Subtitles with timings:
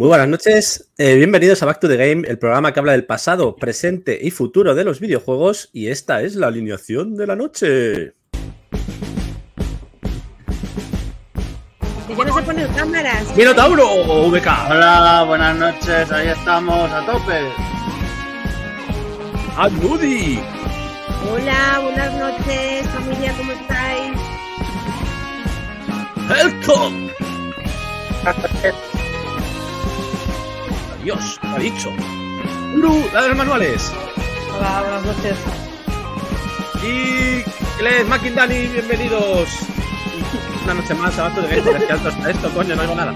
[0.00, 3.04] Muy buenas noches, eh, bienvenidos a Back to the Game, el programa que habla del
[3.04, 8.14] pasado, presente y futuro de los videojuegos, y esta es la alineación de la noche.
[12.08, 13.36] Y ya no se ponen cámaras.
[13.36, 14.30] ¡Minotauro!
[14.30, 14.46] VK.
[14.70, 17.52] Hola, buenas noches, ahí estamos a tope.
[19.58, 20.40] ¡Ad Moody!
[21.30, 24.12] Hola, buenas noches, familia, ¿cómo estáis?
[26.30, 27.10] ¡Helcom!
[31.00, 31.90] Adiós, ha dicho.
[32.76, 33.92] Uru, la de los manuales.
[34.56, 35.36] Hola, buenas noches.
[36.82, 39.48] Y Les Dani, bienvenidos.
[40.64, 41.62] Una noche más a Back to the Game.
[41.62, 43.12] Joder, qué alto está esto, coño, no oigo nada.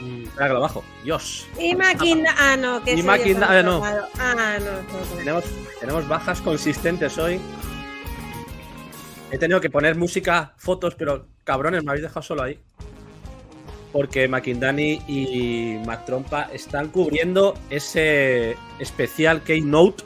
[0.00, 0.84] Mm, Espera que lo bajo.
[1.02, 1.46] Dios.
[1.58, 2.34] Y Maquinda.
[2.38, 3.84] Ah, no, que Y soy Maquinda- yo ah, no.
[3.84, 5.16] Ah, no.
[5.16, 5.44] Tenemos,
[5.80, 7.40] tenemos bajas consistentes hoy.
[9.30, 12.58] He tenido que poner música, fotos, pero cabrones, me habéis dejado solo ahí.
[13.92, 20.04] Porque Makindani y Mac Trompa están cubriendo ese especial Keynote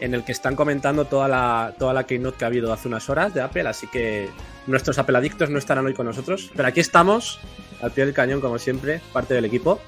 [0.00, 3.08] en el que están comentando toda la, toda la Keynote que ha habido hace unas
[3.10, 3.68] horas de Apple.
[3.68, 4.30] Así que
[4.66, 6.50] nuestros Apple adictos no estarán hoy con nosotros.
[6.54, 7.40] Pero aquí estamos,
[7.82, 9.80] al pie del cañón, como siempre, parte del equipo.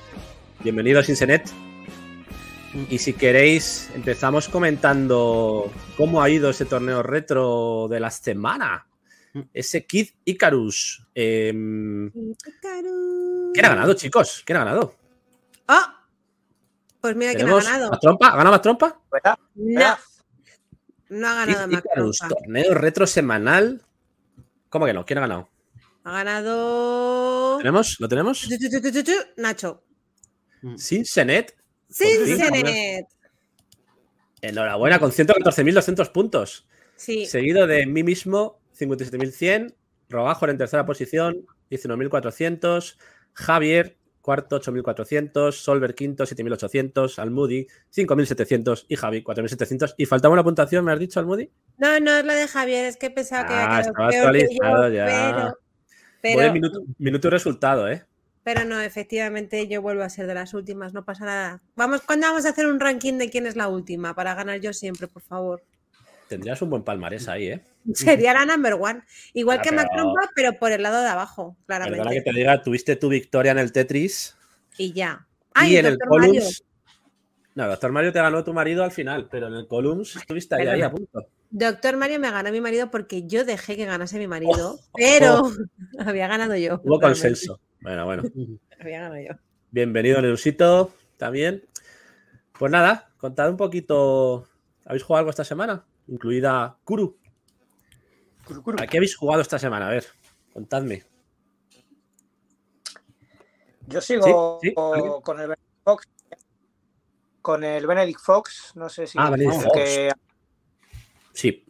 [0.63, 1.51] Bienvenidos, Insenet.
[2.89, 8.87] Y si queréis, empezamos comentando cómo ha ido ese torneo retro de la semana.
[9.55, 11.07] Ese Kid Icarus.
[12.15, 13.51] Itacaru.
[13.53, 14.43] ¿Quién ha ganado, chicos?
[14.45, 14.95] ¿Quién ha ganado?
[15.69, 16.05] ¡Ah!
[17.01, 17.91] Pues mira quién ha ¿Tenemos ganado.
[17.91, 18.27] ¿Más trompa?
[18.29, 19.01] ¿Ha ganado más trompa?
[19.55, 19.97] No,
[21.11, 22.35] no ha ganado Icarus, Trompa.
[22.37, 23.83] torneo retro semanal.
[24.69, 25.05] ¿Cómo que no?
[25.05, 25.49] ¿Quién ha ganado?
[26.05, 27.59] Ha ganado.
[27.59, 27.97] ¿Tenemos?
[27.99, 28.49] ¿Lo tenemos?
[28.49, 29.83] Tu, tu, Nacho.
[30.77, 31.57] Sin Senet.
[31.89, 33.07] Sin Senet.
[34.41, 36.67] Enhorabuena, con 114.200 puntos.
[36.97, 37.27] Sí.
[37.27, 39.75] Seguido de mí mismo, 57.100.
[40.11, 42.97] Robajo en tercera posición, 19.400.
[43.33, 45.53] Javier, cuarto, 8.400.
[45.53, 47.19] Solver, quinto, 7.800.
[47.19, 48.87] Almudi, 5.700.
[48.89, 49.95] Y Javi, 4.700.
[49.97, 51.51] ¿Y faltaba una puntuación, me has dicho, Almudi?
[51.79, 54.89] No, no es la de Javier, es que pensaba que Ah, había que yo, actualizado
[54.91, 55.55] ya.
[56.21, 58.05] pero, pero, minuto, minuto y resultado, ¿eh?
[58.43, 61.63] pero no, efectivamente yo vuelvo a ser de las últimas, no pasa nada.
[61.77, 64.15] Vamos, ¿cuándo vamos a hacer un ranking de quién es la última?
[64.15, 65.63] Para ganar yo siempre, por favor.
[66.31, 67.61] Tendrías un buen palmarés ahí, ¿eh?
[67.93, 69.03] Sería la number one.
[69.35, 72.31] Igual Ah, que pero- Macrompa, pero por el lado de abajo, Perdona que claramente.
[72.31, 74.37] te diga, tuviste tu victoria en el Tetris.
[74.79, 75.27] Y ya.
[75.67, 75.99] y en el.
[75.99, 76.63] Columns.
[77.57, 80.69] No, Doctor Mario te ganó tu marido al final, pero en el Columns estuviste ahí,
[80.69, 81.27] ahí a punto.
[81.51, 85.43] Doctor Mario me ganó mi marido porque yo dejé que ganase mi marido, Oh, pero
[85.99, 86.81] había ganado yo.
[86.85, 87.61] Hubo consenso.
[87.81, 88.23] Bueno, bueno.
[88.81, 89.35] Había ganado yo.
[89.73, 91.65] Bienvenido, Neusito, también.
[92.59, 94.47] Pues nada, contad un poquito.
[94.87, 95.85] ¿Habéis jugado algo esta semana?
[96.11, 97.17] Incluida Kuru.
[98.79, 99.87] ¿A qué habéis jugado esta semana?
[99.87, 100.05] A ver,
[100.53, 101.05] contadme.
[103.87, 105.21] Yo sigo Sí, sí, ¿alguien?
[105.23, 106.09] con el Benedict Fox.
[107.41, 109.19] Con el Benedict Fox, no sé si.
[109.21, 109.73] Ah, Benedict Fox.
[109.75, 110.13] que
[111.33, 111.65] Sí.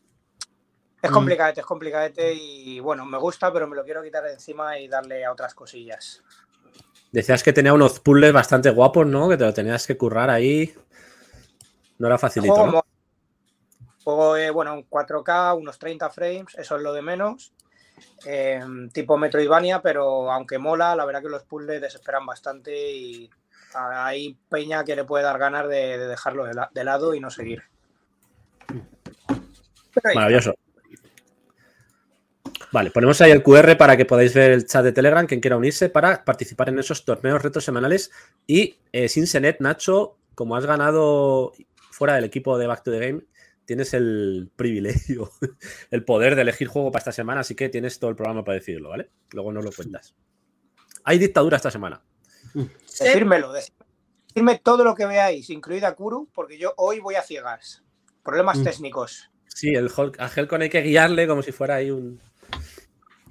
[1.03, 1.15] es Mm.
[1.15, 4.89] complicadete, es complicadete y bueno, me gusta, pero me lo quiero quitar de encima y
[4.89, 6.23] darle a otras cosillas.
[7.13, 9.29] Decías que tenía unos puzzles bastante guapos, ¿no?
[9.29, 10.75] Que te lo tenías que currar ahí.
[11.99, 12.83] No era facilito, ¿no?
[14.03, 17.53] Juego, eh, bueno, en 4K, unos 30 frames, eso es lo de menos.
[18.27, 18.61] Eh,
[18.93, 23.31] tipo Metroidvania, pero aunque mola, la verdad que los puzzles desesperan bastante y
[23.75, 27.21] hay peña que le puede dar ganas de, de dejarlo de, la- de lado y
[27.21, 27.63] no seguir.
[30.15, 30.55] Maravilloso.
[32.73, 35.57] Vale, ponemos ahí el QR para que podáis ver el chat de Telegram, quien quiera
[35.57, 38.13] unirse para participar en esos torneos retos semanales.
[38.47, 41.53] Y eh, sin Senet, Nacho, como has ganado
[41.91, 43.23] fuera del equipo de Back to the Game,
[43.65, 45.31] tienes el privilegio,
[45.91, 48.57] el poder de elegir juego para esta semana, así que tienes todo el programa para
[48.59, 49.11] decidirlo, ¿vale?
[49.33, 50.15] Luego nos lo cuentas.
[51.05, 52.03] Hay dictadura esta semana.
[52.55, 53.73] Decírmelo, dec-
[54.29, 57.83] decirme todo lo que veáis, incluida Kuru, porque yo hoy voy a ciegas.
[58.23, 58.65] Problemas Mm.
[58.65, 59.31] técnicos.
[59.47, 62.21] Sí, el Hulk, a Helcon hay que guiarle como si fuera ahí un.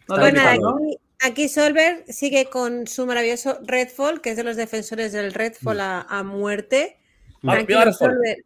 [0.01, 0.75] Está Bueno, flipando.
[0.75, 5.79] aquí, aquí Solver sigue con su maravilloso Redfall, que es de los defensores del Redfall
[5.79, 6.97] a, a muerte.
[7.41, 7.93] Tranquilo.
[7.93, 8.37] Solver.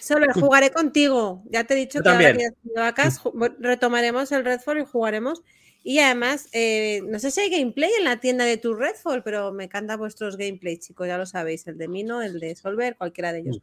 [0.00, 1.42] Solver, jugaré contigo.
[1.50, 2.38] Ya te he dicho Yo que ahora también.
[2.50, 3.20] que estoy de vacas,
[3.60, 5.42] retomaremos el Redfall y jugaremos.
[5.82, 9.52] Y además, eh, no sé si hay gameplay en la tienda de tu Redfall, pero
[9.52, 11.66] me encantan vuestros gameplays, chicos, ya lo sabéis.
[11.66, 13.60] El de Mino, el de Solver, cualquiera de ellos.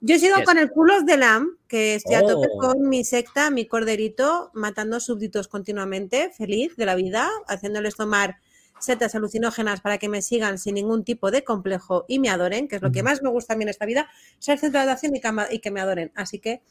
[0.00, 0.46] Yo sigo Yes.
[0.46, 2.58] con el Culos de Lamb, que estoy a tope Oh.
[2.58, 8.38] con mi secta, mi corderito, matando súbditos continuamente, feliz de la vida, haciéndoles tomar
[8.80, 12.76] setas alucinógenas para que me sigan sin ningún tipo de complejo y me adoren, que
[12.76, 15.14] es lo que más me gusta a mí en esta vida, ser centro de atención
[15.14, 16.12] y que, y que me adoren.
[16.14, 16.62] Así que,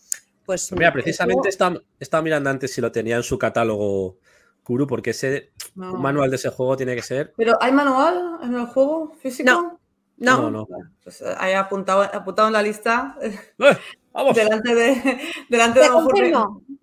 [0.45, 0.71] pues...
[0.71, 4.17] Mira, mm, precisamente estaba, estaba mirando antes si lo tenía en su catálogo
[4.63, 5.93] Kuru, porque ese No.
[5.93, 7.33] Un manual de ese juego tiene que ser.
[7.37, 9.49] Pero ¿hay manual en el juego físico?
[9.49, 9.79] No.
[10.17, 10.67] No, No, no.
[11.03, 13.17] Pues ahí apuntado, apuntado en la lista.
[13.21, 13.77] ¡Eh!
[14.11, 14.35] ¡Vamos!
[14.35, 15.19] delante de.
[15.49, 16.07] Delante de un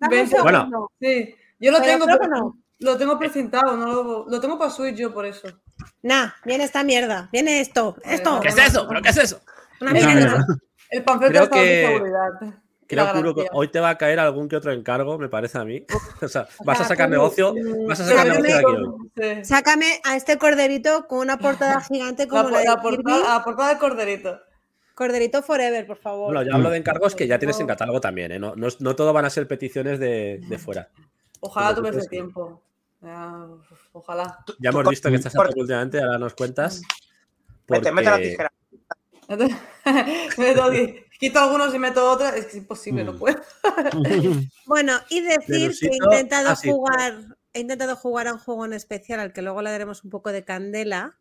[0.09, 0.89] veinte- Bueno.
[0.99, 2.57] Sí, yo lo Pero tengo, no.
[2.79, 5.47] Lo tengo precintado, no lo, lo tengo para Switch yo por eso.
[6.03, 7.29] Nah, viene esta mierda.
[7.31, 7.95] Viene esto.
[8.03, 8.39] Esto.
[8.39, 8.87] ¿Qué es eso?
[8.87, 9.41] ¿Pero qué es eso?
[9.81, 10.45] Una mierda.
[10.89, 12.29] El panfleto Creo está de que- seguridad.
[12.87, 15.85] Creo que hoy te va a caer algún que otro encargo, me parece a mí.
[16.21, 17.53] O sea, vas a sacar negocio,
[17.85, 18.55] vas a sacar Sácame- negocio
[19.17, 19.45] de aquí hoy.
[19.45, 23.77] Sácame a este corderito con una portada gigante como la, de portada, la portada de
[23.79, 24.39] corderito.
[24.95, 26.33] Corderito Forever, por favor.
[26.33, 28.39] Bueno, yo hablo de encargos que ya tienes en catálogo también, ¿eh?
[28.39, 30.87] No, no, no todo van a ser peticiones de, de fuera.
[31.41, 32.63] Ojalá tuviese que- tiempo.
[33.93, 34.43] Ojalá.
[34.59, 36.81] Ya hemos visto que estás a tope últimamente, ahora nos cuentas.
[37.67, 38.51] Mete, mete la tijera.
[40.37, 40.71] Meto
[41.19, 42.33] quito algunos y meto otros.
[42.33, 43.17] Es que es imposible, no Mm.
[43.19, 43.41] puedo.
[44.65, 48.73] Bueno, y decir que he intentado ah, jugar, he intentado jugar a un juego en
[48.73, 51.17] especial al que luego le daremos un poco de candela,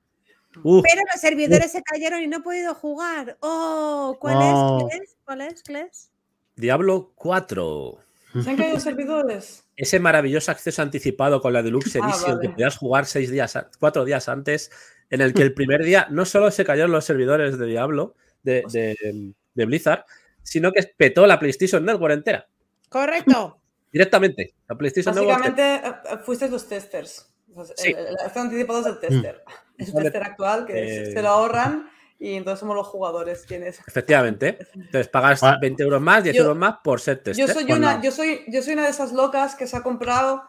[0.63, 3.37] Uf, pero los servidores se cayeron y no he podido jugar.
[3.41, 4.43] Oh, ¿cuál No.
[4.43, 4.57] es?
[4.85, 5.17] ¿Cuál es?
[5.25, 5.63] ¿Cuál es?
[5.65, 6.11] ¿Cuál es?
[6.57, 7.99] Diablo 4.
[8.43, 9.65] ¿Se han caído servidores?
[9.77, 12.41] Ese maravilloso acceso anticipado con la Deluxe Ah, Edition vale.
[12.49, 14.71] que podías jugar seis días, cuatro días antes,
[15.11, 18.63] en el que el primer día no solo se cayeron los servidores de Diablo, de,
[18.73, 20.05] de- de Blizzard,
[20.43, 22.47] sino que petó la PlayStation Network entera,
[22.89, 23.61] Correcto.
[23.93, 24.55] directamente.
[24.69, 25.39] La PlayStation Network.
[25.41, 27.33] Básicamente eh, eh, fuiste los testers.
[27.77, 27.89] Sí.
[27.93, 29.43] El, el acceso anticipado es el tester.
[29.79, 30.11] Es un Vale.
[30.11, 31.13] tester actual que Eh.
[31.13, 33.81] se lo ahorran y entonces somos los jugadores quienes.
[33.87, 34.59] Efectivamente.
[34.75, 35.59] Entonces pagas Ah.
[35.61, 37.47] 20 euros más, 10 Yo- euros más por ser tester.
[37.47, 40.43] Yo soy, una, yo, soy, yo soy una de esas locas que se ha comprado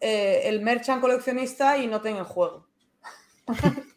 [0.00, 2.66] eh, el merchant coleccionista y no tengo el juego.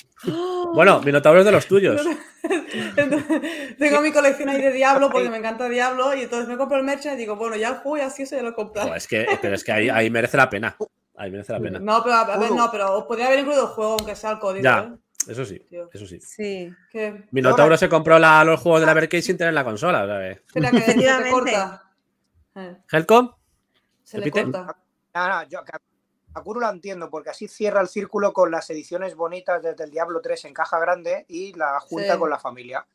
[0.74, 2.02] Bueno, Minotauros de los tuyos.
[2.96, 3.42] Entonces,
[3.78, 6.84] tengo mi colección ahí de Diablo porque me encanta Diablo y entonces me compro el
[6.86, 8.96] merchant y digo, bueno, ya el juego y así eso ya lo he comprado.
[8.96, 10.75] Es que, pero es que ahí, ahí merece la pena.
[11.18, 11.80] Ahí merece la pena.
[11.80, 14.40] No, pero a ver, no, pero os podría haber incluido el juego aunque sea el
[14.40, 14.64] código.
[14.64, 14.80] Ya.
[14.94, 14.98] ¿eh?
[15.28, 15.90] Eso sí, Tío.
[15.94, 16.20] eso sí.
[16.20, 16.74] Sí.
[16.92, 20.06] Que- Minotauro se compró la- los juegos de la Berkey sin tener la consola.
[20.06, 21.31] que- Espera, que se Efectivamente.
[21.31, 21.84] corta.
[22.92, 23.31] ¿Helcom?
[24.04, 24.75] se le corta.
[25.50, 25.81] Yo a-
[26.36, 29.92] a Kuro la entiendo, porque así cierra el círculo con las ediciones bonitas desde el
[29.92, 32.20] Diablo 3 en caja grande y la junta Sí.
[32.20, 32.86] con la familia.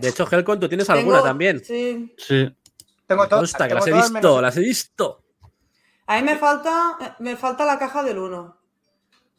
[0.00, 1.62] De hecho, Helcom, tú tienes alguna también.
[1.64, 2.14] Sí.
[2.18, 2.54] Sí.
[3.06, 5.24] Tengo consta que tengo las he todas visto, menos- las he visto.
[6.06, 8.57] A mí me falta, me falta la caja del 1,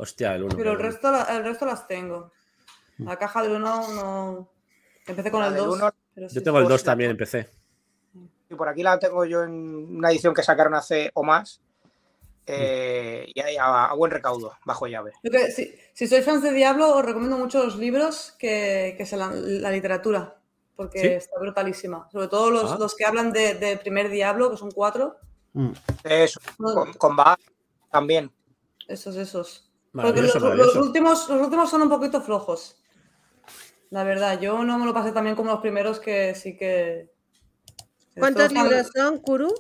[0.02, 0.56] Hostia, el uno.
[0.58, 2.32] pero el resto, la- el resto las tengo.
[3.00, 4.50] La caja del 1 no...
[5.06, 5.76] Empecé con La el del 2.
[5.76, 6.36] uno- pero sí.
[6.36, 6.92] Yo tengo el 2 Hostia.
[6.92, 7.50] también, empecé.
[8.50, 9.52] Y por aquí la tengo yo en
[9.98, 11.62] una edición que sacaron hace o más.
[12.48, 15.12] eh, y ahí a, a buen recaudo, bajo llave.
[15.56, 19.30] Si, si sois fans de Diablo, os recomiendo mucho los libros que, que se la,
[19.32, 20.36] la literatura,
[20.76, 21.08] porque ¿Sí?
[21.10, 22.10] está brutalísima.
[22.12, 22.78] Sobre todo los, Ah.
[22.80, 25.18] los que hablan de, de primer Diablo, que son cuatro.
[25.54, 25.72] Mm.
[26.06, 27.38] Eso, No, con, con Baal
[27.92, 28.32] también.
[28.88, 29.69] Esos, esos.
[29.94, 32.78] Porque los, últimos, los últimos son un poquito flojos.
[33.90, 37.12] La verdad, yo no me lo pasé también como los primeros que sí que...
[38.18, 39.54] ¿Cuántos libros son, Kuru?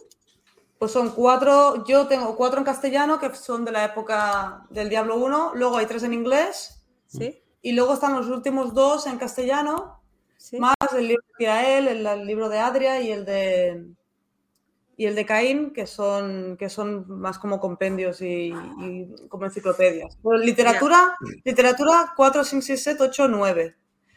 [0.77, 5.17] Pues son cuatro, yo tengo cuatro en castellano que son de la época del Diablo
[5.17, 7.41] 1, luego hay tres en inglés Sí.
[7.61, 9.99] y luego están los últimos dos en castellano,
[10.37, 10.57] Sí.
[10.57, 13.87] más el libro de Tirael, el, el libro de Adria y el de
[14.99, 20.17] y el de Caín, que son, que son más como compendios y, y como enciclopedias.
[20.21, 21.15] Pues literatura,
[21.45, 23.75] literatura 4, 5, 6, 7, 8, 9.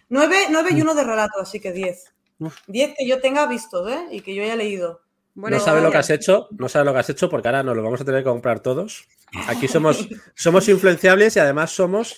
[0.09, 2.15] 9, 9 y uno de relato, así que 10.
[2.41, 2.57] Uf.
[2.67, 4.09] 10 que yo tenga vistos, ¿eh?
[4.11, 5.03] Y que yo haya leído.
[5.35, 7.63] Bueno, no sabes lo que has hecho, no sabes lo que has hecho porque ahora
[7.63, 9.07] nos lo vamos a tener que comprar todos.
[9.47, 12.17] Aquí somos, somos influenciables y además somos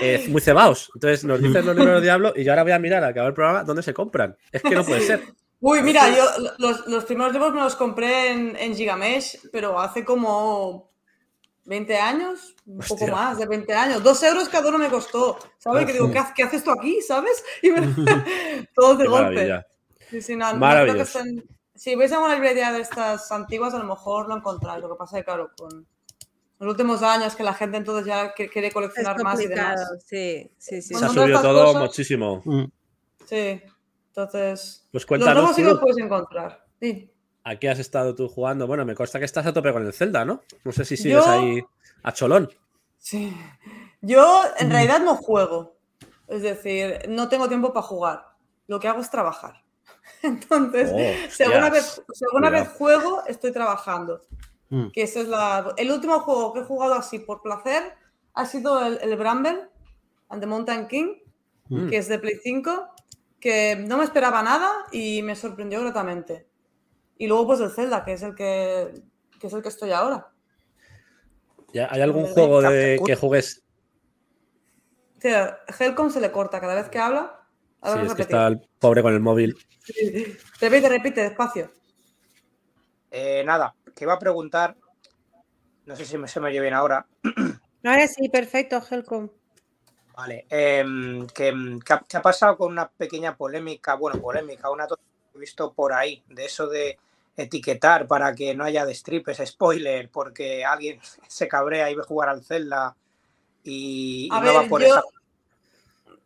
[0.00, 0.88] eh, muy cebados.
[0.94, 3.30] Entonces nos dicen los libros de Diablo y yo ahora voy a mirar al acabar
[3.30, 4.36] el programa dónde se compran.
[4.52, 5.34] Es que no puede ser.
[5.66, 6.24] Uy, mira, yo
[6.58, 10.90] los, los primeros libros me los compré en, en Gigamesh, pero hace como
[11.64, 14.02] 20 años, un poco más de 20 años.
[14.02, 15.86] Dos euros cada uno me costó, ¿sabes?
[15.86, 17.00] Que digo, ¿qué, ha- qué haces tú aquí?
[17.00, 17.42] ¿Sabes?
[17.62, 17.80] Y me...
[18.74, 19.24] todos de Qué golpe.
[19.34, 19.66] maravilla.
[20.10, 20.66] Sí, sí, no, no
[21.02, 21.44] estén-
[21.74, 24.82] Si veis alguna librería de estas antiguas, a lo mejor lo encontráis.
[24.82, 25.86] Lo que pasa es que, claro, con
[26.58, 29.80] los últimos años que la gente entonces ya quiere coleccionar más y demás.
[30.06, 30.94] sí, sí, sí.
[30.94, 32.42] Se ha subido todo cosas- muchísimo.
[32.44, 32.64] Mm.
[33.26, 33.62] Sí,
[34.16, 34.86] entonces...
[34.92, 36.64] Pues Los nuevos sí los puedes encontrar.
[36.80, 37.10] Sí.
[37.46, 38.66] ¿a qué has estado tú jugando?
[38.66, 40.40] Bueno, me consta que estás a tope con el Zelda, ¿no?
[40.64, 41.62] No sé si sigues Yo- ahí
[42.02, 42.48] a cholón.
[42.96, 43.36] Sí.
[44.00, 45.76] Yo en realidad no juego.
[46.26, 48.24] Es decir, no tengo tiempo para jugar.
[48.66, 49.62] Lo que hago es trabajar.
[50.22, 51.70] Entonces, Oh, hostias.
[51.70, 52.50] vez, Cuidado.
[52.50, 54.22] vez juego, estoy trabajando.
[54.70, 54.88] Mm.
[54.92, 55.74] Que ese es la...
[55.76, 57.92] El último juego que he jugado así por placer
[58.32, 59.68] ha sido el, el Bramble
[60.30, 61.08] and the Mountain King,
[61.68, 61.88] Mm.
[61.88, 62.93] que es de Play 5,
[63.44, 66.48] que no me esperaba nada y me sorprendió gratamente.
[67.18, 69.02] Y luego pues el Zelda, que es el que,
[69.38, 70.32] que es el que estoy ahora.
[71.74, 73.62] ¿Ya ¿Hay algún juego de que juegues?
[75.20, 75.28] Sí,
[75.78, 77.38] Helcom se le corta cada vez que habla.
[77.82, 79.54] Sí, es que está el pobre con el móvil.
[80.58, 81.70] Repite, repite, despacio.
[83.10, 84.74] Eh, nada, que iba a preguntar.
[85.84, 87.06] No sé si me, se me oye bien ahora.
[87.84, 89.28] Ahora sí, perfecto, Helcom.
[90.16, 90.46] Vale.
[90.48, 91.52] em, que,
[91.84, 94.94] que ha, pasado con una pequeña polémica, bueno, polémica, una que
[95.34, 96.98] he visto por ahí, de eso de
[97.36, 102.44] etiquetar para que no haya destripes, spoiler, porque alguien se cabrea y ve jugar al
[102.44, 102.96] Zelda
[103.64, 105.02] y, y no va por yo, esa.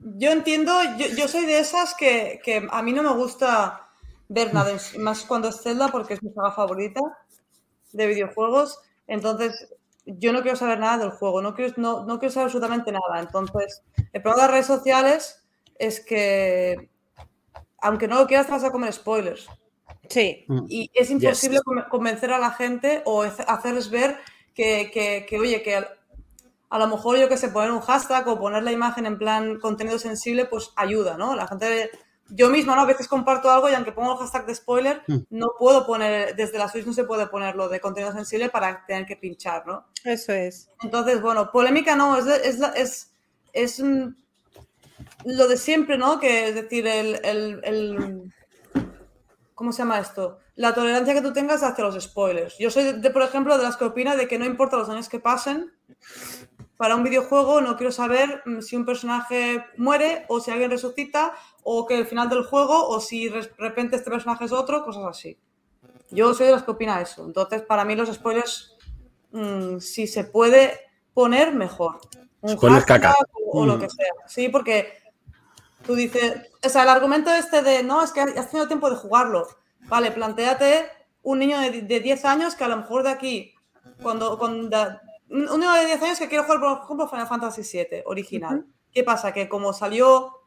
[0.01, 3.89] yo entiendo, yo, yo soy de esas que, que a mí no me gusta
[4.29, 7.01] ver nada, en- más cuando es Zelda porque es mi saga favorita
[7.93, 8.81] de videojuegos.
[9.07, 9.69] Entonces,
[10.17, 13.21] yo no quiero saber nada del juego, no quiero, no, no quiero saber absolutamente nada.
[13.21, 15.45] Entonces, el problema de las redes sociales
[15.79, 16.91] es que,
[17.81, 19.47] aunque no lo quieras, te vas a comer spoilers.
[20.09, 20.47] Sí.
[20.69, 24.19] Y es imposible conven- convencer a la gente o hace- hacerles ver
[24.55, 25.89] que, que- que, oye, que al-
[26.71, 29.59] a lo mejor yo que sé, poner un hashtag o poner la imagen en plan
[29.61, 31.35] contenido sensible, pues ayuda, ¿no?
[31.37, 31.91] La gente,
[32.31, 32.83] yo misma, ¿no?
[32.83, 35.17] A veces comparto algo y aunque pongo el hashtag de spoiler, Mm.
[35.31, 39.07] no puedo poner, desde la Switch no se puede ponerlo de contenido sensible para tener
[39.07, 39.87] que pinchar, ¿no?
[40.05, 40.69] Eso es.
[40.83, 43.13] Entonces, bueno, polémica no, es, de- es, es,
[43.53, 43.83] es
[45.25, 46.21] lo de siempre, ¿no?
[46.21, 48.33] Que es decir, el, el- el-
[49.55, 50.39] ¿Cómo se llama esto?
[50.55, 52.57] La tolerancia que tú tengas hacia los spoilers.
[52.59, 54.89] Yo soy, de, de, por ejemplo, de las que opina de que no importa los
[54.89, 55.73] años que pasen,
[56.79, 61.35] para un videojuego no quiero saber mm, si un personaje muere o si alguien resucita
[61.65, 65.05] o que el final del juego o si de repente este personaje es otro, cosas
[65.05, 65.37] así.
[66.11, 67.27] Yo soy de las que opina eso.
[67.27, 68.77] Entonces, para mí los spoilers,
[69.33, 70.81] mm, si se puede
[71.13, 72.01] poner, mejor.
[72.41, 73.17] Un Spoiler hashtag caca.
[73.53, 74.13] O, o lo que sea.
[74.27, 75.03] Sí, porque
[75.85, 78.97] tú dices, o sea, el argumento este de, no, es que has tenido tiempo de
[78.97, 79.49] jugarlo.
[79.89, 80.89] Vale, planteate
[81.23, 83.55] un niño de, de 10 años que a lo mejor de aquí,
[84.01, 84.69] cuando, cuando
[85.31, 88.67] un niño de 10 años que quiere jugar, por ejemplo, Final Fantasy VII original.
[88.93, 89.33] ¿Qué pasa?
[89.33, 90.41] Que como salió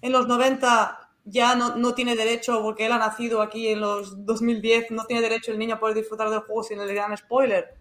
[0.00, 4.26] en los 90 ya no, no, tiene derecho, porque él ha nacido aquí en los
[4.26, 7.74] 2010, no tiene derecho el niño a poder disfrutar del juego sin el gran spoiler.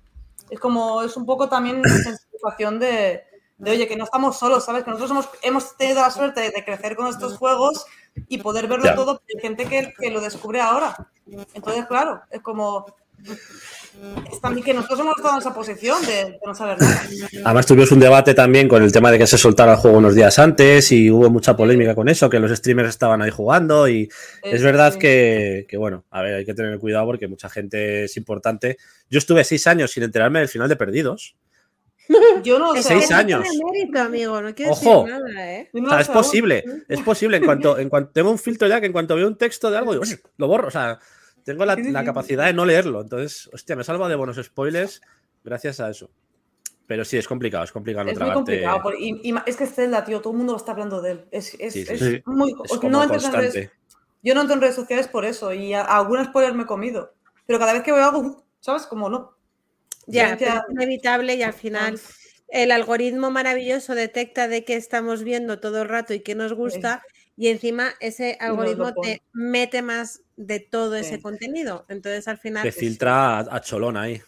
[0.50, 1.82] Es como, es un poco también
[2.32, 3.24] sensación de,
[3.58, 4.84] de, oye, que no estamos solos, ¿sabes?
[4.84, 7.86] Que nosotros hemos, hemos tenido la suerte de crecer con estos juegos
[8.28, 10.96] y poder verlo todo, hay gente que, que lo descubre ahora.
[11.54, 12.86] Entonces, claro, es como,
[14.32, 17.04] es también que nosotros hemos estado en esa posición de, de no saber nada.
[17.46, 20.16] Además tuvimos un debate también con el tema de que se soltara el juego unos
[20.16, 24.10] días antes y hubo mucha polémica con eso, que los streamers estaban ahí jugando y
[24.44, 25.00] es verdad sí.
[25.00, 28.78] que, que, bueno, a ver, hay que tener cuidado porque mucha gente es importante.
[29.10, 31.36] Yo estuve seis años sin enterarme del final de Perdidos.
[32.44, 32.84] Yo no sé.
[32.84, 33.44] Seis años.
[33.44, 34.42] tiene mérito, amigo.
[34.42, 35.06] No quiero Ojo.
[35.06, 35.70] decir nada, ¿eh?
[35.74, 37.38] O sea, es posible, es posible.
[37.38, 39.78] En cuanto, en cuanto tengo un filtro ya que en cuanto veo un texto de
[39.78, 40.68] algo, digo, "Uy, lo borro.
[40.68, 41.00] O sea,
[41.44, 42.06] tengo la, Sí, sí, la sí.
[42.06, 43.02] capacidad de no leerlo.
[43.02, 45.02] Entonces, hostia, me salvo de buenos spoilers
[45.44, 46.10] gracias a eso.
[46.86, 48.82] Pero sí, es complicado, es complicado no Es muy complicado.
[48.82, 51.26] por- Y, y es que Zelda, tío, todo el mundo está hablando de él.
[51.32, 52.22] Es, es, Sí, sí, es sí.
[52.26, 52.52] muy.
[52.52, 53.72] Es no como entras en redes- constante.
[54.22, 55.54] yo no entro en redes sociales por eso.
[55.54, 57.14] Y a, a algún spoiler me he comido.
[57.46, 58.86] Pero cada vez que veo algo, ¿sabes?
[58.86, 59.38] Como no.
[60.08, 62.00] Ya, Ya, es inevitable y al final
[62.50, 67.02] el algoritmo maravilloso detecta de qué estamos viendo todo el rato y qué nos gusta
[67.36, 71.86] y encima ese algoritmo te mete más de todo ese contenido.
[71.90, 74.22] Entonces al final, Te filtra a, a cholón ahí.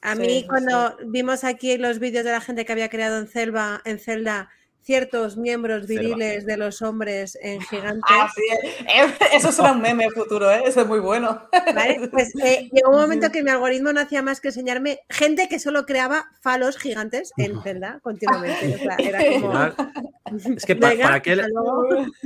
[0.00, 3.28] a mí sí, cuando vimos aquí los vídeos de la gente que había creado en
[3.28, 4.50] Zelda, en Zelda
[4.82, 8.42] ciertos miembros viriles de los hombres en gigantes, Ah, sí,
[8.88, 10.62] eh, Eso será un meme futuro, ¿eh?
[10.66, 11.48] Eso es muy bueno.
[11.74, 12.08] ¿vale?
[12.10, 15.58] Pues eh, llegó un momento que mi algoritmo no hacía más que enseñarme gente que
[15.58, 18.74] solo creaba falos gigantes en Zelda continuamente.
[18.74, 19.52] O sea, era como...
[20.56, 21.44] es que pa- Venga, para, qué, le-.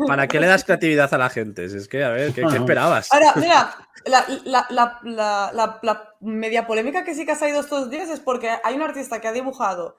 [0.07, 1.65] ¿para qué le das creatividad a la gente?
[1.65, 3.13] Es que, a ver, ¿qué, qué esperabas?
[3.13, 3.75] Ahora, mira,
[4.07, 8.09] la, la, la, la, la- la media polémica que sí que ha salido estos días
[8.09, 9.97] es porque hay un artista que ha dibujado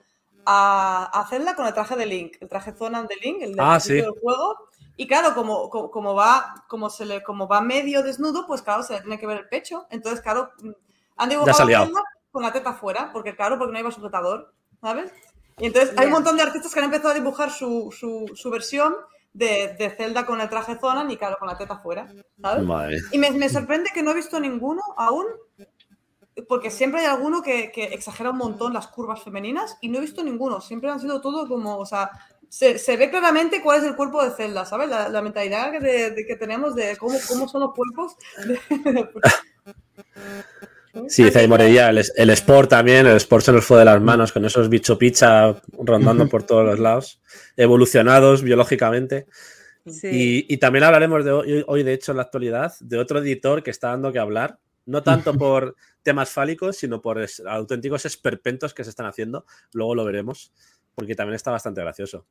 [0.50, 3.60] a, a Zelda con el traje de Link, el traje Zonan de Link, el del
[3.60, 3.96] Ah, sí.
[3.96, 4.70] del juego.
[4.96, 8.82] Y claro, como, como, como va, como se le, como va medio desnudo, pues claro,
[8.82, 9.86] se le tiene que ver el pecho.
[9.92, 10.72] Entonces, claro, mm,
[11.18, 11.92] han dibujado
[12.32, 15.12] con la teta fuera, porque claro, porque no iba sujetador, ¿sabes?
[15.60, 18.50] Y entonces hay un montón de artistas que han empezado a dibujar su, su, su
[18.50, 18.96] versión
[19.34, 22.08] de, de Zelda con el traje Zonan y claro, con la teta fuera,
[22.42, 22.64] ¿sabes?
[22.64, 23.02] Madre mía.
[23.12, 25.26] Y me, me sorprende que no he visto ninguno aún,
[26.48, 30.02] porque siempre hay alguno que, que exagera un montón las curvas femeninas y no he
[30.02, 30.62] visto ninguno.
[30.62, 32.10] Siempre han sido todo como, o sea,
[32.50, 34.90] se, se ve claramente cuál es el cuerpo de Zelda, ¿sabes?
[34.90, 38.16] La, la mentalidad que, de- de que tenemos de cómo, cómo son los cuerpos.
[41.10, 44.02] Sí, dice ahí Morella, el, el Sport también, el Sport se nos fue de las
[44.02, 47.22] manos con esos bicho picha rondando por todos los lados,
[47.56, 49.28] evolucionados biológicamente.
[49.86, 50.08] Sí.
[50.50, 53.62] Y, y también hablaremos de hoy, hoy, de hecho, en la actualidad, de otro editor
[53.62, 55.76] que está dando que hablar, No tanto por
[56.08, 59.46] temas fálicos, sino por es- auténticos esperpentos que se están haciendo.
[59.74, 60.54] Luego lo veremos,
[60.96, 62.26] porque también está bastante gracioso.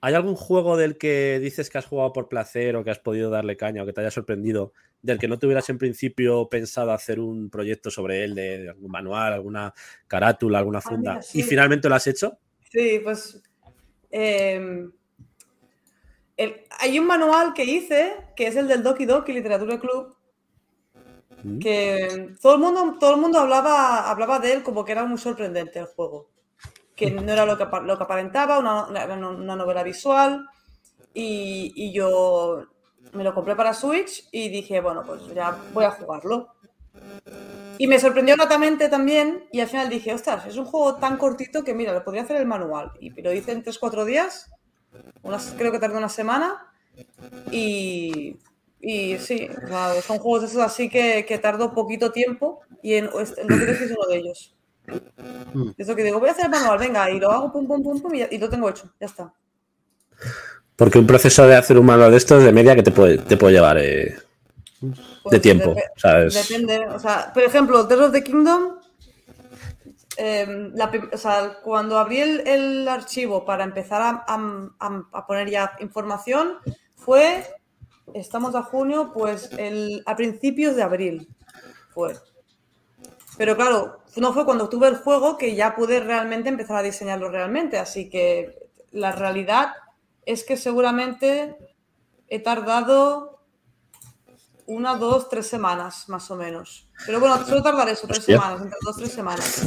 [0.00, 3.28] ¿Hay algún juego del que dices que has jugado por placer o que has podido
[3.30, 4.72] darle caña o que te haya sorprendido,
[5.02, 8.92] del que no tuvieras en principio pensado hacer un proyecto sobre él, de, de algún
[8.92, 9.74] manual, alguna
[10.06, 11.40] carátula, alguna Ah, funda, mira, sí.
[11.40, 12.38] y finalmente lo has hecho?
[12.70, 13.42] Sí, pues.
[14.12, 14.86] eh,
[16.36, 20.14] el- hay un manual que hice, que es el del Doki Doki Literatura Club,
[21.44, 21.58] Mm.
[21.58, 25.18] que todo el mundo, todo el mundo hablaba, hablaba de él como que era muy
[25.18, 26.28] sorprendente el juego.
[26.96, 30.46] Que no era lo que, lo que aparentaba, una, una- una novela visual.
[31.14, 32.64] Y, y yo
[33.12, 36.54] me lo compré para Switch y dije, bueno, pues ya voy a jugarlo.
[37.78, 39.44] Y me sorprendió gratamente también.
[39.52, 42.36] Y al final dije, ostras, es un juego tan cortito que mira, lo podría hacer
[42.36, 42.90] el manual.
[43.00, 44.50] Y lo hice en 3-4 días.
[45.22, 46.72] Unas, creo que tardó una semana.
[47.52, 48.36] Y,
[48.80, 52.60] y sí, o sea, son juegos de esos así que, que tardó poquito tiempo.
[52.82, 54.54] Y en, en Doki Doki es uno de ellos.
[55.52, 55.70] Mm.
[55.76, 57.82] Es lo que digo, voy a hacer el manual, venga, y lo hago pum, pum,
[57.82, 59.32] pum, pum, y, lo tengo hecho, ya está.
[60.76, 63.36] Porque un proceso de hacer un manual de estos de media que te puede, te
[63.36, 64.16] puede llevar eh,
[64.80, 64.94] de
[65.24, 65.74] Pues tiempo.
[65.74, 68.78] depe- O sea, es- Depende, o sea, por ejemplo, Tears of the Kingdom,
[70.16, 74.24] em, la prim- o sea, cuando abrí el, el archivo para empezar a-
[75.12, 76.58] a poner ya información,
[76.96, 77.44] fue,
[78.14, 81.28] estamos a junio, pues el, a principios de abril
[81.90, 82.14] fue.
[83.36, 87.30] Pero claro, no fue cuando tuve el juego que ya pude realmente empezar a diseñarlo
[87.30, 89.68] realmente, así que la realidad
[90.26, 91.56] es que seguramente
[92.28, 93.38] he tardado
[94.66, 96.88] una, dos, tres semanas, más o menos.
[97.06, 98.36] Pero bueno, suele tardar eso, tres Hostia.
[98.36, 99.62] semanas, entre dos, tres semanas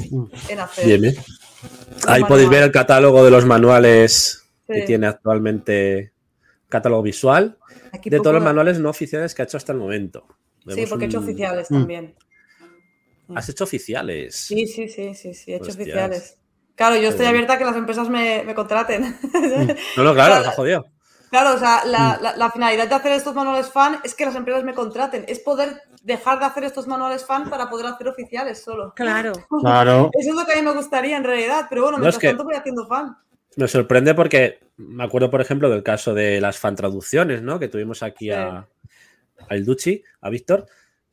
[0.48, 0.86] en hacer.
[0.86, 1.15] bien, bien.
[1.17, 6.13] un Ahí podéis ver el catálogo de los manuales que tiene actualmente
[6.70, 7.57] catálogo visual
[7.93, 10.25] Aquí de todos los manuales no oficiales que ha hecho hasta el momento.
[10.67, 11.73] Sí, porque he hecho oficiales Mm.
[11.75, 12.15] también.
[13.35, 14.35] Has hecho oficiales.
[14.35, 15.77] Sí, sí, sí, sí, sí, he hecho Hostias.
[15.87, 16.37] oficiales.
[16.75, 17.29] Claro, yo Qué estoy bueno.
[17.29, 19.17] abierta a que las empresas me, me contraten.
[19.97, 20.85] No, no, claro, ha jodido.
[21.29, 22.23] Claro, o sea, la, Mm.
[22.23, 25.23] la- la finalidad de hacer estos manuales fan es que las empresas me contraten.
[25.29, 28.93] Es poder dejar de hacer estos manuales fan para poder hacer oficiales solo.
[28.95, 29.31] Claro.
[29.61, 30.09] Claro.
[30.19, 32.19] Eso es lo que a mí me gustaría en realidad, pero bueno, No, mientras es
[32.21, 33.15] que- tanto voy haciendo fan.
[33.57, 37.59] Me sorprende porque me acuerdo, por ejemplo, del caso de las fan traducciones, ¿no?
[37.59, 38.31] Que tuvimos aquí Sí.
[38.31, 40.68] a, a El Ducci, a Víctor,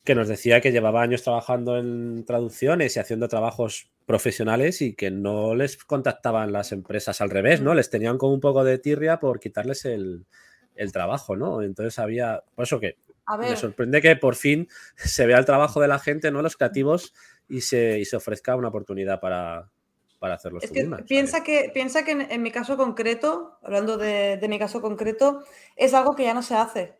[0.05, 5.11] que nos decía que llevaba años trabajando en traducciones y haciendo trabajos profesionales y que
[5.11, 7.73] no les contactaban las empresas al revés, ¿no?
[7.73, 7.77] Mm.
[7.77, 10.25] Les tenían como un poco de tirria por quitarles el,
[10.77, 11.61] el trabajo, ¿no?
[11.63, 12.43] Entonces había.
[12.55, 12.97] Por eso que
[13.27, 16.41] A me ver, sorprende que por fin se vea el trabajo de la gente, ¿no?
[16.41, 17.13] Los creativos
[17.49, 19.71] y se, y se ofrezca una oportunidad para,
[20.19, 20.97] para hacerlos es tú que misma.
[20.97, 24.59] O sea piensa que, piensa que en, en mi caso concreto, hablando de, de mi
[24.59, 25.45] caso concreto,
[25.77, 26.95] es algo que ya no se hace.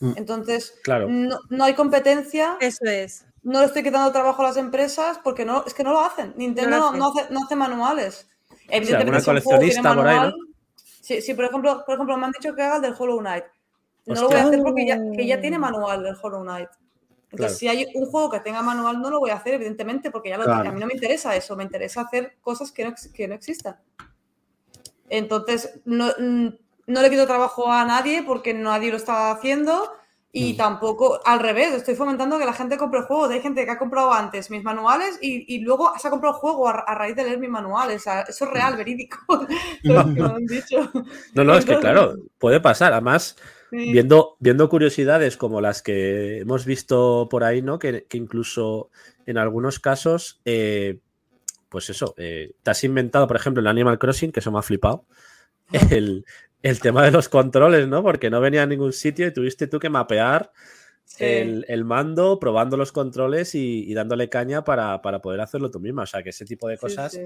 [0.00, 0.12] Mm.
[0.16, 1.06] Entonces, Claro.
[1.08, 3.24] no, no hay competencia, Eso es.
[3.42, 6.34] no le estoy quitando trabajo a las empresas porque no, es que no lo hacen.
[6.36, 8.28] Nintendo No hace, no hace manuales.
[8.68, 10.22] un juego tiene coleccionista por ahí, ¿no?
[10.22, 10.34] manual-
[11.02, 13.44] Sí, sí, por ejemplo, por ejemplo, me han dicho que haga el del Hollow Knight.
[14.06, 16.68] No lo voy a hacer porque ya, que ya tiene manual el Hollow Knight.
[17.32, 17.76] Entonces, Claro.
[17.76, 20.38] si hay un juego que tenga manual, no lo voy a hacer, evidentemente, porque ya
[20.38, 20.68] lo Claro.
[20.68, 23.76] a mí no me interesa eso, me interesa hacer cosas que no, que no existan.
[25.08, 26.48] Entonces, no, mm,
[26.86, 29.92] no le quito trabajo a nadie porque nadie lo está haciendo
[30.34, 30.56] y Mm.
[30.56, 33.30] tampoco, al revés, estoy fomentando que la gente compre juegos.
[33.30, 36.40] Hay gente que ha comprado antes mis manuales y, y luego se ha comprado el
[36.40, 37.96] juego a, a raíz de leer mis manuales.
[38.00, 39.18] O sea, eso es real, verídico.
[40.48, 40.90] dicho.
[41.34, 42.92] No, no, es que claro, puede pasar.
[42.92, 43.36] Además,
[43.72, 43.90] Sí.
[43.90, 47.78] viendo, viendo curiosidades como las que hemos visto por ahí, ¿no?
[47.78, 48.90] Que, que incluso
[49.24, 50.98] en algunos casos, eh,
[51.70, 54.62] pues eso, eh, te has inventado, por ejemplo, en Animal Crossing, que eso me ha
[54.62, 55.06] flipado,
[55.90, 56.26] el,
[56.62, 58.02] el tema de los controles, ¿no?
[58.02, 60.52] Porque no venía a ningún sitio y tuviste tú que mapear
[61.04, 61.24] Sí.
[61.24, 65.80] el, el mando, probando los controles y, y dándole caña para, para poder hacerlo tú
[65.80, 66.04] misma.
[66.04, 67.20] O sea, que ese tipo de Sí, cosas sí.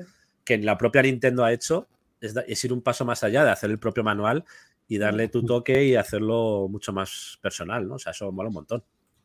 [0.45, 1.87] que la propia Nintendo ha hecho
[2.21, 4.45] es, ir un paso más allá de hacer el propio manual
[4.89, 7.95] y darle tu toque y hacerlo mucho más personal, ¿no?
[7.97, 8.85] O sea, eso mola un montón.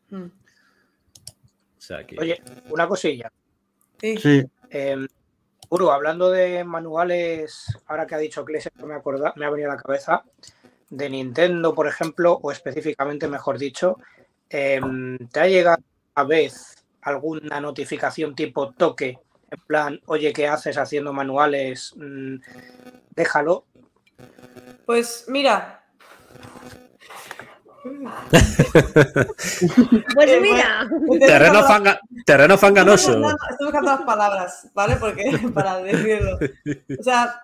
[0.10, 0.24] Mm.
[0.24, 2.20] O sea, que...
[2.20, 3.32] Oye, una cosilla.
[4.00, 4.18] Sí.
[4.18, 4.44] Sí.
[4.70, 5.06] Eh,
[5.70, 9.76] Uru, hablando de manuales, ahora que ha dicho Clese, me, acorda- me ha venido a
[9.76, 10.24] la cabeza,
[10.90, 13.98] de Nintendo, por ejemplo, o específicamente, mejor dicho,
[14.50, 14.82] eh,
[15.32, 15.82] ¿te ha llegado
[16.16, 19.18] a vez alguna notificación tipo toque?
[19.52, 21.94] En plan, oye, ¿qué haces haciendo manuales?
[21.98, 22.38] Mm,
[23.16, 23.66] déjalo.
[24.86, 25.78] Pues mira,
[30.14, 30.88] Pues Eh, mira.
[31.26, 33.14] terreno, fanga- terreno fanganoso.
[33.14, 34.96] No, no, no, estoy buscando las palabras, ¿vale?
[34.98, 36.38] Porque para decirlo.
[37.00, 37.42] O sea,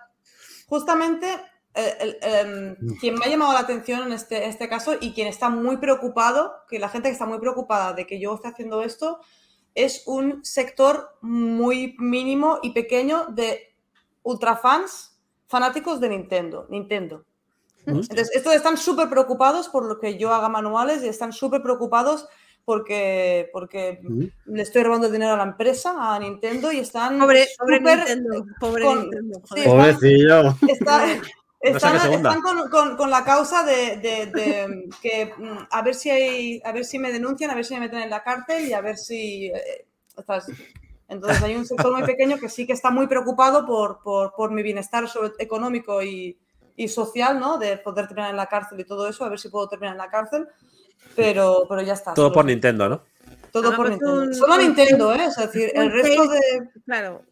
[0.68, 1.28] justamente
[1.74, 5.28] eh, el- em, quien me ha llamado la atención en este, este caso y quien
[5.28, 8.84] está muy preocupado, que la gente que está muy preocupada de que yo esté haciendo
[8.84, 9.20] esto,
[9.78, 13.76] es un sector muy mínimo y pequeño de
[14.24, 16.66] ultrafans fanáticos de Nintendo.
[16.70, 17.24] Nintendo.
[17.86, 22.28] Entonces, estos están súper preocupados por lo que yo haga manuales y están súper preocupados
[22.66, 24.02] porque, porque
[24.46, 28.46] le estoy robando dinero a la empresa, a Nintendo, y están Pobre, pobre Nintendo.
[28.60, 29.42] Pobre con- Nintendo.
[29.56, 29.62] sí,
[30.68, 31.06] está-
[31.60, 36.62] están, con, con- con la causa de, de- de que mm, a ver si hay,
[36.64, 38.82] a ver si me denuncian, a ver si me meten en la cárcel y a
[38.82, 40.48] ver si eh, estás-
[41.10, 44.52] entonces hay un sector muy pequeño que sí que está muy preocupado por, por, por
[44.52, 46.38] mi bienestar sobre- económico y,
[46.76, 47.58] y social, ¿no?
[47.58, 49.98] De poder terminar en la cárcel y todo eso, a ver si puedo terminar en
[50.00, 50.48] la cárcel,
[51.16, 52.14] pero, pero ya está.
[52.14, 53.02] Todo por Nintendo, ¿no?
[53.52, 54.22] Todo por Nintendo.
[54.22, 55.26] un- Solo un Nintendo, ¿eh?
[55.26, 56.70] Es decir, el resto de...
[56.86, 57.24] Claro.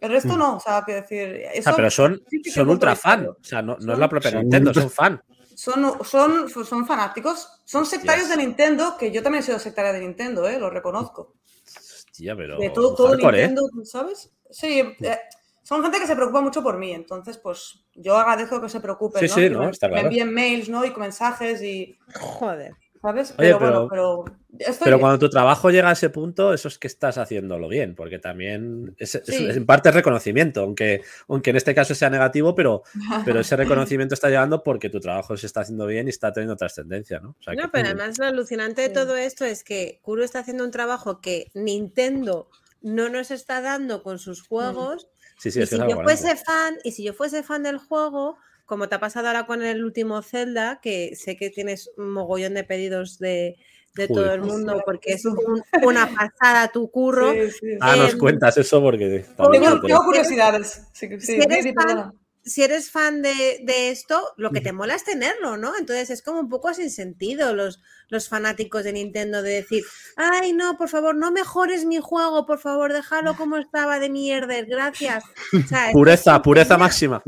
[0.00, 1.42] El resto no, o sea, que decir...
[1.52, 3.28] Eso Ah, pero son, sí son ultra fan.
[3.28, 5.22] O sea, no, no es la propia son Nintendo, ultra- son fan.
[5.54, 10.00] son, son, son fanáticos, son sectarios de Nintendo, que yo también he sido sectaria de
[10.00, 10.58] Nintendo, ¿eh?
[10.58, 11.34] lo reconozco.
[11.66, 12.58] Hostia, pero.
[12.58, 13.46] De todo, todo hardcore, ¿eh?
[13.48, 14.32] Nintendo, ¿sabes?
[14.50, 15.18] Sí, eh,
[15.62, 19.20] son gente que se preocupa mucho por mí, entonces pues yo agradezco que se preocupen,
[19.20, 19.34] Sí, ¿no?
[19.34, 20.06] sí, no, me, está me claro.
[20.08, 20.84] envíen mails, ¿no?
[20.84, 22.72] Y con mensajes y, Joder.
[23.02, 23.30] ¿sabes?
[23.38, 24.24] Oye, Pero, bueno, pero...
[24.58, 25.00] estoy Pero bien.
[25.00, 28.94] cuando tu trabajo llega a ese punto, eso es que estás haciéndolo bien, porque también
[28.98, 29.46] es, es- Sí.
[29.48, 32.82] en parte es reconocimiento, aunque, aunque en este caso sea negativo, pero,
[33.24, 33.56] pero ese
[33.88, 37.30] reconocimiento está llegando porque tu trabajo se está haciendo bien y está teniendo trascendencia, ¿no?
[37.38, 38.94] O sea, que- No, pero además lo alucinante de Sí.
[38.94, 42.48] todo esto es que Kuro está haciendo un trabajo que Nintendo
[42.82, 45.08] no nos está dando con sus juegos.
[45.38, 48.36] sí, sí, y si yo fuese fan, y si yo fuese fan del juego,
[48.66, 52.54] como te ha pasado ahora con el último Zelda, que sé que tienes un mogollón
[52.54, 53.56] de pedidos de,
[53.94, 55.36] de todo el mundo, porque es un-
[55.82, 57.32] una pasada tu curro.
[57.32, 60.82] Sí, sí, Ah, nos Em, cuentas eso porque Tengo, curiosidades.
[60.92, 62.12] Sí, sí, si eres fan.
[62.42, 65.72] Si eres fan de, de esto, lo que te mola es tenerlo, ¿no?
[65.78, 69.84] Entonces es como un poco sin sentido los, los fanáticos de Nintendo de decir,
[70.16, 74.54] ay, no, por favor, no mejores mi juego, por favor, déjalo como estaba de mierda,
[74.62, 75.22] gracias.
[75.52, 77.22] O sea, es- Pureza, pureza máxima.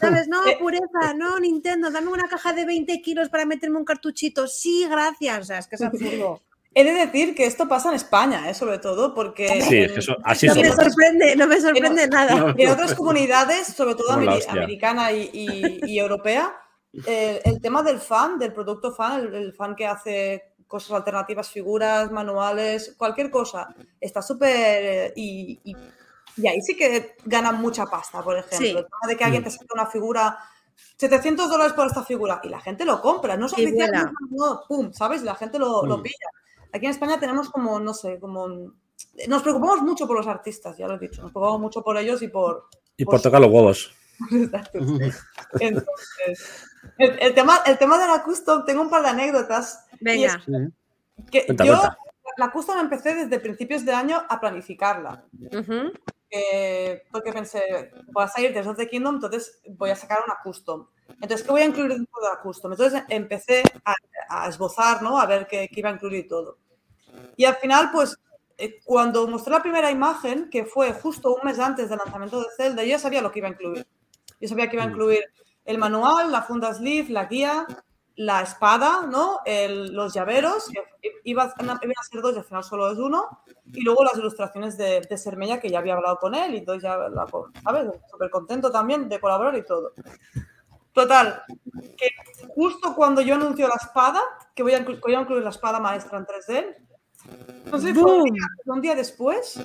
[0.00, 0.28] ¿Sabes?
[0.28, 4.46] No, Eh, pureza, no, Nintendo, dame una caja de 20 kilos para meterme un cartuchito.
[4.46, 5.40] Sí, gracias.
[5.40, 6.42] O sea, es que es absurdo.
[6.80, 8.54] He de decir que esto pasa en España, ¿eh?
[8.54, 12.06] sobre todo, porque Sí, en- es que eso, así No me sorprende, no me sorprende
[12.08, 12.54] nada.
[12.56, 16.54] en otras comunidades, sobre todo americana y, y- y europea,
[17.06, 21.50] eh, el tema del fan, del producto fan, el, el fan que hace cosas alternativas,
[21.50, 23.66] figuras, manuales, cualquier cosa,
[24.00, 24.50] está súper...
[24.84, 25.76] eh, y, y-
[26.36, 28.58] y ahí sí que ganan mucha pasta, por ejemplo.
[28.58, 28.68] Sí.
[28.68, 30.38] El tema de que alguien te saca una figura...
[30.96, 34.92] 700 dólares por esta figura y la gente lo compra, no es oficial, no, pum,
[34.92, 35.22] ¿sabes?
[35.22, 36.02] La gente lo, lo Mm.
[36.02, 36.28] pilla.
[36.72, 38.72] Aquí en España tenemos como, no sé, como...
[39.28, 42.20] Nos preocupamos mucho por los artistas, ya lo he dicho, nos preocupamos mucho por ellos
[42.22, 43.94] y por, Y por tocar los huevos.
[45.60, 46.64] Entonces,
[46.98, 49.86] el, el tema, el tema de la custom, tengo un par de anécdotas.
[50.00, 50.42] Venga.
[51.30, 51.98] que Cuenta, yo cuenta.
[52.36, 55.24] la custom empecé desde principios de año a planificarla.
[55.52, 55.92] Ujú.
[56.30, 60.86] eh, porque pensé, voy a salir de the Kingdom, entonces voy a sacar una custom.
[61.08, 62.72] Entonces, ¿qué voy a incluir dentro de la custom?
[62.72, 63.94] Entonces empecé a,
[64.28, 65.18] a esbozar, ¿no?
[65.18, 66.58] A ver qué, qué iba a incluir y todo.
[67.36, 68.16] Y al final, pues,
[68.56, 72.46] eh, cuando mostré la primera imagen, que fue justo un mes antes del lanzamiento de
[72.56, 73.86] Zelda, yo ya sabía lo que iba a incluir.
[74.40, 74.90] Yo sabía que iba a Mm.
[74.90, 75.24] incluir
[75.64, 77.66] el manual, la funda sleeve, la guía,
[78.16, 79.40] la espada, ¿no?
[79.44, 80.80] El- los llaveros, que
[81.24, 84.16] iba, a- iban a ser dos y al final solo es uno, y luego las
[84.18, 87.26] ilustraciones de, de Sermella, que ya había hablado con él, y entonces ya, la,
[87.62, 87.86] ¿sabes?
[88.10, 89.92] Súper contento también de colaborar y todo.
[91.02, 91.42] Total,
[91.96, 92.08] que
[92.48, 94.20] justo cuando yo anuncio la espada,
[94.52, 96.76] que voy a, inclu- que voy a incluir la espada maestra en 3D,
[97.70, 99.60] no sé, un día, un día después,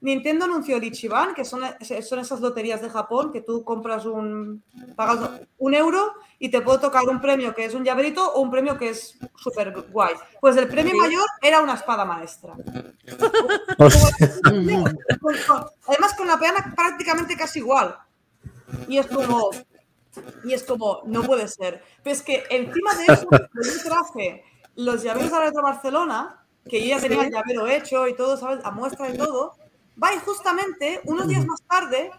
[0.00, 1.62] Nintendo anunció el Ichiban, que son,
[2.02, 4.62] son esas loterías de Japón que tú compras un,
[4.94, 8.50] pagas un euro y te puede tocar un premio que es un llaverito o un
[8.52, 10.14] premio que es súper guay.
[10.40, 10.98] Pues el premio Sí.
[10.98, 12.54] mayor era una espada maestra.
[13.76, 17.96] Con- con- además con la peana prácticamente casi igual.
[18.88, 19.50] Y es como,
[20.44, 21.82] y es como, no puede ser.
[22.02, 24.44] Pero es que encima de eso, yo traje
[24.76, 28.36] los llaveros de la Retro Barcelona, que yo ya tenía el llavero hecho y todo,
[28.36, 28.64] ¿sabes?
[28.64, 29.54] A muestra y todo.
[30.02, 32.10] Va y justamente, unos días más tarde,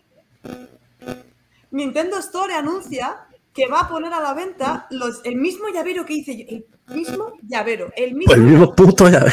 [1.71, 6.13] Nintendo Store anuncia que va a poner a la venta los, el mismo llavero que
[6.13, 6.45] hice yo.
[6.47, 7.91] El mismo llavero.
[7.95, 8.33] El mismo.
[8.33, 9.05] El mismo puto.
[9.05, 9.23] Joder.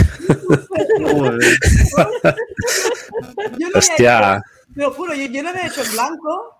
[3.58, 4.42] Yo lo Hostia.
[4.74, 6.53] Te lo juro, yo, yo lo había hecho en blanco,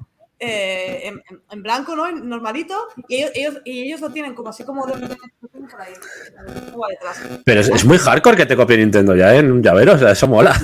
[0.46, 1.12] eh,
[1.50, 2.06] en, blanco, ¿no?
[2.06, 2.74] En Normalito,
[3.08, 5.16] y ellos, ellos, y ellos lo tienen como así como de, de- de-
[5.70, 5.94] por ahí,
[6.72, 7.20] como detrás.
[7.44, 9.38] Pero es, es muy hardcore que te copie Nintendo ya ¿eh?
[9.38, 9.94] en un llavero.
[9.94, 10.54] O sea, eso mola.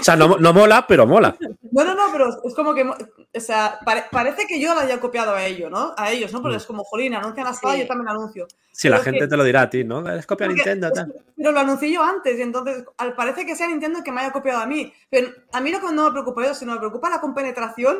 [0.00, 1.36] O sea, no, no mola, pero mola.
[1.70, 5.00] No, no, no, pero es como que o sea, pare- parece que yo la haya
[5.00, 5.92] copiado a ellos, ¿no?
[5.96, 6.40] A ellos, ¿no?
[6.42, 6.60] Porque Mm.
[6.60, 7.80] es como, jolín, anuncian la espada, Sí.
[7.80, 8.46] yo también anuncio.
[8.72, 10.08] Si la gente que- te lo dirá a ti, ¿no?
[10.08, 11.12] Es copia Porque- Nintendo, tal.
[11.36, 14.32] Pero lo anuncié yo antes y entonces al parece que sea Nintendo que me haya
[14.32, 14.92] copiado a mí.
[15.10, 17.98] Pero a mí lo que no me preocupa eso, sino me preocupa la compenetración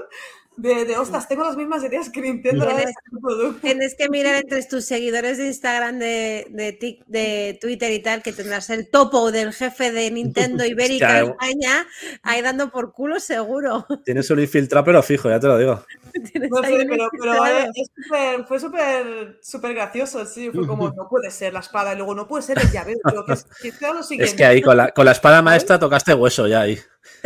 [0.57, 2.67] de, de ostras, tengo las mismas ideas que Nintendo.
[2.67, 3.61] Tienes- este producto".
[3.61, 8.23] Tienes que mirar entre tus seguidores de Instagram, de, de, Tik- de Twitter y tal,
[8.23, 11.31] que tendrás el topo del jefe de Nintendo Ibérica en eh.
[11.31, 11.87] España
[12.23, 13.87] ahí dando por culo seguro.
[14.05, 15.85] Tienes un infiltrado, pero fijo, ya te lo digo.
[16.15, 17.47] No sé, pero, pero infiltrado.
[17.47, 20.51] eh, es súper- fue súper súper gracioso, sí.
[20.51, 23.01] Fue como, no puede ser la espada y luego no puede ser el llavero.
[23.05, 24.31] Pero que, que sea lo siguiente.
[24.31, 26.79] Es que ahí con la, con la espada maestra tocaste hueso ya ahí.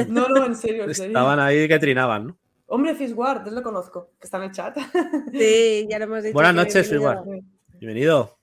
[0.08, 1.10] No, no, en serio, en serio.
[1.10, 2.38] Estaban ahí que trinaban, ¿no?
[2.70, 4.76] Hombre, Fishguard, yo lo conozco, que está en el chat.
[5.32, 6.34] Sí, ya lo hemos dicho.
[6.34, 7.22] Buenas noches, Figuar.
[7.78, 8.38] Bienvenido.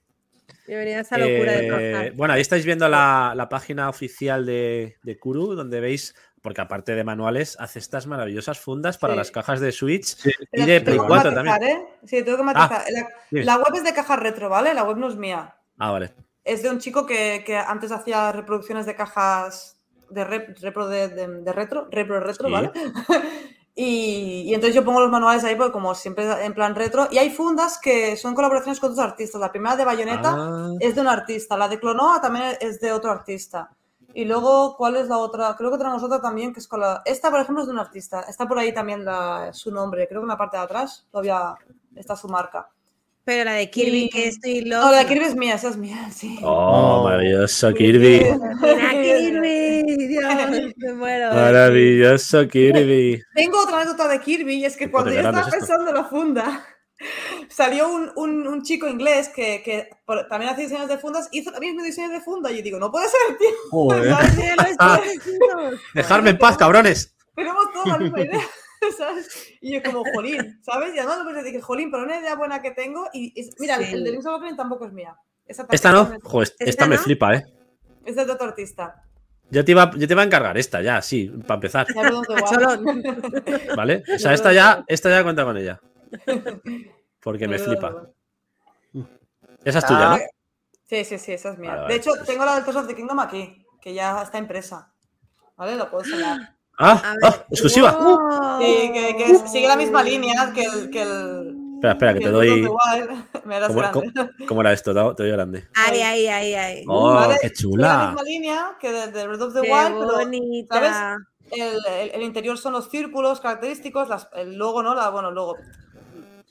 [0.67, 2.11] Bienvenido a esta locura de Eh, trabajar.
[2.13, 6.95] bueno, ahí estáis viendo la, la página oficial de, de Kuru, donde veis, porque aparte
[6.95, 9.17] de manuales, hace estas maravillosas fundas para Sí.
[9.19, 11.77] las cajas de Switch y Pero de Play tengo que 4 matizar, también.
[11.77, 11.85] ¿eh?
[12.05, 12.83] Sí, tengo que matizar.
[12.91, 13.45] la, dime.
[13.45, 14.73] la web es de caja retro, ¿vale?
[14.73, 15.55] La web no es mía.
[15.77, 16.13] Ah, vale.
[16.43, 21.09] Es de un chico que, que antes hacía reproducciones de cajas de, rep- repro de,
[21.09, 22.53] de- de retro, repro retro, Sí.
[22.53, 22.71] ¿vale?
[23.77, 27.07] Y, y entonces yo pongo los manuales ahí, porque como siempre en plan retro.
[27.11, 29.41] Y hay fundas que son colaboraciones con otros artistas.
[29.41, 32.91] La primera de Bayonetta Ah, es de un artista, la de Clonoa también es de
[32.93, 33.69] otro artista.
[34.13, 35.53] Y luego, ¿cuál es la otra?
[35.57, 37.01] Creo que tenemos otra también que es con la...
[37.03, 38.21] Esta, por ejemplo, es de un artista.
[38.21, 40.07] Está por ahí también la- su nombre.
[40.07, 41.53] Creo que en la parte de atrás todavía
[41.95, 42.69] está su marca.
[43.25, 44.91] Pero la de Kirby, y- que estoy No, loca.
[44.91, 46.37] la de Kirby es mía, esa es mía, sí.
[46.43, 48.23] Oh, maravilloso Kirby.
[48.61, 51.33] Mira, Kirby, Dios, me muero.
[51.33, 53.21] Maravilloso Kirby.
[53.33, 56.03] Tengo otra anécdota de Kirby y es que Qué cuando yo estaba pensando en la
[56.03, 56.63] funda,
[57.49, 61.51] salió un, un- un chico inglés que, que por- también hace diseños de fundas, hizo
[61.51, 63.49] el mismo diseño de funda y yo digo, no puede ser, tío.
[63.71, 64.13] Joder.
[65.95, 67.15] Dejarme en paz, cabrones.
[67.35, 68.41] Tenemos toda la misma idea.
[68.97, 69.29] ¿sabes?
[69.61, 70.93] Y yo como, jolín, ¿sabes?
[70.95, 73.93] Y además pues, dije, jolín, pero una idea buena que tengo y, y- mira, Sí.
[73.93, 75.15] el de Link's Awakening tampoco es mía.
[75.45, 76.05] Esa Esta no.
[76.23, 77.01] Joder, esta, ¿Esta me no?
[77.01, 77.45] flipa, ¿eh?
[78.05, 79.01] Es de otro artista.
[79.51, 82.01] Yo te, iba, yo te iba a encargar esta ya, sí, para empezar, Ya.
[83.75, 84.03] ¿vale?
[84.15, 85.79] O sea, esta ya, esta ya cuenta con ella.
[87.21, 88.07] Porque me flipa.
[89.63, 90.15] Esa es tuya, ¿no?
[90.15, 90.19] Ah,
[90.87, 91.71] Sí, sí, sí, esa es mía.
[91.71, 91.93] Vale, vale.
[91.95, 94.91] De hecho, tengo la del Tears of the Kingdom aquí, que ya está impresa.
[95.57, 95.75] ¿Vale?
[95.75, 96.54] Lo puedo enseñar.
[96.77, 97.31] Ah, ver.
[97.31, 97.91] ah, exclusiva.
[98.59, 100.89] Sí, que, que sigue la misma línea que el.
[100.89, 102.69] Que el Espera, espera, que que te doy.
[103.45, 104.11] Me das ¿Cómo, grande.
[104.15, 104.93] cómo- cómo era esto?
[105.15, 105.67] Te doy grande.
[105.75, 106.83] Ahí, ahí, ahí, ahí.
[106.87, 108.07] Oh, Vale, qué Sigue la chula.
[108.07, 110.75] misma línea que del de Breath of the Qué Wild, pero bonita.
[110.75, 111.21] ¿sabes?
[111.51, 114.95] el, el- el interior son los círculos característicos, las- el logo, ¿no?
[114.95, 115.57] La, bueno, el logo.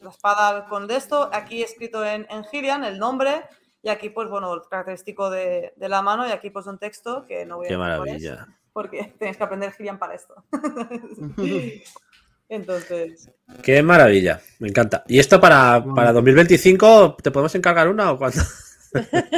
[0.02, 3.42] La espada con de esto, aquí escrito en, en Gillian, el nombre,
[3.82, 7.24] y aquí, pues bueno, el característico de, de la mano, y aquí, pues un texto
[7.26, 8.46] que no voy a Qué maravilla.
[8.74, 10.34] Porque tenéis que aprender Gillian para esto.
[12.50, 13.30] Entonces,
[13.62, 14.38] Qué maravilla.
[14.58, 15.02] Me encanta.
[15.08, 18.42] ¿Y esto para, para 2025 te podemos encargar una o cuándo?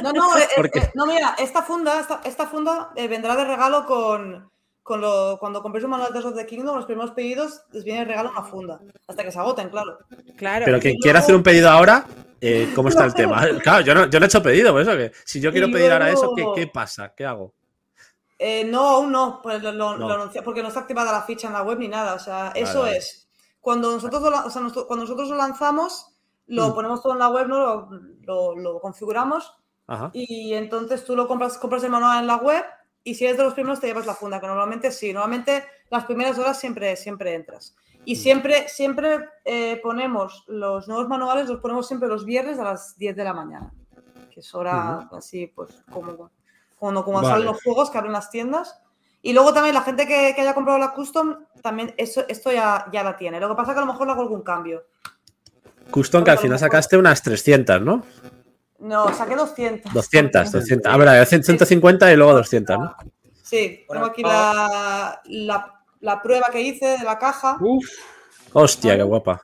[0.02, 3.46] No, no, eh, ¿Por eh, no, mira, esta funda, esta, esta funda eh, vendrá de
[3.46, 4.50] regalo con,
[4.82, 7.82] con lo, cuando compréis un manual de Tears of the Kingdom, los primeros pedidos les
[7.82, 9.96] viene de regalo una funda, hasta que se agoten, claro.
[10.36, 10.66] Claro.
[10.66, 12.04] Pero quien quiera hacer un pedido ahora,
[12.38, 13.46] eh, ¿cómo está el tema?
[13.62, 15.72] Claro, yo no, yo no he hecho pedido, por eso que si yo quiero Y
[15.72, 17.14] pedir ahora eso, ¿qué, qué pasa?
[17.16, 17.54] ¿Qué hago?
[18.38, 20.08] Eh, no, aún no, pues lo, lo- No.
[20.08, 22.52] lo anuncia- porque no está activada la ficha en la web ni nada, o sea,
[22.54, 22.98] eso vale.
[22.98, 23.28] es.
[23.60, 26.74] Cuando nosotros, o sea, cuando nosotros lo lanzamos, lo Mm.
[26.74, 27.88] ponemos todo en la web, ¿no?
[28.26, 29.52] lo, configuramos
[29.86, 30.10] Ajá.
[30.12, 32.64] y entonces tú lo compras, compras el manual en la web
[33.04, 36.04] y si eres de los primeros te llevas la funda, que normalmente sí, normalmente las
[36.04, 37.74] primeras horas siempre, siempre entras.
[38.04, 38.18] Y Mm.
[38.18, 43.16] siempre, siempre eh, ponemos los nuevos manuales, los ponemos siempre los viernes a las 10
[43.16, 43.72] de la mañana,
[44.32, 46.30] que es hora así, pues como
[46.76, 47.28] cuando, como Vale.
[47.28, 48.80] salen los juegos que abren las tiendas.
[49.22, 52.86] Y luego también la gente que, que haya comprado la custom, también eso, esto ya,
[52.92, 53.40] ya la tiene.
[53.40, 54.84] Lo que pasa es que a lo mejor le hago algún cambio.
[55.90, 58.04] Custom, que al final sacaste unas 300, ¿no?
[58.78, 59.92] No, saqué 200.
[59.92, 60.92] 200, 200.
[60.92, 62.96] Ah, verdad, 150 y luego 200, ¿no?
[63.42, 67.56] Sí, tengo aquí la, la, la prueba que hice de la caja.
[67.60, 67.86] Uf,
[68.52, 69.40] Hostia, qué guapa.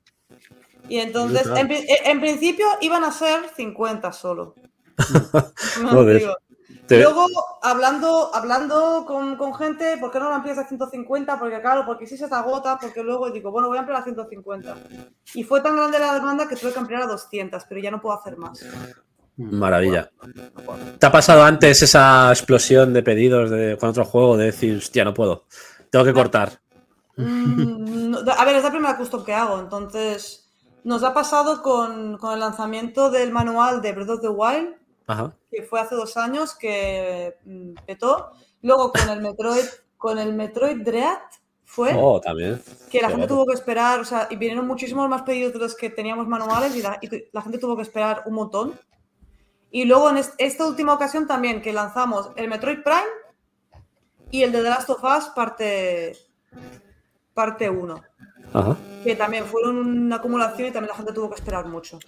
[0.89, 4.55] Y entonces, en, pri- en principio iban a ser 50 solo.
[5.81, 6.23] No Joder.
[6.97, 7.27] Te- Luego,
[7.63, 11.39] hablando, hablando con, con gente, ¿por qué no la amplías a 150?
[11.39, 14.05] Porque claro, porque si se te agota, porque luego digo, bueno, voy a ampliar a
[14.05, 14.77] 150.
[15.35, 18.01] Y fue tan grande la demanda que tuve que ampliar a 200, pero ya no
[18.01, 18.65] puedo hacer más.
[19.37, 20.11] Maravilla.
[20.99, 25.05] ¿Te ha pasado antes esa explosión de pedidos de, con otro juego de decir, hostia,
[25.05, 25.47] no puedo?
[25.91, 26.61] Tengo que cortar.
[27.17, 30.51] Mm, no, a ver, es la primera custom que hago, entonces
[30.85, 34.75] nos ha pasado con, con el lanzamiento del manual de Breath of the Wild,
[35.13, 35.37] Ajá.
[35.51, 38.33] que fue hace dos años que mm, petó.
[38.63, 39.65] Luego con el Metroid,
[39.97, 41.19] con el Metroid Dread
[41.65, 42.63] fue Oh, también.
[42.91, 45.59] que la qué gente tuvo que esperar, o sea, y vinieron muchísimos más pedidos de
[45.59, 48.79] los que teníamos manuales y la, y la gente tuvo que esperar un montón.
[49.71, 53.09] Y luego en es- esta última ocasión también que lanzamos el Metroid Prime
[54.31, 56.13] y el de The Last of Us parte
[57.35, 58.03] parte 1,
[58.55, 58.77] Ajá.
[59.05, 61.99] que también fueron una acumulación y también la gente tuvo que esperar mucho.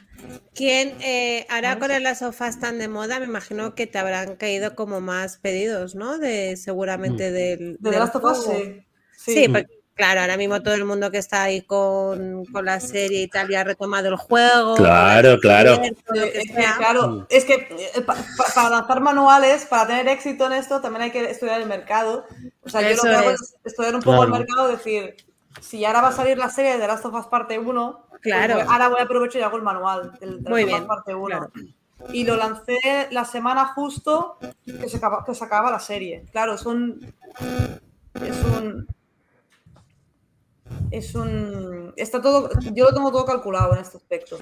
[0.54, 4.74] ¿Quién, eh, ahora con las sofás tan de moda, me imagino que te habrán caído
[4.74, 6.18] como más pedidos, ¿no?
[6.18, 8.62] De seguramente del, De The del of Us, juego.
[9.16, 9.48] sí.
[9.48, 13.28] Porque, claro, ahora mismo todo el mundo que está ahí con, con la serie y
[13.28, 14.74] tal ya ha retomado el juego.
[14.76, 15.82] Claro, claro.
[15.82, 15.92] Eh,
[16.34, 17.26] es que, claro, Mm.
[17.28, 21.10] es que eh, pa- pa- para lanzar manuales, para tener éxito en esto, también hay
[21.10, 22.24] que estudiar el mercado.
[22.62, 23.40] O sea, yo lo que hago es.
[23.40, 25.16] es estudiar un poco el mercado, decir,
[25.60, 28.20] si ahora va a salir la serie de The Last of Us parte 1, pues
[28.22, 28.60] Claro.
[28.70, 30.86] ahora voy a aprovechar y hago el manual del The Muy Last of Us bien,
[30.86, 31.26] parte 1.
[31.26, 31.52] claro.
[32.12, 32.78] Y lo lancé
[33.12, 36.26] la semana justo que se, acaba- que se acababa la serie.
[36.32, 37.00] Claro, son.
[38.14, 38.86] Es un.
[40.90, 41.92] Es un.
[41.96, 42.50] Está todo.
[42.74, 44.38] Yo lo tengo todo calculado en este aspecto.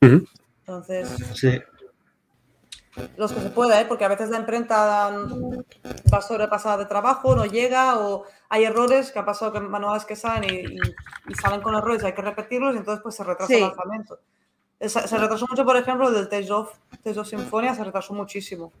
[0.00, 1.60] Entonces, Sí.
[3.16, 3.86] Los que se pueda, ¿eh?
[3.88, 5.10] porque a veces la imprenta
[6.12, 10.14] va sobrepasada de trabajo, no llega, o hay errores que ha pasado que manuales que
[10.16, 10.78] salen y, y-
[11.28, 13.54] y salen con errores y hay que repetirlos, y entonces pues se retrasa Sí.
[13.54, 14.18] el lanzamiento.
[14.80, 16.72] Se, se retrasó mucho, por ejemplo, el del Tales of,
[17.04, 18.72] Tales of Symphonia, se retrasó muchísimo.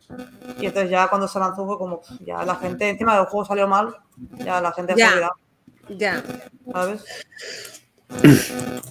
[0.58, 3.68] Y entonces ya cuando se lanzó fue como, ya la gente, encima del juego salió
[3.68, 3.94] mal,
[4.38, 4.96] ya la gente Ya.
[4.96, 5.34] se ha olvidado,
[5.90, 6.22] Ya.
[6.72, 7.04] ¿sabes?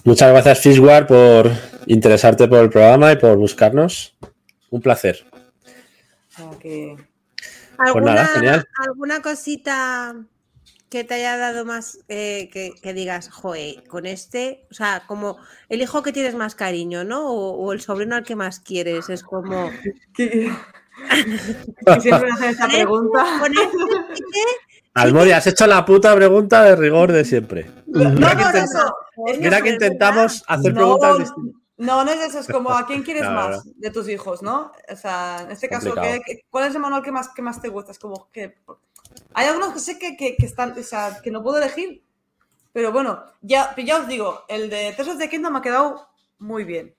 [0.04, 1.50] Muchas gracias, Fishwar, por
[1.86, 4.16] interesarte por el programa y por buscarnos.
[4.72, 5.24] Un placer.
[6.60, 6.96] Que-
[7.78, 8.66] ¿Alguna, nada, genial.
[8.86, 10.16] ¿Alguna cosita
[10.88, 15.36] que te haya dado más eh, que, que digas, joe, con este, o sea, como
[15.68, 17.28] el hijo que tienes más cariño, ¿no?
[17.30, 19.70] O, o el sobrino al que más quieres, es como.
[20.14, 20.50] que-
[21.86, 23.24] que siempre me hacen esta pregunta.
[23.40, 23.76] Con este
[24.94, 27.70] Almori, has hecho la puta pregunta de rigor de siempre.
[27.86, 31.61] No, Mira no, que no, Mira que intentamos hacer No, preguntas distintas.
[31.86, 33.34] No, no es eso, es como a quién quieres Claro.
[33.56, 34.72] más de tus hijos, ¿no?
[34.90, 35.94] O sea, en este caso.
[35.94, 37.92] ¿qué- ¿cuál es el manual que más, que más te gusta?
[37.92, 38.54] Es como que
[39.34, 42.02] hay algunos que sé que, que- que están, o sea, que no puedo elegir,
[42.72, 46.64] pero bueno, ya, ya os digo, el de Tesos de Kingdom me ha quedado muy
[46.64, 46.94] bien.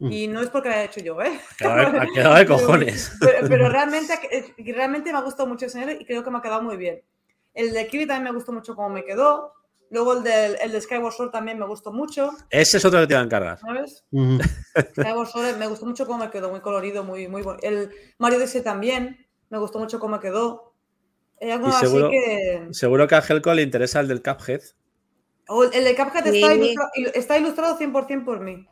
[0.00, 0.12] Mm.
[0.12, 1.40] Y no es porque lo haya hecho yo, ¿eh?
[1.60, 3.12] De- Ha quedado de cojones.
[3.20, 4.18] Pero, pero realmente,
[4.58, 7.02] realmente me ha gustado mucho ese negro y creo que me ha quedado muy bien.
[7.54, 9.52] El de Kirby también me gustó mucho cómo me quedó.
[9.92, 13.06] Luego el, del, el de Skyward Sword también me gustó mucho, Ese es otro que
[13.06, 13.58] te va a encargar.
[13.60, 14.04] ¿sabes?
[14.10, 14.38] Ujú.
[14.98, 17.66] Skyward Sword me gustó mucho cómo me quedó, muy colorido, muy, muy bonito.
[17.66, 20.72] El Mario Odyssey también me gustó mucho cómo me quedó.
[21.40, 22.68] Algunos así seguro- que...
[22.70, 24.62] Seguro que a Helco le interesa el del Cuphead.
[25.48, 26.40] O el, el de Cuphead Sí.
[26.40, 28.66] está, ilustrado, está ilustrado 100% por mí.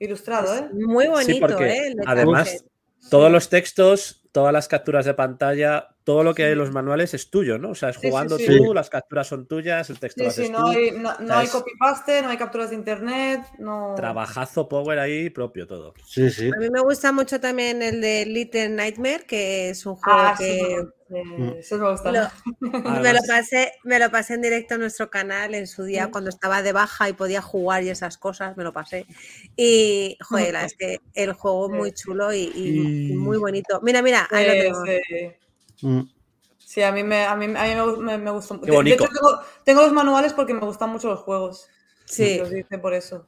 [0.00, 0.68] Ilustrado, ¿eh?
[0.74, 1.86] Muy bonito, porque ¿eh?
[1.88, 2.70] El de además- Cuphead.
[3.10, 7.12] Todos los textos, todas las capturas de pantalla, todo lo que hay en los manuales
[7.12, 7.72] es tuyo, ¿no?
[7.72, 8.46] O sea, es Sí, sí, jugando sí.
[8.46, 10.58] tú, las capturas son tuyas, el texto Sí, lo haces sí, tú.
[10.62, 13.92] no hay, no, no hay copy-paste, no hay capturas de internet, no...
[13.94, 15.92] Trabajazo power ahí propio todo.
[16.06, 16.48] Sí, sí.
[16.48, 20.34] A mí me gusta mucho también el de Little Nightmare, que es un juego Ah,
[20.38, 21.42] sí, que no, Mm.
[21.48, 22.10] eh, eso me gusta.
[22.10, 22.28] Lo-
[23.02, 26.10] me, lo pasé, me lo pasé en directo en nuestro canal en su día Mm.
[26.10, 29.04] cuando estaba de baja y podía jugar y esas cosas, me lo pasé.
[29.56, 33.80] Y, joder, es que el juego es muy chulo y, y- y muy bonito.
[33.82, 35.47] Mira, mira, ahí lo Sí, tengo.
[35.78, 35.86] Sí.
[35.86, 36.08] Mm.
[36.58, 38.60] Sí, a mí me, a mí, a mí me, me, me gustó.
[38.60, 39.04] Qué De, de bonito.
[39.04, 41.66] hecho, tengo, tengo los manuales porque me gustan mucho los juegos.
[42.04, 42.38] Sí.
[42.38, 43.26] Los hice por eso.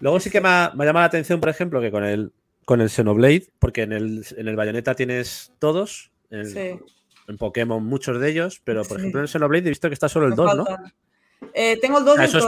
[0.00, 2.32] Luego sí que me ha, me ha llamado la atención, por ejemplo, que con el,
[2.64, 6.80] con el Xenoblade, porque en el, en el Bayonetta tienes todos, en, Sí.
[7.28, 9.02] en Pokémon muchos de ellos, pero por Sí.
[9.02, 10.64] ejemplo en el Xenoblade he visto que está solo el Me 2, ¿no?
[11.52, 12.44] Eh, tengo el 2 Ah, el es-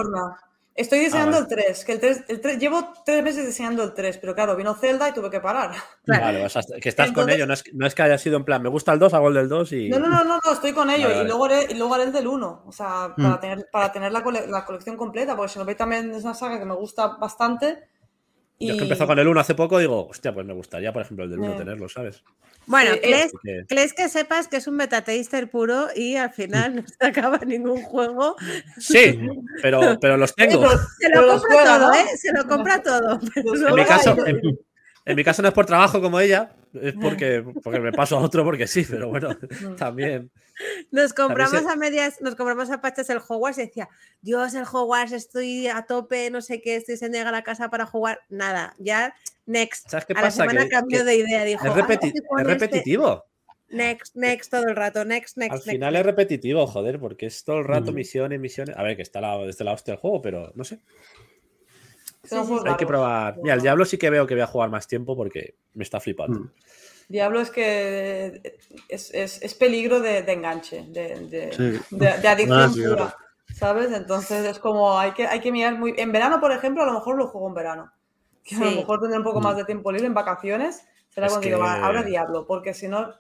[0.81, 1.47] Estoy diseñando vale.
[1.55, 4.57] el 3, que el 3, el 3, llevo tres meses diseñando el 3, pero claro,
[4.57, 5.73] vino Zelda y tuve que parar.
[6.05, 6.25] Claro.
[6.25, 8.45] Vale, o sea, que estás con ello, no es, no es que haya sido en
[8.45, 9.89] plan, me gusta el 2, hago el del 2 y...
[9.91, 11.05] No, no, no, no, no, estoy con ello.
[11.09, 11.25] Vale, vale.
[11.25, 12.63] Y luego haré, y luego haré el del 1.
[12.67, 13.41] O sea, para Mm.
[13.41, 16.65] tener, para tener la, cole- la colección completa, porque Xenoblade también es una saga que
[16.65, 17.85] me gusta bastante.
[18.59, 18.69] Y...
[18.69, 21.03] Yo es que empezó con el 1 hace poco, digo, hostia, pues me gustaría, por
[21.03, 21.57] ejemplo, el del 1 Eh.
[21.59, 22.23] tenerlo, ¿sabes?
[22.67, 26.77] Bueno, ¿crees, que- crees que sepas que es un beta taster puro y al final
[26.77, 28.37] no se acaba ningún juego?
[28.79, 29.19] Sí,
[29.63, 30.69] pero, pero los tengo.
[30.99, 31.93] Se lo compra todo.
[31.95, 32.05] ¿eh?
[32.17, 33.21] Se lo compra todo.
[33.35, 34.17] En mi caso,
[35.07, 38.21] en mi caso no es por trabajo como ella, es porque, porque me paso a
[38.21, 39.37] otro porque sí, pero bueno,
[39.77, 40.31] también.
[40.91, 43.89] Nos compramos se- a medias, nos compramos a pachas el Hogwarts y decía,
[44.21, 47.71] Dios, el Hogwarts, estoy a tope, no sé qué, estoy sin llegar a la casa
[47.71, 48.21] para jugar.
[48.29, 49.15] Nada, ya
[49.47, 49.89] next.
[49.91, 50.43] ¿Sabes qué a la pasa?
[50.43, 51.65] semana Que- cambió que de idea, dijo.
[51.67, 52.45] Es, "Ah, repeti- es este".
[52.45, 53.25] repetitivo.
[53.71, 55.53] Next, next todo el rato, next, next.
[55.53, 57.95] Al next, final es repetitivo, joder, porque es todo el rato Mm.
[57.95, 58.77] misiones, misiones.
[58.77, 60.81] A ver, que está la, desde la hostia el juego, pero no sé.
[62.31, 63.37] Sí, Hay que probar.
[63.43, 65.99] Mira, el Diablo sí que veo que voy a jugar más tiempo porque me está
[66.01, 66.41] flipando.
[66.41, 66.51] Mm.
[67.09, 68.41] Diablo es que
[68.89, 71.97] es, es- es peligro de, de enganche, de, de, Sí.
[71.97, 73.17] de- de adicción pura.
[73.53, 73.91] ¿Sabes?
[73.93, 75.93] Entonces es como hay que, hay que mirar muy.
[75.99, 77.93] En verano, por ejemplo, a lo mejor lo juego en verano.
[78.45, 80.87] Que a lo mejor tendré un poco más de tiempo libre en vacaciones.
[81.09, 83.13] Será Es cuando digo, que- "Va, ahora diablo, porque si no.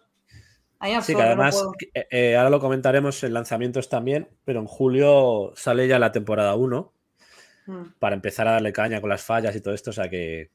[0.79, 4.67] Ahí Sí, que no además, eh, eh, ahora lo comentaremos en lanzamientos también, pero en
[4.67, 6.93] julio sale ya la temporada 1
[7.71, 7.95] Mm.
[8.01, 10.51] para empezar a darle caña con las fallas y todo esto, o sea que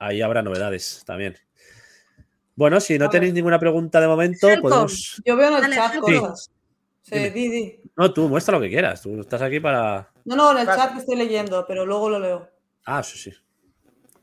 [0.00, 1.36] ahí habrá novedades también.
[2.56, 5.22] Bueno, si no tenéis ninguna pregunta de momento, podemos...
[5.24, 6.00] Yo veo en el chat sí.
[6.00, 6.50] cosas.
[7.02, 7.80] Sí, di, di.
[7.96, 10.10] No, tú muestra lo que quieras, tú estás aquí para...
[10.24, 12.48] No, no, en el chat estoy leyendo, pero luego lo leo.
[12.84, 13.32] Ah, sí, sí.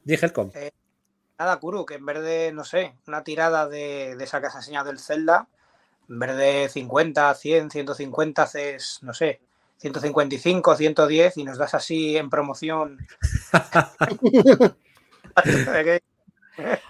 [0.04, 0.52] Dije Helcom.
[1.38, 4.56] Nada, Kuru, que en vez de, no sé, una tirada de, de esa que has
[4.56, 5.48] enseñado del Zelda,
[6.10, 9.40] en vez de 50, 100, 150, haces, no sé,
[9.80, 12.98] 155, 110 y nos das así en promoción.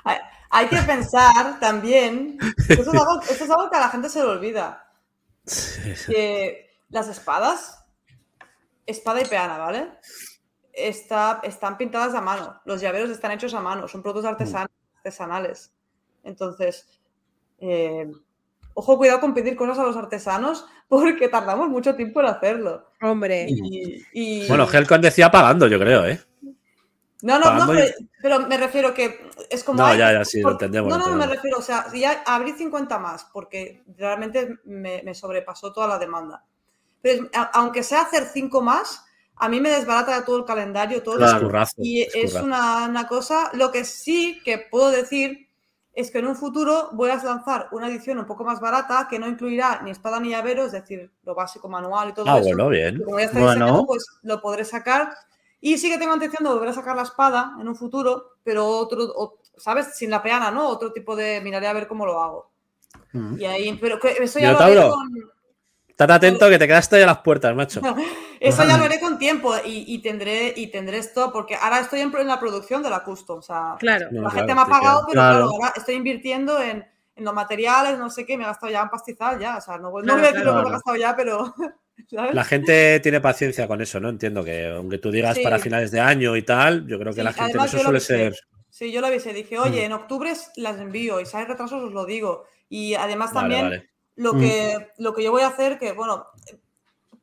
[0.04, 0.18] Hay,
[0.50, 2.38] hay que pensar también.
[2.68, 4.92] Esto es, algo, esto es algo que a la gente se le olvida.
[6.08, 7.86] Que las espadas,
[8.86, 9.92] espada y peana, ¿vale?
[10.74, 12.60] Está, están pintadas a mano.
[12.66, 13.88] Los llaveros están hechos a mano.
[13.88, 15.74] Son productos artesan- artesanales.
[16.24, 16.88] Entonces,
[17.60, 18.12] eh,
[18.74, 22.92] ojo, cuidado con pedir cosas a los artesanos porque tardamos mucho tiempo en hacerlo.
[23.02, 23.46] Hombre.
[23.48, 26.20] Y, y- Bueno, Helcom decía pagando, yo creo, ¿eh?
[27.22, 29.78] No, no, no, y- pero, pero me refiero que es como.
[29.80, 31.36] No, ay, ya, ya, sí, lo entendemos, No, no, me entendemos.
[31.36, 36.44] refiero, o sea, ya abrí 50 más, porque realmente me, me sobrepasó toda la demanda.
[37.02, 39.04] Pero es- a- aunque sea hacer 5 más,
[39.36, 42.46] a mí me desbarata todo el calendario, todo Es el- currazo, Y es es currazo.
[42.46, 43.52] una, una cosa.
[43.54, 45.49] Lo que sí que puedo decir
[46.00, 49.20] es que en un futuro voy a lanzar una edición un poco más barata que
[49.20, 52.48] no incluirá ni espada ni llavero, es decir, lo básico manual y todo Ah, eso.
[52.48, 53.04] bueno, bien.
[53.04, 53.54] Como ya está Bueno.
[53.66, 55.14] diseñado, pues lo podré sacar.
[55.62, 58.66] Y sí que tengo intención de volver a sacar la espada en un futuro, pero
[58.66, 59.96] otro, o- ¿sabes?
[59.96, 60.70] Sin la peana, ¿no?
[60.70, 61.42] Otro tipo de.
[61.42, 62.50] Miraré a ver cómo lo hago.
[63.12, 63.40] Mm.
[63.42, 64.82] Y ahí, pero que- eso ya lo Minotauro.
[64.82, 65.32] haré con,
[66.00, 67.82] Estate atento que te quedaste a las puertas, macho.
[68.40, 72.00] eso ya lo haré con tiempo y, y tendré y tendré esto porque ahora estoy
[72.00, 73.40] en, en la producción de la custom.
[73.40, 74.08] O sea, Claro.
[74.12, 75.36] No, la claro, gente me ha pagado, pero Claro.
[75.48, 76.86] claro, ahora estoy invirtiendo en,
[77.18, 79.58] en los materiales, no sé qué, me he gastado ya un pastizal ya.
[79.58, 81.16] O sea, no, voy- no Claro, voy a decir lo que me he gastado ya,
[81.18, 81.54] pero.
[82.10, 82.34] ¿sabes?
[82.34, 84.08] La gente tiene paciencia con eso, ¿no?
[84.08, 85.44] Entiendo que aunque tú digas Sí.
[85.44, 87.84] para finales de año y tal, yo creo que Sí, la gente en además eso
[87.84, 88.38] yo lo suele avisé.
[88.38, 88.48] ser.
[88.70, 89.34] Sí, yo lo avisé.
[89.34, 92.46] Dije, oye, en octubre las envío y si hay retrasos os lo digo.
[92.70, 93.90] Y además Vale, también vale.
[94.20, 94.40] Lo, Mm.
[94.42, 96.28] que, lo que yo voy a hacer, que bueno,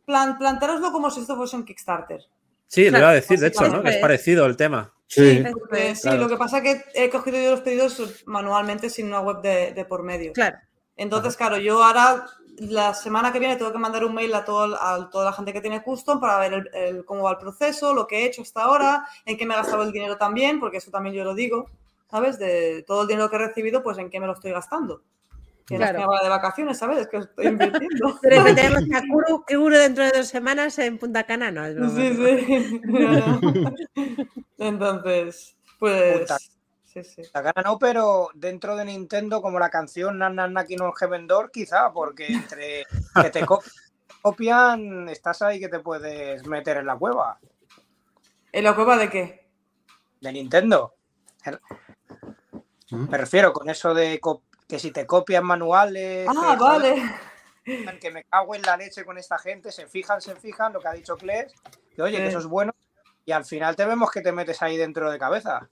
[0.05, 2.22] plan, planteároslo como si esto fuese un Kickstarter.
[2.68, 3.82] Sí, lo Claro, iba a decir, de hecho, ¿no?
[3.82, 4.92] Que es parecido el tema.
[5.07, 5.44] Sí.
[5.53, 6.22] Porque sí, Claro.
[6.22, 9.72] lo que pasa es que he cogido yo los pedidos manualmente sin una web de,
[9.72, 10.32] de por medio.
[10.32, 10.57] Claro.
[10.97, 12.26] Entonces, claro, yo ahora
[12.59, 15.53] la semana que viene tengo que mandar un mail a, todo, a toda la gente
[15.53, 18.40] que tiene custom para ver el- el- cómo va el proceso, lo que he hecho
[18.42, 21.34] hasta ahora, en qué me he gastado el dinero también, porque eso también yo lo
[21.34, 21.68] digo,
[22.11, 22.38] ¿sabes?
[22.38, 25.03] De todo el dinero que he recibido, pues en qué me lo estoy gastando.
[25.66, 26.06] Que Claro.
[26.22, 26.98] de vacaciones, ¿sabes?
[26.98, 28.18] Es que estoy invirtiendo.
[28.22, 31.76] Pero que tenemos a Kuru, Kuru dentro de dos semanas en Punta Cana, no, es.
[31.92, 32.80] Sí, sí.
[34.58, 36.18] Entonces, pues.
[36.18, 36.38] Punta.
[36.84, 37.22] Sí, sí.
[37.34, 41.50] La gana no, pero dentro de Nintendo, como la canción Nan Naki no Heaven Door,
[41.50, 42.86] quizá, porque entre
[43.22, 43.62] que te co-
[44.22, 47.38] copian, estás ahí que te puedes meter en la cueva
[48.50, 49.46] ¿En la cueva de qué?
[50.22, 50.94] de Nintendo.
[52.90, 53.10] Mm.
[53.10, 57.02] Me refiero con eso de co- que si te copian manuales, Ah, que, vale.
[57.66, 60.80] joder, que me cago en la leche con esta gente, se fijan, se fijan, lo
[60.80, 61.52] que ha dicho Kles,
[61.94, 62.74] que oye, que eso es bueno,
[63.24, 65.68] y al final te vemos que te metes ahí dentro de cabeza.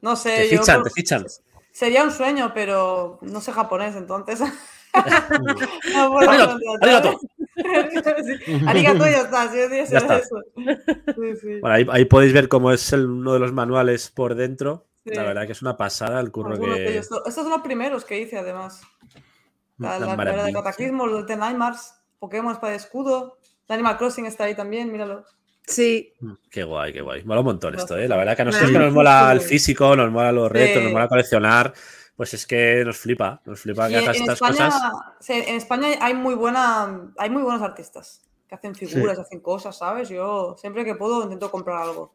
[0.00, 0.34] No sé.
[0.36, 1.24] Te yo fichan, te fichan.
[1.70, 4.40] Sería un sueño, pero no sé japonés, entonces.
[4.94, 7.14] no puedo Arigato, contratar.
[7.56, 9.50] Sí, Arigato y ya está.
[9.50, 10.18] sí, sí, Ya está.
[10.18, 10.36] eso.
[10.56, 11.60] Sí, sí.
[11.60, 14.86] Bueno, ahí, ahí podéis ver cómo es el- uno de los manuales por dentro.
[15.04, 15.14] Sí.
[15.14, 16.90] La verdad que es una pasada el curro Algunos de que.
[16.92, 17.08] ellos.
[17.26, 18.82] Estos son los primeros que hice, además.
[19.78, 20.52] La, Una la primera de.
[20.52, 23.38] Cataclismo, los de Nightmares, Pokémon Espada y Escudo.
[23.68, 25.24] El Animal Crossing está ahí también, míralo.
[25.66, 26.12] Sí,
[26.50, 27.24] Qué guay, qué guay.
[27.24, 27.96] Mola un montón esto.
[27.96, 28.06] ¿eh?
[28.08, 28.74] La verdad que a nosotros Sí.
[28.76, 30.82] que nos mola el físico, nos mola los retos, Sí.
[30.84, 31.72] nos mola coleccionar,
[32.16, 34.92] pues es que nos flipa, nos flipa que hagas estas España, cosas.
[35.20, 39.78] sí, en España hay muy buena, hay muy buenos artistas que hacen figuras, hacen cosas,
[39.78, 40.08] ¿sabes?
[40.08, 42.12] Yo siempre que puedo intento comprar algo.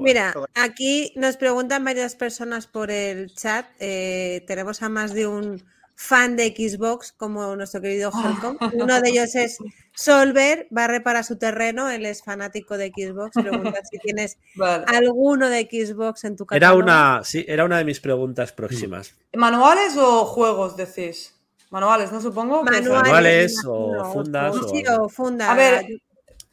[0.00, 3.66] Mira, Sobre- aquí nos preguntan varias personas por el chat.
[3.78, 5.62] eh, tenemos a más de un
[5.98, 8.58] fan de Xbox, como nuestro querido Helcom.
[8.74, 9.58] Uno de ellos es
[9.94, 13.30] Solver, barre para su terreno, él es fanático de Xbox.
[13.32, 14.84] Pregunta si tienes Vale.
[14.88, 16.82] alguno de Xbox en tu Era catálogo.
[16.82, 19.14] una, sí, era una de mis preguntas próximas.
[19.34, 21.32] ¿Manuales o juegos decís?
[21.70, 22.20] Manuales, ¿no?
[22.20, 22.62] Supongo.
[22.62, 25.50] Manuales, Manuales me o fundas o Sí, o funda.
[25.50, 25.86] A ver,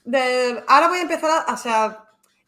[0.06, 2.03] de- ahora voy a empezar a, o sea,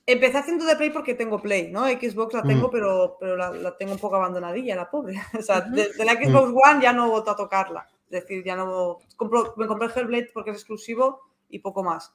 [0.06, 1.86] empecé haciendo de Play porque tengo Play, ¿no?
[1.88, 2.72] Xbox la tengo, Mm.
[2.72, 5.16] pero, pero la, la tengo un poco abandonadilla, la pobre.
[5.40, 7.88] O sea, de, de la Xbox One ya no he vuelto a tocarla.
[8.10, 9.00] Es decir, ya no.
[9.18, 12.14] compro- me compré el Hellblade porque es exclusivo y poco más.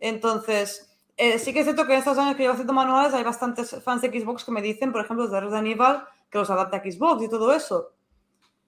[0.00, 3.24] Entonces, eh, sí que es cierto que en estos años que llevo haciendo manuales hay
[3.24, 6.76] bastantes fans de Xbox que me dicen, por ejemplo, de Resident Evil, que los adapta
[6.76, 7.92] a Xbox y todo eso.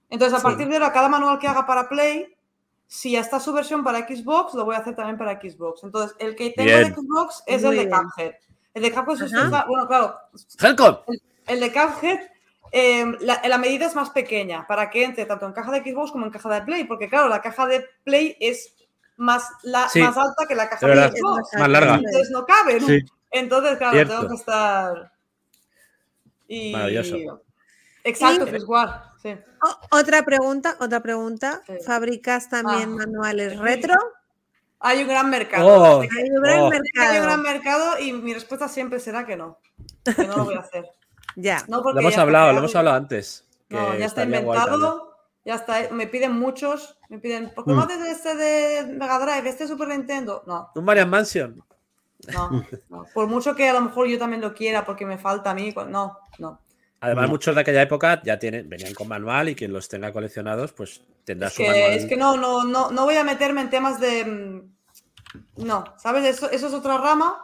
[0.09, 0.43] Entonces, a Sí.
[0.45, 2.35] partir de ahora, cada manual que haga para Play,
[2.93, 5.84] si ya está su versión para Xbox, lo voy a hacer también para Xbox.
[5.84, 6.88] Entonces, el que tengo Bien.
[6.88, 7.97] de Xbox es Muy el de.
[7.97, 8.32] Cuphead.
[8.74, 9.32] El de Cuphead es
[9.68, 10.16] bueno, claro,
[10.61, 10.97] Helcom.
[11.47, 12.18] el de Cuphead,
[12.72, 16.11] eh, la, la medida es más pequeña para que entre tanto en caja de Xbox
[16.11, 18.74] como en caja de Play, porque claro, la caja de Play es
[19.16, 21.09] más, la, Sí, más alta que la caja de.
[21.12, 21.49] Xbox.
[21.61, 21.95] Más larga.
[21.95, 22.86] Entonces no cabe, ¿no?
[22.88, 23.05] Sí.
[23.30, 24.14] Entonces, claro, Cierto.
[24.16, 25.12] tengo que estar.
[26.49, 26.72] Y...
[26.72, 27.43] Maravilloso.
[28.05, 29.03] Exacto, Y- pues igual.
[29.23, 29.37] Sí.
[29.63, 31.61] O- otra pregunta, otra pregunta.
[31.67, 31.75] Sí.
[31.87, 32.97] ¿Fabricas también Ah.
[33.07, 33.95] manuales retro?
[34.81, 35.67] Hay un gran mercado.
[35.67, 36.71] Oh, Hay un gran oh.
[36.71, 37.87] Que Hay un gran mercado.
[37.93, 39.59] mercado y mi respuesta siempre será que no.
[40.05, 40.87] Que no lo voy a hacer.
[41.37, 41.63] Ya.
[41.69, 43.47] No porque Lo hemos ya hablado, lo hemos hablado antes.
[43.69, 45.17] No, ya está inventado.
[45.45, 45.89] Ya está.
[45.93, 46.99] Me piden muchos.
[47.09, 47.51] Me piden.
[47.55, 47.77] ¿Por qué Mm.
[47.77, 49.49] no haces este de Mega Drive?
[49.49, 50.43] Este de Super Nintendo.
[50.47, 51.63] No, Un Marian Mansion.
[52.33, 53.07] no, no.
[53.15, 55.71] Por mucho que a lo mejor yo también lo quiera porque me falta a mí.
[55.73, 56.59] pues, No, no.
[57.01, 57.29] Además, No.
[57.31, 61.03] muchos de aquella época ya tienen, venían con manual y quien los tenga coleccionados, pues
[61.25, 61.79] tendrá Es su manual.
[61.79, 64.25] que, es que no, no, no, no voy a meterme en temas de.
[64.25, 66.25] mm, No, ¿sabes?
[66.25, 67.37] Eso, eso es otra rama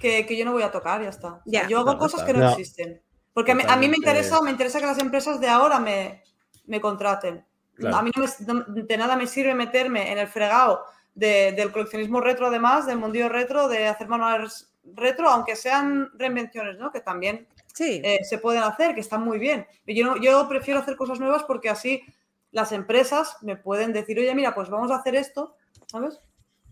[0.00, 1.40] que, que yo no voy a tocar, ya está.
[1.46, 1.66] Ya.
[1.68, 2.32] yo hago Claro, cosas está.
[2.32, 2.50] que no Ya.
[2.52, 3.00] existen.
[3.32, 6.22] Porque a mí, a mí me interesa, me interesa que las empresas de ahora me,
[6.66, 7.44] me contraten.
[7.76, 7.96] Claro.
[7.96, 10.84] A mí no me- no- de nada me sirve meterme en el fregado
[11.14, 16.78] de- del coleccionismo retro, además, del mundillo retro, de hacer manuales retro, aunque sean reinvenciones,
[16.78, 16.90] ¿no?
[16.90, 17.46] Que también
[17.78, 18.00] Sí.
[18.04, 19.64] eh, se pueden hacer, que están muy bien.
[19.86, 22.02] Yo, prefiero hacer cosas nuevas porque así
[22.50, 25.54] las empresas me pueden decir, oye, mira, pues vamos a hacer esto,
[25.86, 26.18] ¿sabes?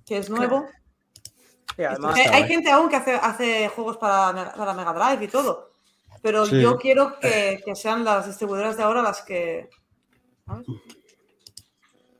[0.04, 0.66] Que es nuevo.
[1.78, 5.24] Y además, está hay gente aún que hace, hace juegos para, Me- para Mega Drive
[5.26, 5.74] y todo,
[6.22, 6.60] pero Sí.
[6.60, 9.70] yo quiero que, que sean las distribuidoras de ahora las que,
[10.44, 10.66] ¿sabes?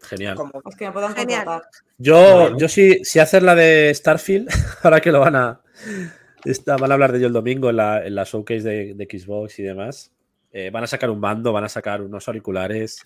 [0.03, 0.37] Genial.
[0.37, 1.45] como las que me puedan Genial.
[1.45, 1.71] contratar.
[1.99, 4.49] Yo, yo sí, sí hacer la de Starfield,
[4.85, 5.61] ahora que lo van a.
[6.51, 9.05] está- van a hablar de ello el domingo en la, en la showcase de, de
[9.19, 10.13] Xbox y demás.
[10.53, 12.99] Eh, van a sacar un mando, van a sacar unos auriculares.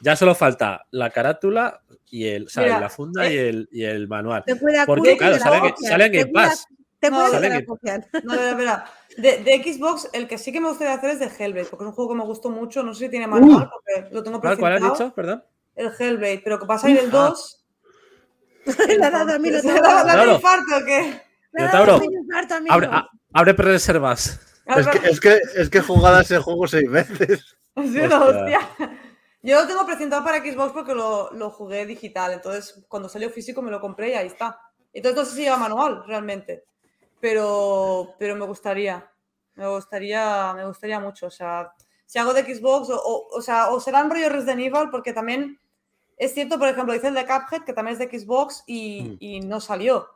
[0.00, 1.80] Ya solo falta la carátula
[2.10, 4.44] y el, Mira, la funda eh, y, el, y el manual.
[4.44, 6.66] Te cuida Porque, claro, salen- Te en Pass.
[7.00, 7.66] Te No, puede que salen.
[8.24, 8.84] No, espera, espera.
[9.16, 11.88] De, de Xbox, el que sí que me gustaría hacer es de Hellblade, porque es
[11.88, 12.82] un juego que me gustó mucho.
[12.82, 15.12] No sé si tiene manual, porque lo tengo ¿Cuál, cuál has dicho?
[15.14, 15.44] Perdón.
[15.76, 17.28] El Hellblade, pero que pasa a ir el Ah.
[17.30, 17.64] 2.
[18.88, 19.82] Le ha dado a mí, lo ¿Se tengo.
[19.82, 21.20] le ha dado un infarto o qué?
[22.56, 22.72] Amigo.
[22.74, 24.40] Abre, a- abre reservas.
[24.66, 27.56] Es que, es, que, es que he jugado a ese juego seis veces.
[27.76, 28.18] Sí, Hostia.
[28.20, 28.60] hostia.
[29.42, 32.32] Yo lo tengo presentado para Xbox porque lo, lo jugué digital.
[32.32, 34.60] Entonces, cuando salió físico me lo compré y ahí está.
[34.92, 36.64] Entonces, no sé si lleva manual realmente.
[37.20, 39.10] Pero, pero me gustaría.
[39.56, 41.26] Me gustaría, me gustaría mucho.
[41.26, 41.72] O sea,
[42.06, 45.58] si hago de Xbox, o, o, o sea, o serán rollo Resident Evil, porque también
[46.16, 49.16] es cierto, por ejemplo, hice el de Cuphead, que también es de Xbox y, Mm.
[49.18, 50.08] y no salió.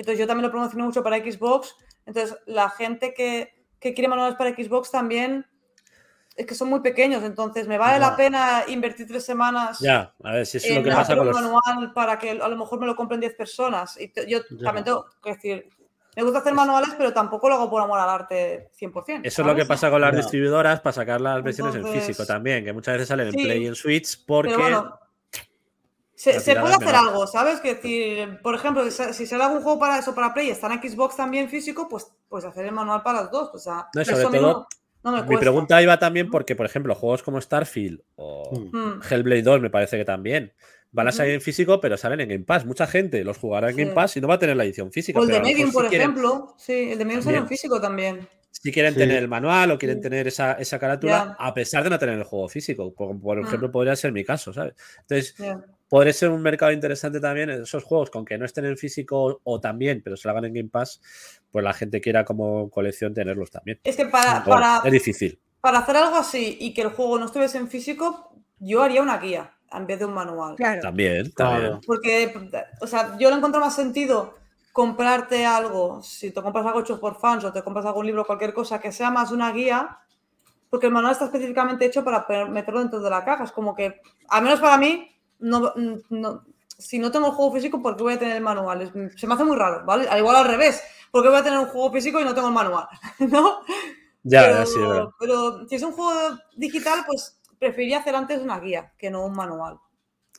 [0.00, 1.74] Entonces, yo también lo promocioné mucho para Xbox.
[2.06, 5.46] Entonces, la gente que, que quiere manuales para Xbox también
[6.36, 10.32] es que son muy pequeños, entonces me vale la pena invertir tres semanas Ya, a
[10.32, 11.42] ver si es lo en que pasa con un los.
[11.42, 14.00] manual para que a lo mejor me lo compren 10 personas.
[14.00, 14.64] Y yo Ya.
[14.64, 15.68] también tengo que decir,
[16.16, 19.20] me gusta hacer manuales, pero tampoco lo hago por amor al arte 100%.
[19.24, 19.68] Eso es lo que ¿sabes?
[19.68, 23.08] pasa con las distribuidoras para sacar las versiones en Entonces- físico también, que muchas veces
[23.08, 24.56] salen en Sí, Play y en Switch porque.
[24.56, 24.98] Bueno,
[26.22, 27.08] se, puede hacer menor.
[27.08, 27.60] algo, ¿sabes?
[27.60, 30.80] Que decir, por ejemplo, si sale algún juego para eso, para Play, y está en
[30.82, 33.50] Xbox también físico, pues, pues hacer el manual para los dos.
[33.54, 34.66] O sea, No, eso sobre mí todo,
[35.02, 39.00] no, no me Mi pregunta iba también porque, por ejemplo, juegos como Starfield o Mm.
[39.10, 40.52] Hellblade 2 me parece que también
[40.92, 42.66] van a salir en físico, pero salen en Game Pass.
[42.66, 43.80] Mucha gente los jugará en Sí.
[43.82, 45.18] Game Pass y no va a tener la edición física.
[45.20, 46.54] O el de Medium, si por quieren- ejemplo.
[46.58, 48.28] Sí, el de Medium sale en físico también.
[48.50, 48.98] Si quieren Sí.
[48.98, 50.02] tener el manual o quieren Sí.
[50.02, 52.92] tener esa, esa carátula, a pesar de no tener el juego físico.
[52.92, 53.46] Por, por Mm.
[53.46, 54.74] ejemplo, podría ser mi caso, ¿sabes?
[55.08, 55.34] Entonces.
[55.90, 59.60] Podría ser un mercado interesante también esos juegos, con que no estén en físico o
[59.60, 61.02] también, pero se hagan en Game Pass,
[61.50, 63.78] pues la gente quiera como colección tenerlos también.
[63.84, 65.38] Es que para, Bueno, para, es difícil.
[65.60, 69.18] para hacer algo así y que el juego no estuviese en físico, yo haría una
[69.18, 70.54] guía en vez de un manual.
[70.56, 70.80] Claro.
[70.80, 71.50] También, Claro.
[71.60, 71.80] también.
[71.86, 72.34] Porque,
[72.80, 74.38] o sea, yo le encuentro más sentido
[74.72, 78.26] comprarte algo, si te compras algo hecho por fans o te compras algún libro o
[78.26, 79.98] cualquier cosa, que sea más una guía,
[80.70, 83.42] porque el manual está específicamente hecho para meterlo dentro de la caja.
[83.42, 85.08] Es como que, al menos para mí,
[85.40, 85.72] no,
[86.10, 86.44] no-
[86.78, 88.90] si no tengo el juego físico, ¿por qué voy a tener el manual?
[89.16, 90.08] Se me hace muy raro, ¿vale?
[90.08, 92.48] Al igual al revés, ¿por qué voy a tener un juego físico y no tengo
[92.48, 92.86] el manual?
[93.18, 93.60] ¿No?
[94.22, 95.04] Ya, pero, sí, verdad.
[95.18, 99.34] pero si es un juego digital, pues preferiría hacer antes una guía que no un
[99.34, 99.78] manual.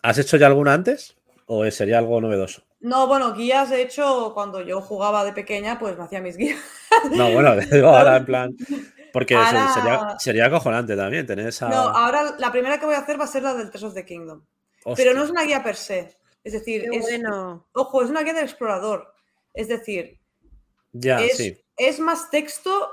[0.01, 1.15] ¿Has hecho ya alguna antes?
[1.45, 2.63] ¿O sería algo novedoso?
[2.79, 6.59] No, bueno, guías de hecho cuando yo jugaba de pequeña, pues me hacía mis guías.
[7.11, 8.55] No, bueno, digo ahora en plan.
[9.13, 11.69] Porque Ahora- sería, sería acojonante también tener esa.
[11.69, 13.93] No, ahora la primera que voy a hacer va a ser la del Tears of
[13.93, 14.05] the
[14.95, 16.17] Pero no es una guía per se.
[16.43, 17.67] Es decir, es, bueno.
[17.73, 19.13] ojo, es una guía del explorador.
[19.53, 20.19] Es decir,
[20.93, 21.63] Ya, es, sí.
[21.77, 22.89] es más texto,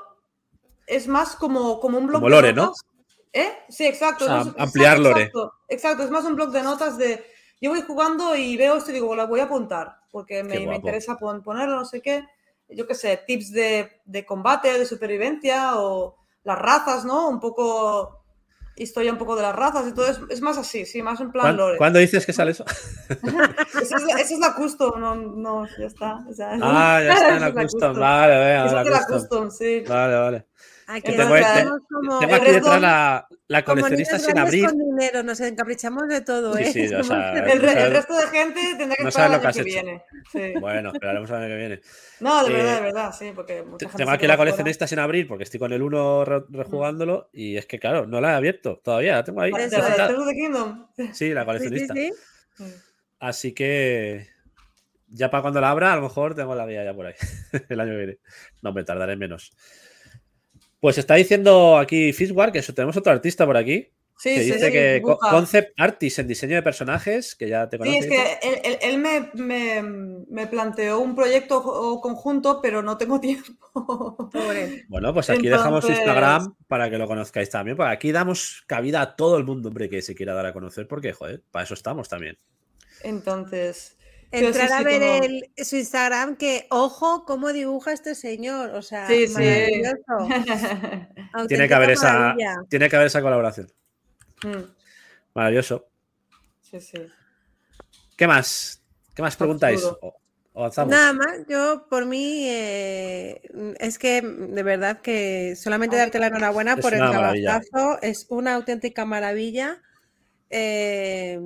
[0.86, 2.62] es más como, como un blog Como de lore, ¿no?
[2.66, 2.84] notas.
[3.32, 3.52] ¿Eh?
[3.68, 4.24] Sí, exacto.
[4.24, 5.22] O sea, es más- ampliar exacto, lore.
[5.22, 7.24] Exacto, exacto, es más un blog de notas de
[7.60, 11.16] yo voy jugando y veo esto y digo, la voy a apuntar porque me, interesa
[11.16, 12.24] pon- ponerlo, no sé qué.
[12.68, 17.28] Yo qué sé, tips de, de combate, de supervivencia o las razas, ¿no?
[17.28, 18.24] Un poco
[18.78, 20.06] historia un poco de las razas y todo.
[20.06, 21.76] Es, es más así, sí, más en plan ¿Cuán- lore.
[21.78, 22.64] ¿Cuándo dices que sale eso?
[23.08, 26.24] Esa es, la, esa es la custom, no, no, ya está.
[26.28, 27.98] o sea, Ah, ya está en la es la custom.
[27.98, 29.18] Vale, venga, Esa la la custom.
[29.20, 29.84] custom, sí.
[29.88, 30.47] Vale, vale.
[30.90, 34.38] Aquí Tengo- nos te- quedamos como, Tengo el aquí resto- detrás la, la coleccionista sin
[34.38, 34.64] abrir.
[34.64, 36.72] con dinero, nos encaprichamos de todo, Sí, ¿eh?
[36.72, 39.46] sí, o sea, El, re- el resto de gente tendrá que no esperar el que
[39.46, 39.66] año has que hecho.
[39.84, 40.02] viene.
[40.32, 40.52] Sí.
[40.58, 41.80] Bueno, esperaremos el año que viene.
[42.20, 44.36] No, de Eh, verdad, de verdad, sí, porque mucha Te- gente Tengo aquí la fuera.
[44.38, 48.22] coleccionista sin abrir porque estoy con el 1 re- rejugándolo y es que, claro, no
[48.22, 49.12] la he abierto todavía.
[49.16, 49.52] La tengo ahí.
[49.52, 50.86] ¿De Eso la de Kingdom?
[50.96, 51.94] Sí, la Sí, sí, coleccionista.
[51.94, 52.12] sí.
[53.20, 54.26] Así que
[55.08, 57.14] ya para cuando la abra, a lo mejor tengo la guía ya por ahí.
[57.68, 58.18] el año que viene.
[58.62, 59.52] No, me tardaré menos.
[60.80, 63.88] Pues está diciendo aquí Fishwar que eso, tenemos otro artista por aquí
[64.20, 65.30] Sí, que sí, dice sí, que dibuja.
[65.30, 68.00] concept artist en diseño de personajes, que ya te Sí, conoces.
[68.04, 69.82] es que él, él- él me, me-
[70.28, 74.16] me planteó un proyecto o- conjunto, pero no tengo tiempo.
[74.32, 74.84] Pobre.
[74.88, 79.02] Bueno, pues aquí dejamos Entonces- Instagram para que lo conozcáis también, porque aquí damos cabida
[79.02, 81.74] a todo el mundo, hombre, que se quiera dar a conocer, porque, joder, para eso
[81.74, 82.38] estamos también.
[83.04, 83.96] Entonces,
[84.30, 88.70] Sí, Entrar a ver como- el- su Instagram, que ojo cómo dibuja este señor.
[88.74, 89.34] O sea, Sí, sí.
[89.34, 90.28] maravilloso.
[91.48, 92.56] Tiene que haber esa, maravilla.
[92.68, 93.72] tiene que haber esa colaboración.
[94.44, 94.64] Mm,
[95.34, 95.88] Maravilloso.
[96.60, 97.06] sí, sí.
[98.16, 98.82] ¿Qué más?
[99.14, 99.82] ¿Qué más preguntáis?
[99.84, 100.18] O- o.
[100.86, 103.40] Nada más, yo por mí eh,
[103.78, 108.54] es que de verdad que solamente darte la enhorabuena Es por el trabajazo, es una
[108.56, 109.80] auténtica maravilla.
[110.50, 111.38] eh,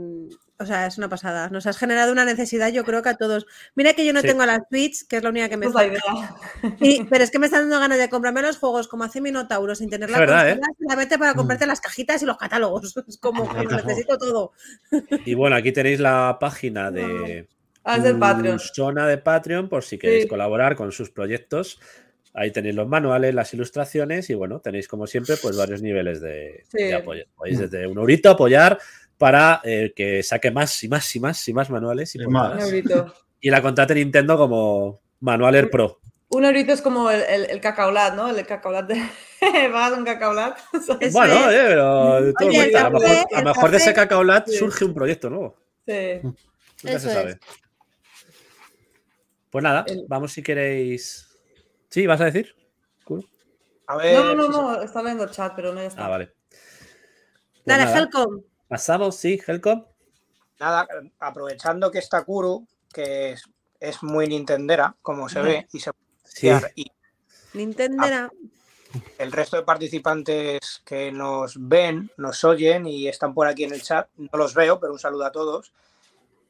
[0.58, 1.48] o sea, es una pasada.
[1.50, 3.46] Nos has generado una necesidad, yo creo que a todos.
[3.74, 4.28] Mira que yo no Sí.
[4.28, 6.36] tengo la Switch, que es la única que me Esa es la falta.
[6.62, 6.76] idea.
[6.80, 9.74] Sí, pero es que me están dando ganas de comprarme los juegos como hace Minotauro
[9.74, 10.52] sin tener la verdad, ¿eh?
[10.54, 12.94] consola, solamente para comprarte las cajitas y los catálogos.
[13.08, 14.52] Es como que lo necesito todo.
[15.24, 17.48] Y bueno, aquí tenéis la página de
[17.84, 18.60] Ah, es del Patreon.
[18.60, 20.28] zona de Patreon por si queréis Sí.
[20.28, 21.80] colaborar con sus proyectos.
[22.34, 26.62] Ahí tenéis los manuales, las ilustraciones y bueno, tenéis como siempre pues varios niveles de,
[26.70, 26.84] Sí.
[26.84, 27.24] de apoyo.
[27.36, 28.78] Podéis desde un eurito apoyar
[29.22, 32.60] para eh, que saque más y más y más y más manuales y, más.
[33.40, 36.00] y la contrate Nintendo como Manualer Pro.
[36.30, 38.28] Un eurito es como el, el, el cacaolat, ¿no?
[38.28, 39.00] El cacaolat de...
[39.70, 40.58] Pagas un cacaolat.
[40.72, 42.80] Eso bueno, oye, pero todo Oye, cuenta.
[42.80, 44.56] el a lo mejor, de ese cacaolat Sí.
[44.56, 45.56] surge un proyecto nuevo.
[45.86, 46.18] Sí.
[46.24, 46.36] Nunca
[46.96, 47.30] Eso se sabe.
[47.30, 47.38] es.
[49.50, 51.28] Pues nada, El- vamos si queréis.
[51.90, 52.08] ¿Sí?
[52.08, 52.56] ¿Vas a decir?
[53.04, 53.24] Cool.
[53.86, 56.06] A ver, No, no, no, no, está viendo el chat, pero no ya está.
[56.06, 56.32] Ah, vale.
[56.48, 58.42] Pues Dale, Helcom.
[58.72, 59.84] Pasamos, sí, Helcom.
[60.58, 60.88] nada,
[61.20, 63.44] aprovechando que está Kuro, que es,
[63.78, 65.90] es muy nintendera, como se ve, y se
[66.24, 66.48] Sí.
[66.76, 66.90] y
[67.52, 68.30] Nintendera.
[69.18, 73.82] el resto de participantes que nos ven, nos oyen y están por aquí en el
[73.82, 75.70] chat, no los veo, pero un saludo a todos.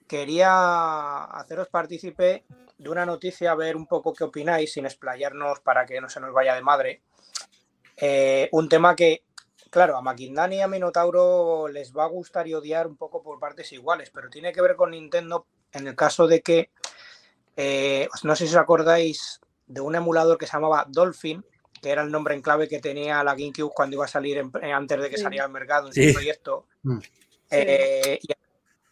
[0.06, 2.44] Quería haceros partícipe
[2.78, 6.20] de una noticia, a ver un poco qué opináis, sin explayarnos para que no se
[6.20, 7.02] nos vaya de madre.
[7.96, 9.24] Eh, un tema que,
[9.72, 13.40] claro, a Maquindani y a Minotauro les va a gustar y odiar un poco por
[13.40, 16.70] partes iguales, pero tiene que ver con Nintendo en el caso de que,
[17.56, 21.42] eh, no sé si os acordáis de un emulador que se llamaba Dolphin,
[21.80, 24.52] que era el nombre en clave que tenía la GameCube cuando iba a salir en-
[24.60, 25.22] eh, antes de que Sí.
[25.22, 26.08] saliera al mercado en Sí.
[26.08, 26.66] su proyecto.
[26.82, 26.98] Mm.
[27.50, 28.28] Eh, y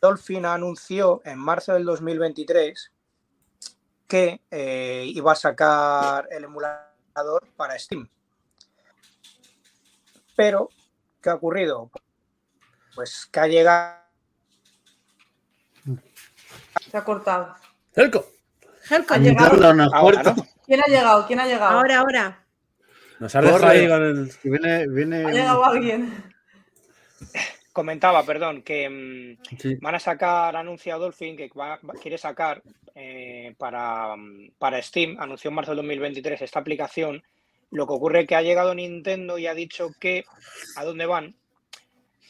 [0.00, 2.90] Dolphin anunció en marzo del 2023
[4.08, 8.08] que eh, iba a sacar el emulador para Steam.
[10.36, 10.68] Pero,
[11.22, 11.90] ¿qué ha ocurrido?
[12.94, 13.96] Pues que ha llegado
[16.90, 17.54] Se ha cortado.
[17.94, 18.22] Helcom.
[18.90, 19.16] Helcom.
[19.16, 20.34] Ha llegado.
[20.66, 21.26] ¿Quién ha llegado?
[21.26, 21.78] ¿Quién ha llegado?
[21.78, 22.44] Ahora, ahora.
[23.18, 23.70] Nos ha dejado Corre.
[23.78, 24.32] ahí con el.
[24.44, 25.24] Y Viene, viene.
[25.26, 26.24] Ha llegado alguien.
[27.72, 28.88] Comentaba, perdón, que
[29.48, 29.76] mm, Sí.
[29.80, 32.62] van a sacar, ha anunciado Dolphin que va- va- quiere sacar
[32.94, 37.22] eh, para, mm, para Steam, anunció en marzo del 2023 esta aplicación.
[37.70, 40.24] Lo que ocurre es que ha llegado Nintendo y ha dicho que
[40.76, 41.34] a dónde van,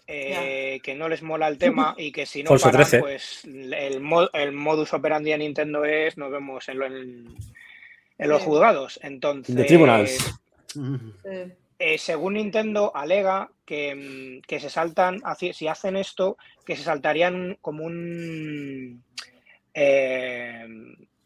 [0.07, 2.99] eh, que no les mola el tema y que si no Falso paran, 13.
[3.01, 7.35] pues el, mo- el modus operandi de Nintendo es nos vemos en, lo- en-
[8.19, 8.45] en los Sí.
[8.49, 9.01] juzgados.
[9.03, 10.41] Entonces, The tribunals.
[11.83, 15.23] Eh, según Nintendo, alega que, mm, que se saltan,
[15.55, 16.37] si hacen esto,
[16.67, 19.03] que se saltarían como un,
[19.73, 20.67] eh,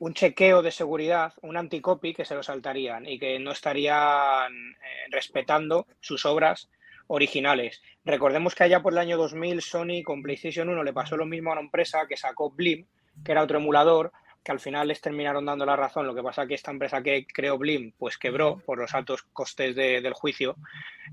[0.05, 5.09] un chequeo de seguridad, un anticopy que se lo saltarían y que no estarían eh,
[5.11, 6.69] respetando sus obras
[7.07, 7.81] originales.
[8.05, 11.49] Recordemos que allá por el año 2000 Sony con PlayStation 1 le pasó lo mismo
[11.49, 12.85] a una empresa que sacó Blim,
[13.25, 14.13] que era otro emulador,
[14.45, 16.07] que al final les terminaron dando la razón.
[16.07, 19.75] Lo que pasa que esta empresa que creó Blim, pues quebró por los altos costes
[19.75, 20.57] de- del juicio.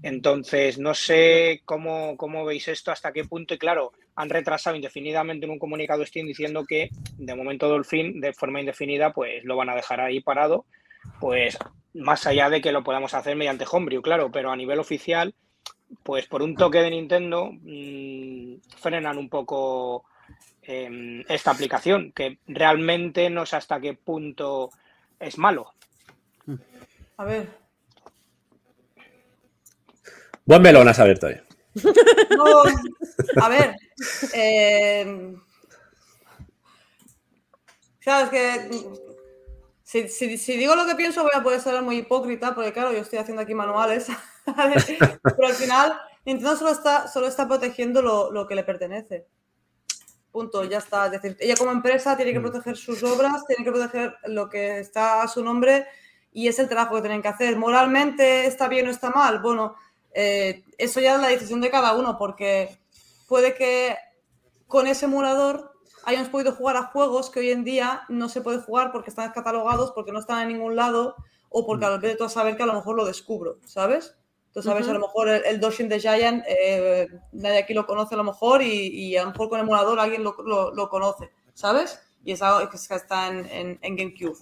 [0.03, 5.45] Entonces, no sé cómo, cómo veis esto, hasta qué punto, y claro, han retrasado indefinidamente
[5.45, 9.69] en un comunicado Steam diciendo que de momento Dolphin, de forma indefinida, pues lo van
[9.69, 10.65] a dejar ahí parado,
[11.19, 11.57] pues
[11.93, 15.33] más allá de que lo podamos hacer mediante Homebrew, claro, pero a nivel oficial,
[16.03, 20.05] pues por un toque de Nintendo, mmm, frenan un poco
[20.63, 24.69] eh, esta aplicación, que realmente no sé hasta qué punto
[25.19, 25.73] es malo.
[27.17, 27.49] A ver.
[30.45, 31.39] Buen melón has abierto ahí.
[32.35, 32.63] No,
[33.41, 33.75] a ver.
[34.33, 35.35] eh,
[37.99, 38.69] claro, es que.
[39.83, 42.93] Si, si- si digo lo que pienso, voy a poder ser muy hipócrita, porque claro,
[42.93, 44.07] yo estoy haciendo aquí manuales.
[44.45, 44.75] ¿vale?
[44.97, 49.27] Pero al final, Nintendo solo está, solo está protegiendo lo, lo que le pertenece.
[50.31, 51.07] Punto, ya está.
[51.07, 54.79] Es decir, ella como empresa tiene que proteger sus obras, tiene que proteger lo que
[54.79, 55.85] está a su nombre
[56.31, 57.57] y es el trabajo que tienen que hacer.
[57.57, 59.39] Moralmente está bien o está mal.
[59.39, 59.75] Bueno,
[60.13, 62.79] eh, eso ya es la decisión de cada uno, porque
[63.27, 63.95] puede que
[64.67, 65.73] con ese emulador
[66.03, 69.31] hayamos podido jugar a juegos que hoy en día no se puede jugar porque están
[69.31, 71.15] catalogados, porque no están en ningún lado,
[71.49, 74.15] o porque al ver tú a saber que a lo mejor lo descubro, ¿sabes?
[74.53, 78.15] Tú sabes, a lo mejor el, el Doshin the Giant, eh, nadie aquí lo conoce
[78.15, 81.31] a lo mejor, y, y a lo mejor con emulador alguien lo, lo- lo conoce,
[81.53, 81.99] ¿sabes?
[82.25, 84.37] Y es algo que está en, en- en GameCube.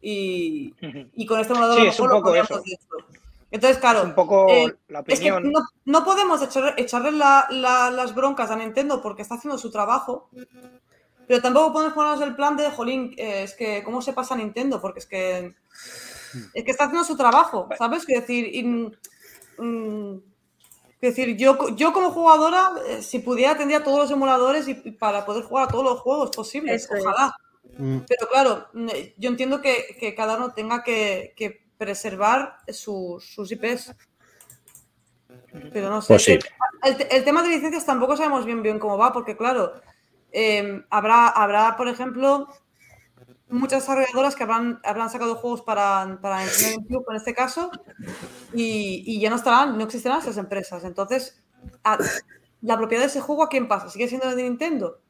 [0.00, 0.74] Y,
[1.14, 2.56] y con este emulador Sí, a lo es un mejor lo poco eso.
[2.58, 2.78] decir.
[3.50, 5.52] Entonces, claro, Es un poco eh, la es que opinión.
[5.52, 9.70] no, no podemos echar- echarle la- la- las broncas a Nintendo porque está haciendo su
[9.72, 10.30] trabajo,
[11.26, 14.38] pero tampoco podemos ponernos el plan de, jolín, eh, es que, ¿cómo se pasa a
[14.38, 14.80] Nintendo?
[14.80, 15.54] Porque es que,
[16.54, 18.04] es que está haciendo su trabajo, ¿sabes?
[18.06, 18.62] Quiero decir, y,
[19.60, 20.18] mm,
[20.98, 24.90] quiero decir yo, yo como jugadora, eh, si pudiera, tendría todos los emuladores y, y
[24.92, 27.04] para poder jugar a todos los juegos posibles, Eso es.
[27.04, 27.34] ojalá.
[27.78, 27.98] Mm.
[28.08, 33.50] Pero claro, mm, yo entiendo que, que cada uno tenga que, que preservar sus, sus
[33.52, 33.94] IPs.
[35.72, 36.08] Pero no sé.
[36.08, 36.38] Pues sí.
[36.82, 39.72] El, el tema de licencias tampoco sabemos bien bien cómo va, porque claro,
[40.32, 42.48] eh, habrá, habrá, por ejemplo,
[43.50, 47.70] muchas desarrolladoras que habrán, habrán sacado juegos para, para Nintendo GameCube en este caso,
[48.54, 50.84] y, y ya no estarán, no existirán esas empresas.
[50.84, 51.42] Entonces,
[51.84, 51.98] a-
[52.62, 53.88] la propiedad de ese juego, ¿a quién pasa?
[53.88, 55.00] ¿Sigue siendo de Nintendo?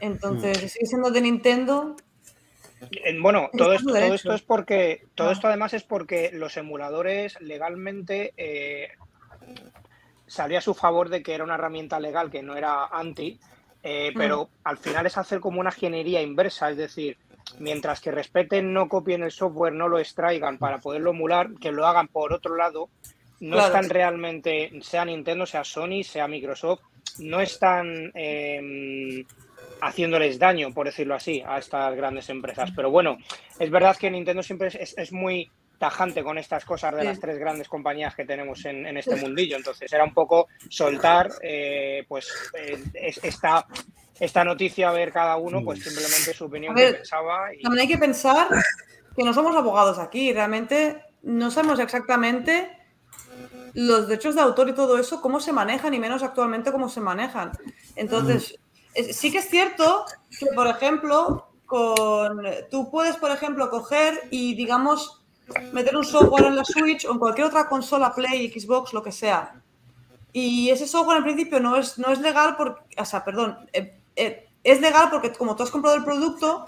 [0.00, 1.96] Entonces, si sigue siendo de Nintendo,
[3.20, 5.32] Bueno, todo esto, todo esto es porque, todo Ah.
[5.32, 8.88] esto además es porque los emuladores legalmente eh,
[10.26, 13.38] salió a su favor de que era una herramienta legal que no era anti,
[13.82, 17.16] eh, pero al final es hacer como una ingeniería inversa, es decir,
[17.58, 21.86] mientras que respeten, no copien el software, no lo extraigan para poderlo emular, que lo
[21.86, 22.88] hagan por otro lado,
[23.40, 23.66] no Claro.
[23.74, 26.80] están realmente, sea Nintendo, sea Sony, sea Microsoft,
[27.18, 29.24] no están eh,
[29.80, 32.70] haciéndoles daño, por decirlo así, a estas grandes empresas.
[32.74, 33.18] Pero bueno,
[33.58, 37.36] es verdad que Nintendo siempre es, es- muy tajante con estas cosas de las tres
[37.36, 39.56] grandes compañías que tenemos en, en este mundillo.
[39.56, 43.66] Entonces era un poco soltar eh, pues eh, es- esta,
[44.20, 47.54] esta noticia, a ver cada uno, pues simplemente su opinión ver, que pensaba.
[47.54, 47.62] Y...
[47.62, 48.48] También hay que pensar
[49.16, 52.70] que no somos abogados aquí, realmente no sabemos exactamente
[53.74, 57.00] los derechos de autor y todo eso, cómo se manejan y menos actualmente cómo se
[57.00, 57.50] manejan.
[57.96, 58.56] Entonces,
[58.94, 60.04] es- sí que es cierto
[60.38, 65.22] que, por ejemplo, con, tú puedes, por ejemplo, coger y, digamos,
[65.72, 69.12] meter un software en la Switch o en cualquier otra consola, Play, Xbox, lo que
[69.12, 69.60] sea.
[70.32, 73.58] Y ese software en principio no es, no es legal porque, o sea, perdón,
[74.16, 76.64] eh, es legal porque como tú has comprado el producto,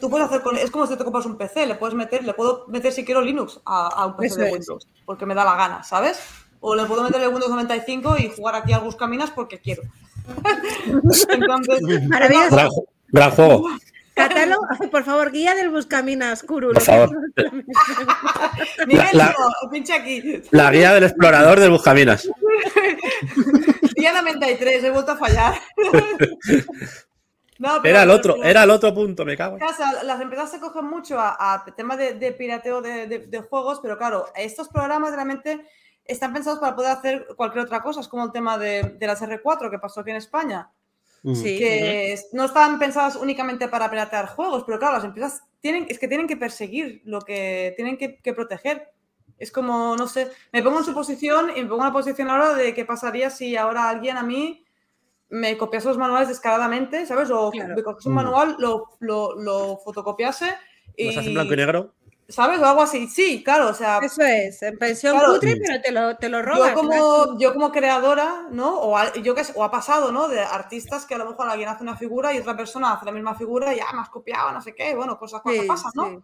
[0.00, 2.34] tú puedes hacer con, es como si te compras un PC, le puedes meter, le
[2.34, 4.52] puedo meter si quiero Linux a, a un PC Eso de es.
[4.52, 6.18] Windows, porque me da la gana, ¿sabes?
[6.60, 9.82] O le puedo meter el Windows 95 y jugar aquí al Buscaminas porque quiero.
[11.28, 12.50] Entonces, Maravilloso.
[12.54, 13.68] Gran, ju- gran juego.
[14.14, 16.72] Catálogo, por favor, guía del Buscaminas, Kuru.
[16.72, 17.10] Por favor.
[18.86, 20.42] Miguel, La- no, pincha aquí.
[20.50, 22.28] La guía del explorador del Buscaminas.
[23.96, 25.54] Día 93, he vuelto a fallar.
[27.58, 29.56] No, pero- Era el otro, pero- era el otro punto, me cago.
[29.56, 33.40] en- las empresas se cogen mucho a, a tema de, de pirateo de, de- de
[33.40, 35.64] juegos, pero claro, estos programas realmente
[36.04, 38.00] están pensados para poder hacer cualquier otra cosa.
[38.00, 40.68] Es como el tema de, de las R4 que pasó aquí en España.
[41.24, 41.56] Sí.
[41.58, 46.08] que no están pensadas únicamente para piratear juegos, pero claro, las empresas tienen, es que
[46.08, 48.90] tienen que perseguir lo que tienen que, que proteger.
[49.38, 52.28] Es como, no sé, me pongo en su posición y me pongo en la posición
[52.28, 54.64] ahora de qué pasaría si ahora alguien a mí
[55.30, 57.30] me copiase los manuales descaradamente, ¿sabes?
[57.30, 57.74] O Claro.
[57.74, 58.16] me cogiese un Mm.
[58.16, 60.54] manual, lo, lo, lo fotocopiase
[60.96, 61.06] y...
[61.06, 61.94] ¿Los hace en blanco y negro?
[62.32, 62.60] ¿Sabes?
[62.60, 63.06] O algo así.
[63.08, 65.34] Sí, claro, o sea, Eso es, en pensión Claro.
[65.34, 66.70] cutre, pero te lo, te lo robas.
[66.70, 68.78] yo como, yo como creadora, ¿no?
[68.80, 70.28] O, yo que o ha pasado, ¿no?
[70.28, 73.12] De artistas que a lo mejor alguien hace una figura y otra persona hace la
[73.12, 75.92] misma figura y ya me has copiado, no sé qué, bueno, cosas, cosas Sí, pasan,
[75.94, 76.04] ¿no?
[76.08, 76.18] sí.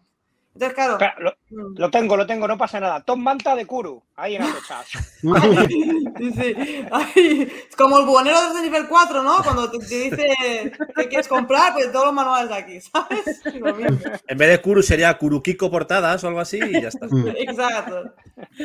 [0.60, 0.92] Entonces, claro.
[0.94, 3.04] Espera, lo, mm, lo tengo, lo tengo, no pasa nada.
[3.04, 4.88] Tom Manta de Kuru, ahí en Atochas.
[6.18, 6.84] Sí, sí.
[6.90, 9.42] Ay, es como el buhonero desde nivel 4, ¿no?
[9.44, 13.40] Cuando te, te dice que quieres comprar, pues todos los manuales de aquí, ¿sabes?
[14.26, 17.06] En vez de Kuru sería Kurukiko portadas o algo así y ya está.
[17.08, 17.28] Mm.
[17.36, 18.14] Exacto.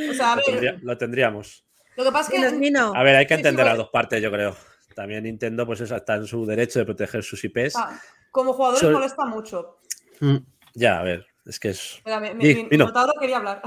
[0.10, 1.66] O sea, a Lo, ver, tendría- lo tendríamos.
[1.96, 2.74] lo que pasa es que.
[2.78, 4.56] A ver, hay que Sí, sí, entender las dos partes, yo creo.
[4.96, 7.76] También Nintendo, pues eso, está en su derecho de proteger sus IPs.
[7.76, 8.00] ah,
[8.32, 9.78] como jugadores Sol- molesta mucho.
[10.20, 10.38] Mm.
[10.76, 12.02] Ya, a ver, es que es.
[12.06, 12.86] Mira, mi, mi, Di, mi Mino.
[12.86, 13.62] Minotauro quería hablar.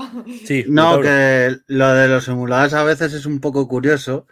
[0.44, 4.26] Sí, No, que lo de los emuladores a veces es un poco curioso,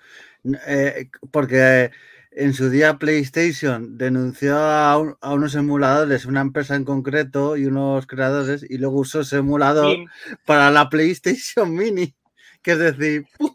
[0.67, 1.91] eh, porque
[2.37, 7.67] en su día PlayStation denunció a, un- a unos emuladores, una empresa en concreto y
[7.67, 9.97] unos creadores, y luego usó ese emulador
[10.45, 12.15] para la PlayStation Mini,
[12.63, 13.55] que es decir, ¡pum!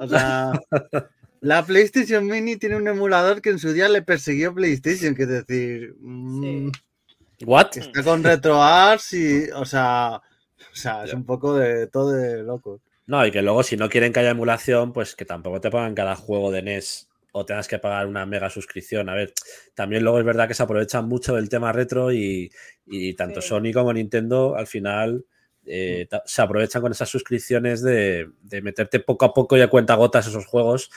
[0.00, 0.52] o sea,
[1.40, 5.28] la PlayStation Mini tiene un emulador que en su día le persiguió PlayStation, que es
[5.28, 6.70] decir, mm,
[7.44, 7.70] ¿What?
[7.70, 10.16] que está con RetroArch y, o sea,
[10.72, 12.80] o sea, es un poco de todo de loco.
[13.06, 15.94] No, y que luego, si no quieren que haya emulación, pues que tampoco te pongan
[15.94, 19.08] cada juego de NES o tengas que pagar una mega suscripción.
[19.08, 19.32] A ver,
[19.74, 22.50] también luego es verdad que se aprovechan mucho del tema retro y,
[22.86, 23.48] y tanto Sí.
[23.48, 25.24] Sony como Nintendo al final
[25.64, 29.68] eh, ta- se aprovechan con esas suscripciones de, de meterte poco a poco y a
[29.70, 30.90] cuenta gotas esos juegos.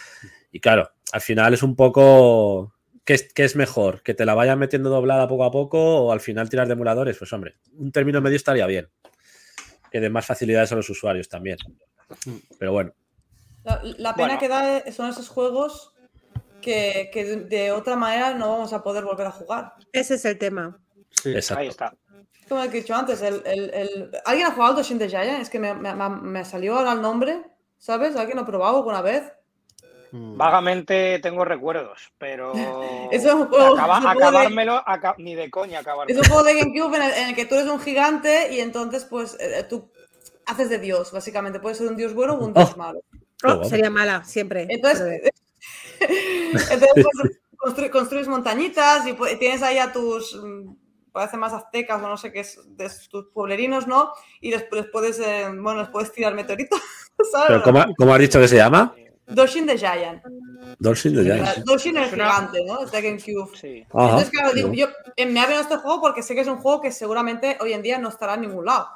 [0.51, 2.73] Y claro, al final es un poco.
[3.05, 4.01] ¿Qué es, qué es mejor?
[4.01, 7.17] ¿Que te la vayan metiendo doblada poco a poco o al final tirar de emuladores?
[7.17, 8.89] Pues hombre, un término medio estaría bien.
[9.91, 11.57] Que den más facilidades a los usuarios también.
[12.59, 12.93] Pero bueno.
[13.63, 14.39] La, la pena Bueno.
[14.39, 15.93] que da son esos juegos
[16.61, 19.73] que, que de, otra manera no vamos a poder volver a jugar.
[19.91, 20.79] Ese es el tema.
[21.11, 21.29] Sí.
[21.31, 21.61] Exacto.
[21.61, 21.93] Ahí está.
[22.49, 25.41] Como he dicho antes, el, el- el- ¿alguien ha jugado Doshin de Giant?
[25.41, 27.41] Es que me, me- me- me salió ahora el nombre,
[27.77, 28.15] ¿sabes?
[28.15, 29.23] ¿Alguien lo ha probado alguna vez?
[30.15, 30.37] Mm.
[30.37, 32.53] Vagamente tengo recuerdos, pero.
[33.11, 36.19] Es un juego- acaba- es un juego de- acabármelo, aca- ni de coña Es acabármelo.
[36.21, 39.05] un juego de GameCube en el, en el que tú eres un gigante y entonces
[39.05, 39.89] pues eh, tú
[40.45, 41.59] haces de Dios, básicamente.
[41.59, 42.77] Puedes ser un Dios bueno o un Dios Oh.
[42.77, 42.99] malo.
[43.43, 43.65] Oh, guapo.
[43.65, 44.65] sería mala, siempre.
[44.69, 45.21] Entonces,
[45.99, 50.73] entonces pues, constru- construyes montañitas y pu- tienes ahí a tus, mm,
[51.11, 54.11] parece más aztecas o no sé qué es, de tus pueblerinos, ¿no?
[54.41, 56.79] Y les, les puedes, eh, bueno, les puedes tirar meteoritos,
[57.31, 57.47] ¿sabes?
[57.47, 58.93] Pero ¿cómo, cómo has dicho que se llama?
[59.27, 60.23] Doshin the Giant.
[60.25, 61.65] O sea, Giants.
[61.65, 62.83] Doshin el gigante, ¿no?
[62.83, 63.55] Es de GameCube.
[63.57, 63.85] Sí.
[63.91, 66.57] Entonces, claro, digo, yo eh, me ha venido este juego porque sé que es un
[66.57, 68.87] juego que seguramente hoy en día no estará en ningún lado,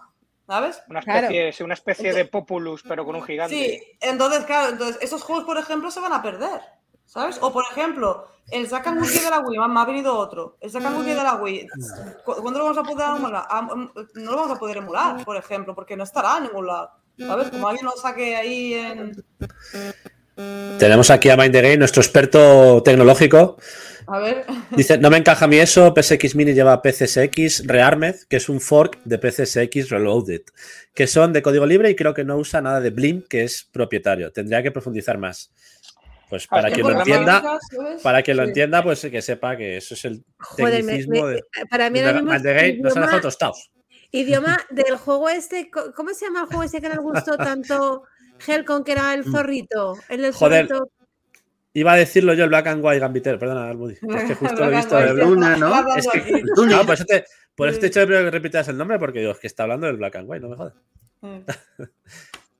[0.45, 0.81] ¿sabes?
[0.89, 1.19] Una Claro.
[1.27, 3.55] especie, sí, una especie de Populus, pero con un gigante.
[3.55, 6.61] Sí, entonces, claro, entonces esos juegos, por ejemplo, se van a perder,
[7.05, 7.37] ¿sabes?
[7.41, 11.15] O, por ejemplo, el Wiki de la Wii, me ha venido otro, el Wiki de
[11.23, 11.67] la Wii,
[12.25, 13.45] ¿cu- ¿cuándo lo vamos a poder emular?
[13.49, 16.65] Ah, mm, No lo vamos a poder emular, por ejemplo, porque no estará en ningún
[16.67, 17.49] lado, ¿sabes?
[17.51, 19.23] Como alguien lo saque ahí en...
[20.77, 23.57] Tenemos aquí a Mind the Game, nuestro experto tecnológico.
[24.07, 28.37] A ver, Dice, no me encaja a mí eso, PSX Mini lleva PCSX Rearmed, que
[28.37, 30.41] es un fork de PCSX Reloaded,
[30.95, 33.67] que son de código libre y creo que no usa nada de Blim, que es
[33.71, 34.31] propietario.
[34.31, 35.51] Tendría que profundizar más.
[36.29, 37.59] Pues para quien lo por entienda,
[38.03, 38.49] para quien lo Sí.
[38.49, 42.01] entienda, pues que sepa que eso es el Joder, me- tecnicismo me- de para mí
[42.01, 43.71] mismo Mind the Game, nos han dejado tostados.
[44.11, 48.03] idioma del juego este, ¿cómo se llama el juego este que nos gustó tanto?
[48.47, 49.97] Helcon, que era el zorrito.
[50.09, 50.35] El del Mm.
[50.35, 50.91] Joder, zorrito.
[51.73, 53.93] Iba a decirlo yo el Black and White Gambiter, perdona, Almudi.
[53.93, 54.97] Es que justo lo he visto.
[54.97, 55.95] White, Luna, ¿no?
[55.95, 56.43] Es que-.
[56.67, 57.25] No, por eso te,
[57.55, 59.85] por eso te he primero que repitas el nombre, porque digo, es que está hablando
[59.87, 60.73] del Black and White, no me jodas.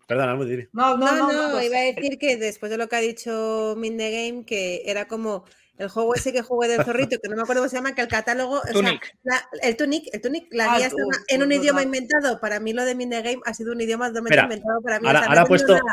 [0.07, 0.49] Perdona, Almudi.
[0.51, 0.69] dime.
[0.73, 2.99] No, no, No, no, no, pues- iba a decir que después de lo que ha
[2.99, 5.45] dicho Min the Game, que era como
[5.79, 8.01] el juego ese que jugué del zorrito, que no me acuerdo cómo se llama, que
[8.01, 8.59] el catálogo.
[8.59, 9.15] o sea, Tunic.
[9.23, 11.83] la- el Tunic, el Tunic, la Ah, guía Tunic, en un idioma verdad.
[11.95, 12.39] inventado.
[12.39, 14.99] Para mí lo de Min the Game ha sido un idioma totalmente Mira, inventado para
[14.99, 15.07] mí.
[15.07, 15.83] ahora- o sea, ahora no ha puesto- nada.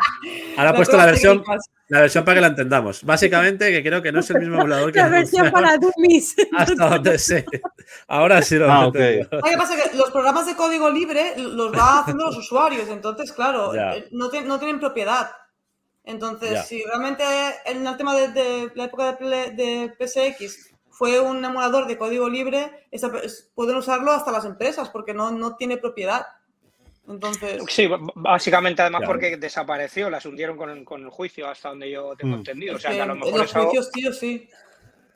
[0.58, 1.42] Ahora puesto la versión,
[1.88, 3.04] la versión para que la entendamos.
[3.04, 6.34] Básicamente, que creo que no es el mismo emulador que La versión para dummies.
[6.56, 7.46] hasta donde sé.
[8.08, 8.94] Ahora sí lo Ah, he ok.
[8.96, 9.28] entendido.
[9.30, 9.74] ¿Sabes qué pasa?
[9.76, 14.28] Que los programas de código libre los va haciendo los usuarios, entonces, claro, eh, no
[14.30, 15.30] tienen propiedad.
[16.06, 16.62] Entonces, Ya.
[16.62, 17.24] si realmente
[17.66, 22.28] en el tema de, de la época de, de PSX fue un emulador de código
[22.28, 26.26] libre, esa- es- pueden usarlo hasta las empresas porque no, no tiene propiedad.
[27.08, 29.12] Entonces, Sí, básicamente además Claro.
[29.12, 32.38] porque desapareció, las hundieron con, con el juicio hasta donde yo tengo Mm.
[32.38, 32.76] entendido.
[32.76, 34.48] O sea, que a lo mejor los juicios, tío, sí.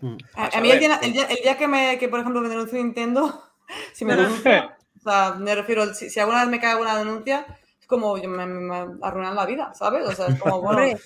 [0.00, 0.16] Mm.
[0.34, 2.40] A, a a mí el día, el día- el día que, me, que, por ejemplo,
[2.40, 3.44] me denunció Nintendo,
[3.92, 7.44] si me denuncia, o sea, me refiero, si, si alguna vez me cae alguna denuncia,
[7.90, 10.06] como me, me- arruinan la vida, ¿sabes?
[10.06, 10.96] O sea, es como, bueno,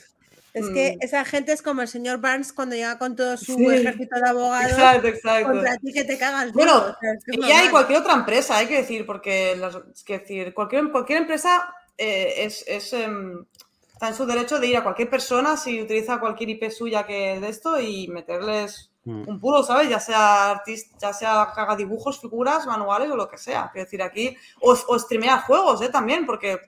[0.57, 1.03] Es que Mm.
[1.03, 3.67] esa gente es como el señor Barnes cuando llega con todo su Sí.
[3.67, 5.49] ejército de abogados Exacto, exacto.
[5.51, 6.53] contra ti que te cagas.
[6.53, 9.75] Bueno, o sea, es que Y hay cualquier otra empresa, hay que decir, porque las-
[9.93, 13.45] es que decir, cualquier, cualquier empresa eh, es, es, em,
[13.93, 17.41] está en su derecho de ir a cualquier persona si utiliza cualquier IP suya que
[17.41, 19.29] de esto y meterles Mm.
[19.29, 19.89] un puro, ¿sabes?
[19.89, 23.71] Ya sea artista, ya sea que haga dibujos, figuras, manuales o lo que sea.
[23.73, 25.89] Quiero decir, aquí, o, o streamea juegos, ¿eh?
[25.91, 26.59] También, porque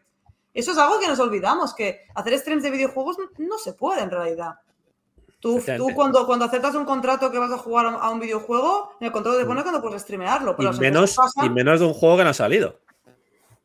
[0.59, 4.02] eso es algo que nos olvidamos, que hacer streams de videojuegos no, no se puede
[4.02, 4.54] en realidad.
[5.38, 9.07] Tú, tú cuando, cuando aceptas un contrato que vas a jugar a un- videojuego, en
[9.07, 10.57] el contrato te pone que no puedes streamearlo.
[10.57, 12.78] Pero Y menos, pasan- y menos de un juego que no ha salido.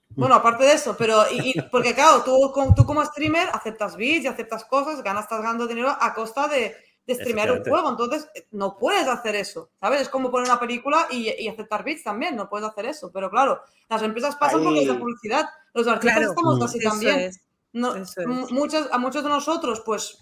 [0.10, 3.96] Bueno, aparte de eso, pero y- y- porque claro, tú, con- tú como streamer aceptas
[3.96, 6.76] bits y aceptas cosas, ganas, estás ganando dinero a costa de,
[7.08, 7.90] de streamear un juego.
[7.90, 10.02] Entonces, no puedes hacer eso, ¿sabes?
[10.02, 13.10] Es como poner una película y, y aceptar bits también, no puedes hacer eso.
[13.14, 15.46] Pero claro, las empresas pasan porque es la Ahí- publicidad.
[15.74, 16.64] Los artistas Claro, estamos Mm.
[16.64, 17.20] así también.
[17.20, 17.40] es.
[17.74, 18.26] No, eso es.
[18.28, 20.18] m- muchos, a muchos de nosotros, pues,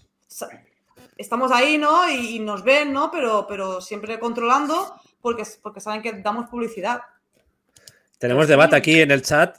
[1.18, 2.08] estamos ahí, ¿no?
[2.10, 3.10] Y, y nos ven, ¿no?
[3.12, 7.02] Pero, pero siempre controlando porque, porque saben que damos publicidad.
[8.20, 9.58] Tenemos debate aquí en el chat.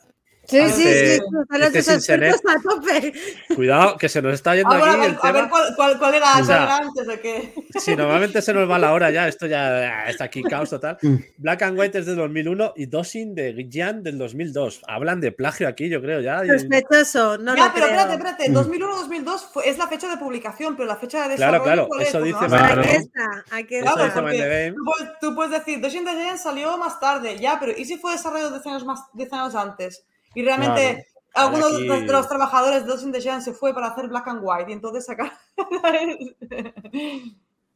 [0.51, 1.22] Sí, sí, Este- sí,
[1.61, 2.34] este tus Sinsenet.
[2.34, 3.12] expertos a tope.
[3.55, 5.48] Cuidado, que se nos está yendo A ver, a aquí ver, el a ver tema.
[5.51, 7.55] cuál, cuál- cuál era, O cuál sea, era antes de que...
[7.78, 10.98] Si normalmente se nos va la hora ya, esto ya ah, está aquí caos total.
[11.03, 11.16] Mm.
[11.38, 14.82] Black and White es de 2001 y Dosing de Jan del 2002.
[14.88, 16.42] Hablan de plagio aquí, yo creo ya.
[16.46, 17.98] Sospechoso, no ya, lo pero creo.
[18.01, 18.51] espérate, espérate.
[18.51, 18.55] Mm.
[18.55, 21.64] 2001-2002 fue- es la fecha de publicación, pero la fecha de Claro, desarrollo.
[21.64, 22.09] claro, ¿cuál es?
[22.09, 22.80] eso dice no Claro.
[22.82, 23.92] Aquí está, aquí está.
[23.92, 24.76] Claro, dice porque Mind the Game.
[24.76, 27.96] Tú, puedes, tú puedes decir, Doshin the Giant salió más tarde, ya, pero ¿y si
[27.98, 30.05] fue desarrollado 10 años, más, 10 años antes?
[30.34, 33.88] Y realmente alguno Aquí- de, de los trabajadores de Doshin the Giant se fue para
[33.88, 35.32] hacer Black and White y entonces sacar.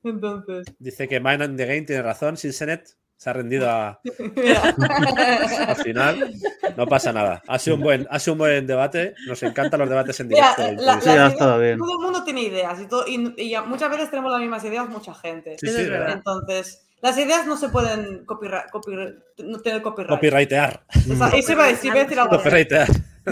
[0.03, 0.67] entonces.
[0.79, 4.01] Dice que Mind and the Game tiene razón, Sinsenet se ha rendido a-
[4.37, 4.75] Mira.
[5.69, 6.35] al final.
[6.77, 7.43] No pasa nada.
[7.47, 9.15] Ha sido un buen, ha sido un buen debate.
[9.27, 10.83] Nos encantan los debates en Mira, directo.
[10.85, 11.79] la- Sí, ideas- estado bien.
[11.79, 14.89] Todo el mundo tiene ideas y, todo, y, y muchas veces tenemos las mismas ideas
[14.89, 15.53] mucha gente.
[15.59, 15.99] Sí, sí, es verdad.
[16.01, 16.17] verdad.
[16.17, 20.09] Entonces, las ideas no se pueden copyright, copyright- no tener copyright.
[20.11, 20.87] Copyrightear.
[21.11, 22.45] O sea, eso iba a decir, iba a decir algo así.
[22.45, 22.89] Copyrightear.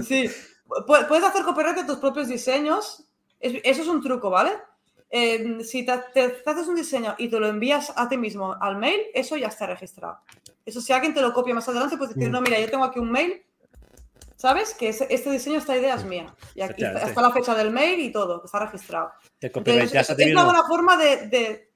[0.06, 0.30] Sí.
[0.66, 3.04] Pu- Puedes hacer copyright de tus propios diseños.
[3.40, 4.52] Es- Eso es un truco, ¿vale?
[5.10, 8.54] Eh, si te, te- te haces un diseño y te lo envías a ti mismo
[8.60, 10.18] al mail, eso ya está registrado.
[10.64, 12.32] Eso si alguien te lo copia más adelante, puedes decir, Mm.
[12.32, 13.42] no, mira, yo tengo aquí un mail,
[14.36, 14.74] ¿sabes?
[14.74, 16.34] Que este diseño, esta idea es mía.
[16.54, 17.08] Y aquí Efectivamente.
[17.08, 19.12] está la fecha del mail y todo, está registrado.
[19.38, 21.71] Te Entonces, es, una buena forma de, de,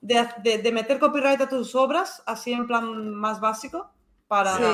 [0.00, 3.90] de- de- de meter copyright a tus obras, así en plan más básico,
[4.28, 4.64] para Sí.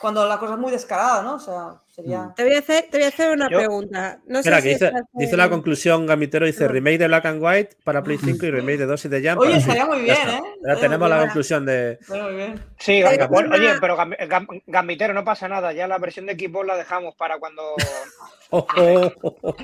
[0.00, 1.36] cuando la cosa es muy descarada, ¿no?
[1.36, 2.32] O sea, sería...
[2.36, 4.20] Te voy a hacer, te voy a hacer una Yo- pregunta.
[4.26, 6.72] No Espera, sé que si dice, dice la conclusión, Gamitero dice No.
[6.72, 9.38] remake de Black and White para Play 5 y remake de Dosing de Jam.
[9.38, 10.16] Oye, para- estaría muy bien.
[10.28, 10.42] ¿eh?
[10.66, 11.92] Ya tenemos la conclusión de.
[11.92, 12.64] Estaría muy bien.
[12.78, 15.72] Sí, una- oye, pero Gam- Gam- Gambitero, no pasa nada.
[15.72, 17.62] Ya la versión de equipo la dejamos para cuando.
[18.50, 19.56] Oh, oh, oh.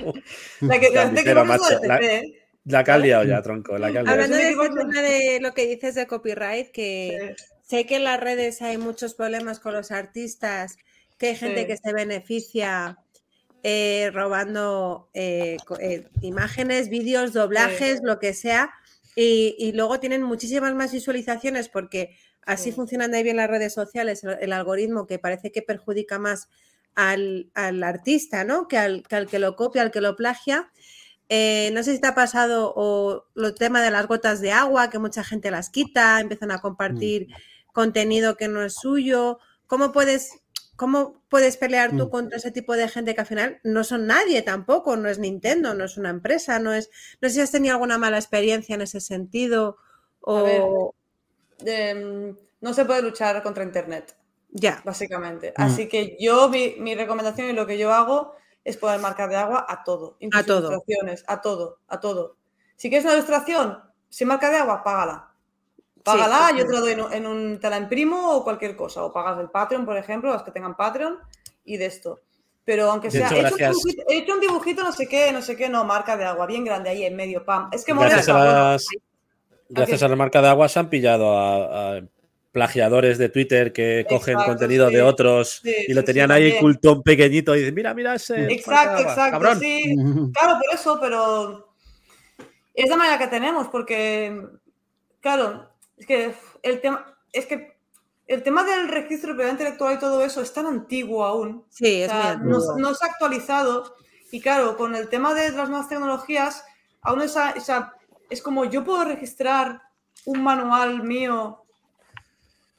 [0.59, 1.03] La que, la
[1.39, 2.42] a macho, la- ¿eh?
[2.65, 3.77] La que has liado ya, tronco.
[3.77, 4.21] La que has liado.
[4.21, 7.43] Hablando de tema de lo que dices de copyright, que Sí.
[7.77, 10.77] sé que en las redes hay muchos problemas con los artistas,
[11.17, 11.67] que hay gente Sí.
[11.67, 12.97] que se beneficia
[13.65, 18.73] eh, robando eh, eh, imágenes, vídeos, doblajes, lo que sea,
[19.15, 22.75] y, y luego tienen muchísimas más visualizaciones porque así Sí.
[22.75, 26.49] funcionan de bien las redes sociales, el, el algoritmo que parece que perjudica más
[26.95, 28.67] al, al artista, ¿no?
[28.67, 30.69] Que al, que al que lo copia, al que lo plagia.
[31.35, 34.91] Eh, no sé si te ha pasado o el tema de las gotas de agua,
[34.91, 37.27] que mucha gente las quita, empiezan a compartir
[37.71, 39.39] contenido que no es suyo.
[39.65, 40.29] ¿Cómo puedes,
[40.75, 42.09] cómo puedes pelear tú Mm.
[42.11, 44.95] contra ese tipo de gente que al final no son nadie tampoco?
[44.95, 46.91] No es Nintendo, no es una empresa, no es.
[47.19, 49.77] No sé si has tenido alguna mala experiencia en ese sentido.
[50.27, 50.61] A ver.
[50.63, 50.93] O
[51.65, 54.15] Em, no se puede luchar contra Internet,
[54.51, 54.81] ya.
[54.85, 55.53] básicamente.
[55.57, 55.61] Mm.
[55.61, 59.35] Así que yo, mi, mi recomendación y lo que yo hago es poner marcas de
[59.35, 60.17] agua a todo.
[60.19, 60.59] incluso todo.
[60.71, 62.37] ilustraciones, a todo, a todo.
[62.75, 65.29] Si quieres una ilustración sin marca de agua, págala.
[66.03, 68.75] Págala, sí, yo te la doy en, un- en un, te la imprimo o cualquier
[68.75, 69.03] cosa.
[69.03, 71.17] O pagas el Patreon, por ejemplo, las que tengan Patreon
[71.65, 72.19] y de esto.
[72.65, 75.31] Pero aunque sea, hecho, he, hecho un dibujito, he hecho un dibujito, no sé qué,
[75.33, 77.69] no sé qué, no, marca de agua, bien grande ahí en medio, pam.
[77.73, 78.85] Es que mola Gracias a las,
[79.69, 82.01] gracias a la marca de agua se han pillado a, a
[82.53, 84.95] plagiadores de Twitter que cogen contenido sí.
[84.95, 86.61] de otros Sí, y lo tenían sí, ahí también.
[86.61, 88.45] cultón pequeñito y dicen, mira, mira ese.
[88.53, 89.59] Exacto, exacto, cabrón".
[89.59, 89.95] sí.
[90.33, 91.73] Claro, por eso, pero
[92.75, 94.39] es la manera que tenemos, porque,
[95.19, 97.73] claro, es que el tema, es que
[98.27, 102.03] el tema del registro de propiedad intelectual y todo eso es tan antiguo aún, Sí,
[102.03, 103.95] o sea, no, no se ha actualizado,
[104.31, 106.63] y claro, con el tema de las nuevas tecnologías,
[107.01, 107.93] aún esa, o sea,
[108.29, 109.81] es como yo puedo registrar
[110.25, 111.62] un manual mío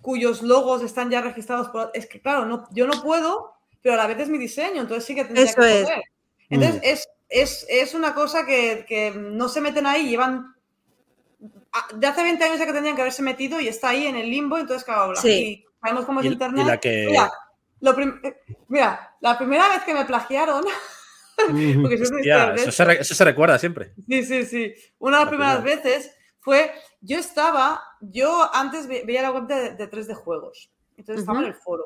[0.05, 1.91] cuyos logos están ya registrados por...
[1.95, 5.05] Es que, claro, no, yo no puedo, pero a la vez es mi diseño, entonces
[5.07, 5.85] sí que tendría Eso que es.
[5.87, 6.03] poder.
[6.51, 10.55] Entonces, es, es, es una cosa que, que no se meten ahí, llevan
[11.97, 14.31] de hace 20 años ya que tendrían que haberse metido y está ahí en el
[14.31, 15.65] limbo, entonces claro, la- Sí.
[15.67, 16.67] y sabemos cómo es Y- y internet.
[16.67, 17.33] la que- Mira,
[17.81, 18.37] lo prim- eh,
[18.69, 20.65] mira, la primera vez que me plagiaron,
[21.83, 23.93] porque eso internet, eso, se, re- eso se recuerda siempre.
[24.07, 24.75] Sí, sí, sí.
[24.99, 25.83] Una de las La primeras primera.
[25.83, 31.21] veces fue, yo estaba, yo antes ve- veía la web de, de 3D Juegos, entonces
[31.23, 31.85] estaba en el foro.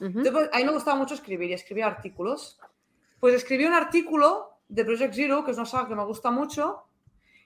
[0.00, 2.58] Entonces, pues, a mí me gustaba mucho escribir y escribía artículos.
[3.20, 6.84] Pues escribí un artículo de Project Zero, que es una saga que me gusta mucho,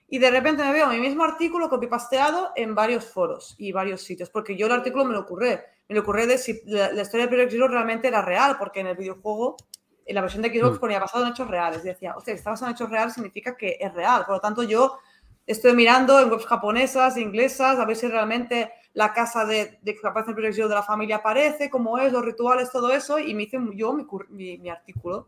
[0.07, 4.29] y de repente me veo mi mismo artículo copy-pasteado en varios foros y varios sitios,
[4.29, 5.63] porque yo el artículo me lo ocurré.
[5.89, 8.81] Me lo ocurré de si la, la historia de Project Zero realmente era real, porque
[8.81, 9.57] en el videojuego,
[10.05, 10.79] en la versión de Xbox Mm.
[10.79, 11.83] ponía basado en hechos reales.
[11.83, 14.25] Y decía, hostia, está basado en hechos reales significa que es real.
[14.25, 14.99] Por lo tanto, yo
[15.47, 20.07] estoy mirando en webs japonesas, inglesas, a ver si realmente la casa de, de que
[20.07, 23.93] aparece de la familia aparece, cómo es, los rituales, todo eso, y me hice yo
[23.93, 25.27] mi, mi- mi artículo.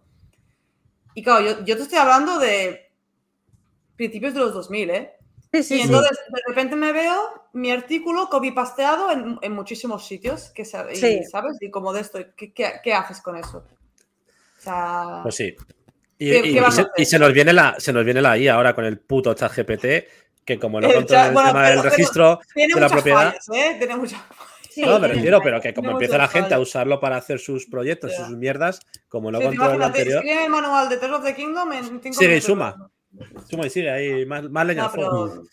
[1.15, 2.91] Y claro, yo, yo te estoy hablando de
[3.95, 5.13] principios de los 2000, ¿eh?
[5.51, 5.87] Sí, Y sí, sí.
[5.87, 7.15] entonces de repente me veo
[7.53, 10.63] mi artículo copy-pasteado en, en muchísimos sitios, que,
[10.93, 11.23] y, Sí.
[11.23, 11.57] ¿sabes?
[11.61, 13.59] Y como de esto, ¿qué, qué, qué haces con eso?
[13.59, 15.55] O sea, Pues sí.
[16.17, 18.37] Y, ¿Qué- y- y a se, y se nos viene la, se nos viene la
[18.37, 20.07] IA ahora con el puto chat GPT,
[20.45, 23.29] que como no El controla el bueno, tema del registro tiene de la muchas propiedad.
[23.31, 23.75] fallas, ¿eh?
[23.77, 24.21] Tiene muchas
[24.69, 26.67] Sí, No, me refiero, pero que como empieza la gente a fallas.
[26.67, 30.43] usarlo para hacer sus proyectos sus mierdas, como no Sí, controla lo imagínate, anterior, escribe
[30.45, 32.89] el manual de Tales of the Kingdom en cinco Sigue y suma.
[33.49, 35.29] suma y sigue ahí, más, más leña No, al fuego.
[35.31, 35.43] pero-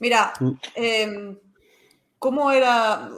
[0.00, 0.32] Mira,
[0.74, 1.38] em,
[2.18, 3.08] ¿cómo era?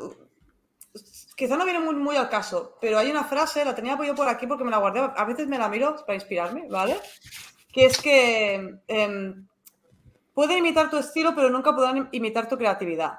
[1.43, 4.29] Quizá no viene muy, muy al caso, pero hay una frase, la tenía yo por
[4.29, 6.97] aquí porque me la guardé, a veces me la miro para inspirarme, ¿vale?
[7.73, 9.49] Que es que em,
[10.35, 13.19] pueden imitar tu estilo, pero nunca podrán imitar tu creatividad.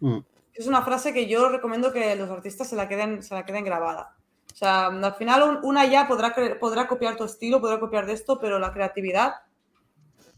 [0.00, 0.18] Mm.
[0.52, 3.64] Es una frase que yo recomiendo que los artistas se la queden, se la queden
[3.64, 4.14] grabada.
[4.52, 8.12] O sea, al final un- una ya podrá, podrá copiar tu estilo, podrá copiar de
[8.12, 9.36] esto, pero la creatividad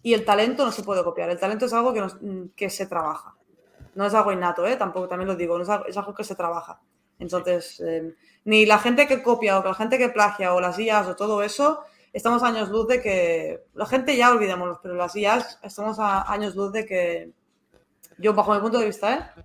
[0.01, 1.29] y el talento no se puede copiar.
[1.29, 2.19] El talento es algo que, nos-
[2.55, 3.35] que se trabaja.
[3.97, 4.77] No es algo innato, ¿eh?
[4.77, 6.81] Tampoco, también lo digo, no es algo, es algo que se trabaja.
[7.21, 8.15] Entonces, eh,
[8.45, 11.43] ni la gente que copia o la gente que plagia o las IAs o todo
[11.43, 13.65] eso, estamos a años luz de que...
[13.75, 17.31] La gente ya olvidémonos, pero las IAs estamos a años luz de que...
[18.19, 19.43] Yo, bajo mi punto de vista, ¿eh?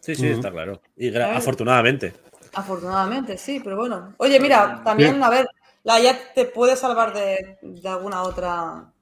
[0.00, 0.80] Sí, sí, está claro.
[0.96, 2.14] Y afortunadamente.
[2.54, 4.14] Afortunadamente, sí, pero bueno.
[4.16, 5.46] Oye, mira, también, a ver,
[5.82, 8.92] la IA te puede salvar de, de alguna otra.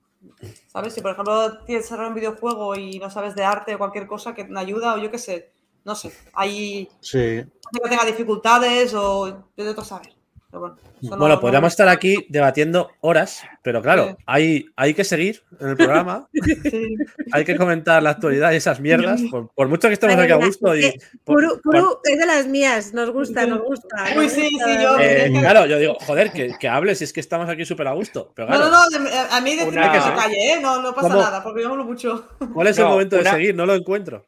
[0.67, 0.93] ¿Sabes?
[0.93, 4.07] Si por ejemplo tienes que cerrar un videojuego y no sabes de arte o cualquier
[4.07, 5.53] cosa que te ayuda, o yo qué sé,
[5.87, 7.19] no sé, hay Sí.
[7.19, 7.51] gente
[7.83, 10.13] que tenga dificultades o de otro saber.
[10.49, 14.15] Pero bueno, Bueno, no- podríamos estar aquí debatiendo horas, pero claro, Sí.
[14.27, 16.29] hay, hay que seguir en el programa,
[16.73, 16.97] Sí.
[17.33, 20.37] hay que comentar la actualidad y esas mierdas, por, por mucho que estemos aquí a
[20.37, 20.75] gusto.
[20.75, 23.97] Y, eh, por- Puru, por- Puru es de las mías, nos gusta, nos gusta.
[24.17, 24.67] Uy, nos sí, gusta.
[24.67, 27.65] sí, yo- eh, claro, yo digo, joder, que, que hables, si es que estamos aquí
[27.67, 28.33] súper a gusto.
[28.35, 30.61] Pero No, claro, no, no, de- a mí decirme Una- que se calle, ¿eh?
[30.63, 31.21] No, no pasa ¿Cómo?
[31.21, 32.29] nada, porque yo hablo mucho.
[32.55, 33.55] ¿cuál es el momento una- de seguir?
[33.55, 34.25] No lo encuentro.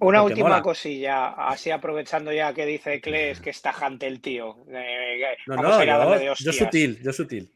[0.00, 0.62] Una última mola.
[0.62, 4.56] cosilla, así aprovechando ya que dice Kles que está tajante el tío.
[4.70, 7.50] Eh, No, vamos no, a ir a darle de yo, yo sutil, yo sutil.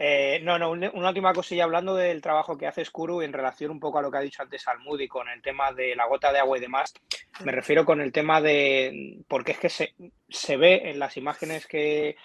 [0.00, 3.72] Eh, no, no, una una última cosilla hablando del trabajo que hace Skuru en relación
[3.72, 6.32] un poco a lo que ha dicho antes Almudi con el tema de la gota
[6.32, 6.92] de agua y demás.
[7.44, 9.18] Me refiero con el tema de.
[9.26, 9.94] Porque es que se,
[10.28, 12.16] se ve en las imágenes que,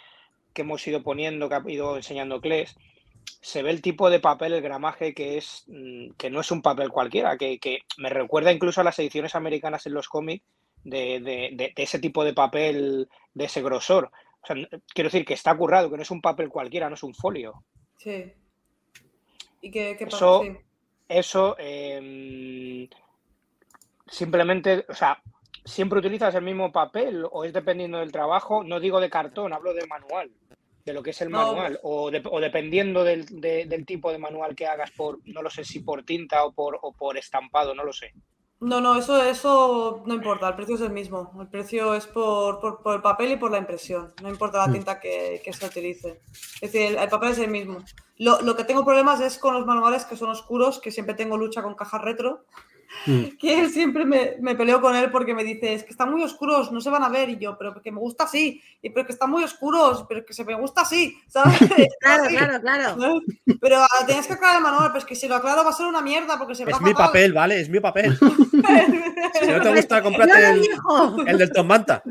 [0.53, 2.75] que hemos ido poniendo, que ha ido enseñando Kles,
[3.41, 6.61] se ve el tipo de papel, el gramaje que es mm, que no es un
[6.61, 10.43] papel cualquiera, que, que me recuerda incluso a las ediciones americanas en los cómics
[10.83, 14.11] de, de- de- de ese tipo de papel de ese grosor.
[14.41, 14.55] O sea,
[14.93, 17.63] quiero decir que está currado, que no es un papel cualquiera, no es un folio.
[17.97, 18.31] Sí.
[19.61, 20.17] ¿Y qué, qué pasa?
[20.17, 20.57] Eso- Sí.
[21.09, 22.87] Eso em,
[24.07, 25.21] simplemente, o sea,
[25.65, 29.73] siempre utilizas el mismo papel o es dependiendo del trabajo, no digo de cartón, hablo
[29.73, 30.31] de manual,
[30.85, 31.37] de lo que es el No.
[31.47, 35.41] manual, o, de- o dependiendo del, de- del tipo de manual que hagas por, no
[35.41, 38.13] lo sé si por tinta o por, o por estampado, no lo sé.
[38.59, 41.31] No, no, eso, eso no importa, el precio es el mismo.
[41.39, 44.67] El precio es por, por- por el papel y por la impresión, no importa la
[44.67, 44.73] Mm.
[44.73, 46.21] tinta que, que se utilice.
[46.61, 47.83] Es decir, el, el papel es el mismo.
[48.17, 51.37] Lo, lo que tengo problemas es con los manuales que son oscuros, que siempre tengo
[51.37, 52.45] lucha con cajas retro,
[53.05, 53.23] Mm.
[53.39, 56.23] que él siempre me, me peleo con él porque me dice, es que están muy
[56.23, 59.05] oscuros, no se van a ver, y yo, pero que me gusta así, y pero
[59.05, 61.57] que están muy oscuros, pero que se me gusta así, ¿sabes?
[61.99, 62.35] Claro, Así.
[62.35, 62.95] claro, claro.
[62.97, 63.21] ¿no?
[63.61, 65.73] Pero ah, tenías que aclarar el manual, pero es que si lo aclaro va a
[65.73, 67.07] ser una mierda porque se Es verá mi fatal.
[67.07, 67.61] papel, ¿vale?
[67.61, 68.17] Es mi papel.
[68.17, 72.03] Si no te gusta, ¡No, cómprate no, el, del Tom Manta.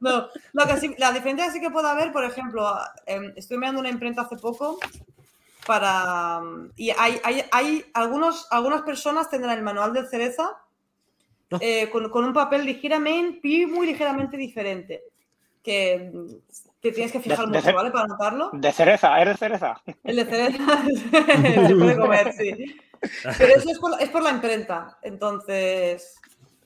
[0.00, 2.66] No, lo que sí- la diferencia sí que puede haber, por ejemplo,
[3.06, 4.78] em, estoy mirando una imprenta hace poco
[5.66, 6.40] para...
[6.76, 10.56] Y hay, hay, hay algunos, algunas personas tendrán el manual del cereza
[11.50, 11.58] No.
[11.60, 15.02] eh, con, con un papel ligeramente, muy ligeramente diferente.
[15.62, 16.10] que,
[16.80, 17.90] que tienes que fijar De- mucho, ¿vale?
[17.92, 18.50] Para notarlo.
[18.52, 19.80] De cereza, ¿eres cereza?
[20.02, 20.82] El de cereza
[21.68, 22.76] se puede comer, sí.
[23.38, 24.98] Pero eso es por, es por la imprenta.
[25.02, 26.16] Entonces,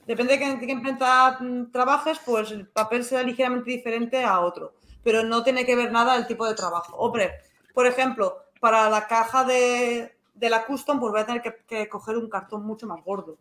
[0.07, 4.73] depende de qué, qué imprenta mm, trabajes, pues el papel será ligeramente diferente a otro.
[5.03, 6.95] Pero no tiene que ver nada el tipo de trabajo.
[6.97, 7.33] Hombre,
[7.73, 11.87] por ejemplo, para la caja de, de la custom, pues voy a tener que, que
[11.89, 13.37] coger un cartón mucho más gordo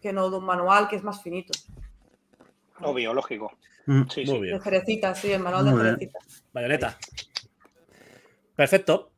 [0.00, 1.52] que no de un manual que es más finito.
[2.80, 3.52] Obvio, lógico.
[3.86, 4.02] Mm.
[4.08, 4.32] Sí, Muy sí.
[4.32, 4.62] De bien.
[4.62, 5.94] cerecita, sí, el manual de Muy bien.
[5.96, 6.18] cerecita.
[6.52, 6.98] Bayoneta.
[8.56, 9.10] Perfecto.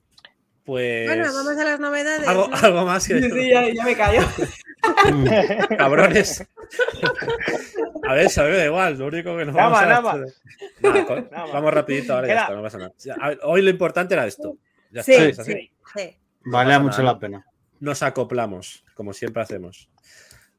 [0.64, 1.06] Pues.
[1.08, 2.28] Bueno, vamos a las novedades.
[2.28, 2.56] algo, ¿no?
[2.56, 4.20] algo más que Sí, sí, ya, ya me callo.
[5.12, 5.26] Mm.
[5.76, 6.46] cabrones.
[8.08, 10.24] A ver, a me da igual, lo único que no Nada vamos a nada
[10.80, 11.46] Nada, co- Nada.
[11.52, 12.92] Vamos rapidito ahora ya está, no pasa nada.
[13.20, 14.56] A ver, hoy lo importante era esto.
[14.92, 16.16] Ya Sí, está, sí, sí.
[16.50, 17.12] Pasa mucho nada.
[17.14, 17.46] la pena.
[17.80, 19.88] Nos acoplamos, como siempre hacemos.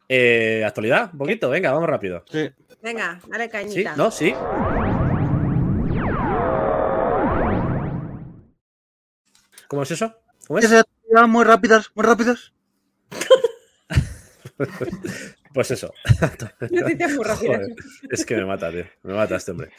[0.10, 1.10] Eh, ¿Actualidad?
[1.14, 2.24] Un poquito, venga, vamos rápido.
[2.30, 2.50] Sí.
[2.82, 3.50] Venga, dale ¿Sí?
[3.52, 3.96] cañita.
[3.96, 4.12] ¿No?
[4.12, 4.34] ¿Sí?
[9.68, 10.14] ¿Cómo es eso?
[10.50, 10.62] Muy
[11.46, 12.54] rápidas, muy rápidas.
[15.54, 15.94] Pues eso.
[16.72, 17.58] Noticias muy rápidas.
[17.58, 17.76] Joder,
[18.10, 18.86] es que me mata, tío.
[19.04, 19.70] Me mata este hombre.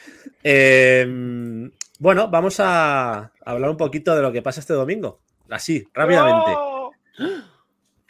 [0.41, 1.69] Eh,
[1.99, 5.19] bueno, vamos a hablar un poquito de lo que pasa este domingo.
[5.49, 6.51] Así, rápidamente.
[6.57, 6.91] ¡Oh!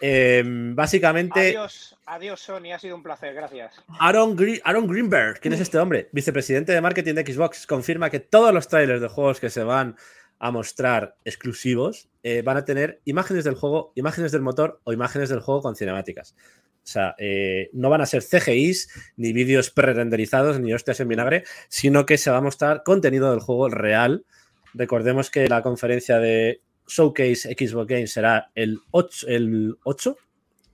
[0.01, 3.81] Eh, básicamente, Adiós, adiós, Sony, ha sido un placer, gracias.
[3.99, 6.09] Aaron, Gre- Aaron Greenberg, ¿quién es este hombre?
[6.11, 9.95] Vicepresidente de marketing de Xbox, confirma que todos los trailers de juegos que se van
[10.37, 15.29] a mostrar exclusivos eh, van a tener imágenes del juego, imágenes del motor o imágenes
[15.29, 16.35] del juego con cinemáticas.
[16.85, 21.43] O sea, eh, no van a ser CGIs, ni vídeos pre-renderizados, ni hostias en vinagre,
[21.67, 24.23] sino que se va a mostrar contenido del juego real.
[24.75, 30.15] Recordemos que la conferencia de Showcase Xbox Games será el 8, el 8?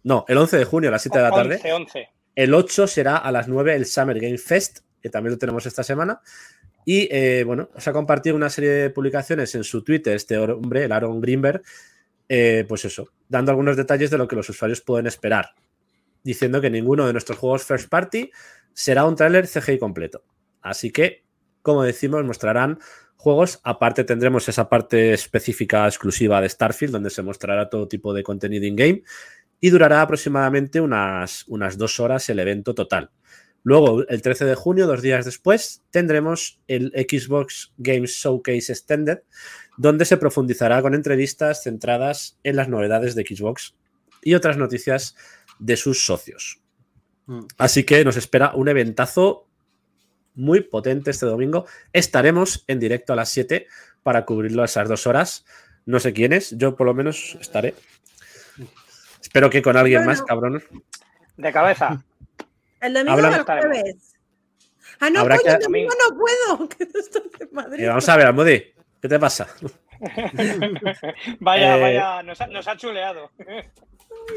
[0.03, 1.55] No, el 11 de junio a las 7 de la tarde.
[1.55, 2.09] 11, 11.
[2.35, 5.83] El 8 será a las 9 el Summer Game Fest, que también lo tenemos esta
[5.83, 6.19] semana.
[6.83, 10.83] Y eh, bueno, os ha compartido una serie de publicaciones en su Twitter, este hombre,
[10.83, 11.61] el Aaron Greenberg,
[12.27, 15.53] eh, pues eso, dando algunos detalles de lo que los usuarios pueden esperar,
[16.23, 18.31] diciendo que ninguno de nuestros juegos first party
[18.73, 20.23] será un tráiler CGI completo.
[20.61, 21.25] Así que,
[21.61, 22.79] como decimos, mostrarán
[23.15, 23.59] juegos.
[23.63, 28.65] Aparte tendremos esa parte específica exclusiva de Starfield, donde se mostrará todo tipo de contenido
[28.65, 29.03] in-game
[29.59, 33.11] y durará aproximadamente unas, unas dos horas el evento total.
[33.63, 39.19] Luego, el 13 de junio, dos días después, tendremos el Xbox Games Showcase Extended,
[39.77, 43.75] donde se profundizará con entrevistas centradas en las novedades de Xbox
[44.23, 45.15] y otras noticias
[45.61, 46.59] de sus socios.
[47.27, 47.45] Mm.
[47.57, 49.47] Así que nos espera un eventazo
[50.33, 51.65] muy potente este domingo.
[51.93, 53.67] Estaremos en directo a las 7
[54.03, 55.45] para cubrirlo a esas dos horas.
[55.85, 57.75] No sé quién es, yo por lo menos estaré.
[59.21, 60.11] Espero que con alguien Bueno.
[60.11, 60.63] más, cabrón.
[61.37, 62.03] De cabeza.
[62.79, 64.15] El domingo o el jueves.
[64.99, 66.69] Ah, no, coño, que- el domingo no puedo.
[66.77, 67.83] Que no estoy en Madrid.
[67.83, 68.63] Eh, vamos a ver, Almudi,
[69.01, 69.47] ¿qué te pasa?
[71.39, 73.31] vaya, Eh, vaya, nos ha, nos ha chuleado.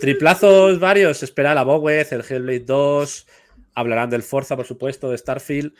[0.01, 3.27] Triplazos varios, espera la Bowez, el Hellblade 2,
[3.75, 5.73] hablarán del Forza, por supuesto, de Starfield.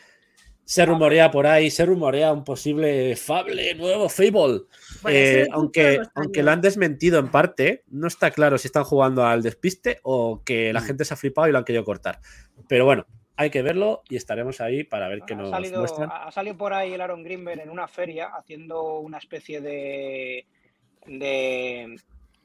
[0.63, 4.61] Se rumorea por ahí, se rumorea un posible Fable nuevo, Fable.
[5.03, 9.23] Bueno, Eh, aunque, aunque lo han desmentido en parte, no está claro si están jugando
[9.25, 12.19] al despiste o que la gente se ha flipado y lo han querido cortar.
[12.67, 13.05] Pero bueno,
[13.35, 16.09] hay que verlo y estaremos ahí para ver qué ha, nos salido, muestran.
[16.11, 20.47] ha salido por ahí el Aaron Greenberg en una feria haciendo una especie de,
[21.05, 21.95] de,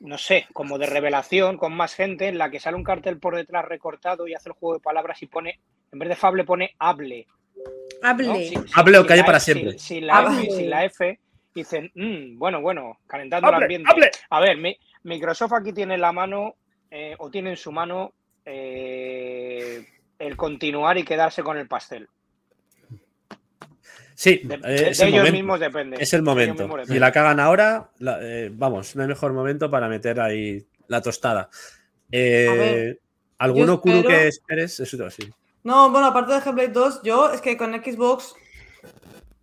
[0.01, 3.37] no sé, como de revelación con más gente en la que sale un cartel por
[3.37, 5.61] detrás recortado y hace el juego de palabras y pone,
[5.93, 7.27] en vez de Fable pone hable.
[8.03, 8.09] ¿no?
[8.09, 8.25] Hable.
[8.49, 9.79] Sin- sin- Hable o calle para F- sin- siempre.
[9.79, 10.51] Sin, la F, Hable.
[10.51, 11.21] sin la F,
[11.55, 13.91] dicen, "Mm, bueno, bueno, calentando el ¡Hable, ambiente.
[13.91, 14.11] hable!
[14.31, 16.55] A ver, mi- Microsoft aquí tiene en la mano,
[16.91, 18.13] eh, o tiene en su mano,
[18.47, 19.85] eh,
[20.19, 22.09] el continuar y quedarse con el pastel.
[24.23, 25.97] Sí, De, eh, de- es, de el ellos momento, mismos depende.
[25.99, 26.63] es el De momento.
[26.65, 27.01] Y depende.
[27.01, 31.49] la cagan ahora, la- eh, vamos, no hay mejor momento para meter ahí la tostada.
[32.13, 32.99] Eh,
[33.39, 34.79] ¿Alguno espero- que esperes?
[34.81, 35.31] Eso sí.
[35.65, 38.35] No, bueno, aparte de Hellblade 2, yo es que con Xbox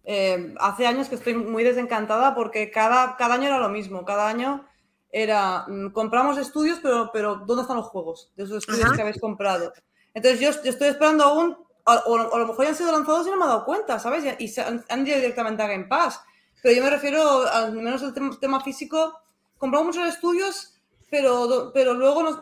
[0.05, 4.05] eh, hace años que estoy muy desencantada porque cada, cada año era lo mismo.
[4.05, 4.63] Cada año
[5.11, 8.95] era mm, compramos estudios, pero, pero ¿dónde están los juegos de esos estudios Ajá.
[8.95, 9.73] que habéis comprado?
[10.13, 11.57] Entonces yo, yo estoy esperando aún,
[11.87, 13.97] o, o- a lo mejor ya han sido lanzados y no me he dado cuenta,
[13.99, 14.23] ¿sabes?
[14.39, 16.21] Y, se han, han ido directamente a Game Pass.
[16.61, 19.19] Pero yo me refiero, al menos el tem- tema físico,
[19.57, 20.75] compramos muchos estudios,
[21.09, 22.39] pero, pero luego nos,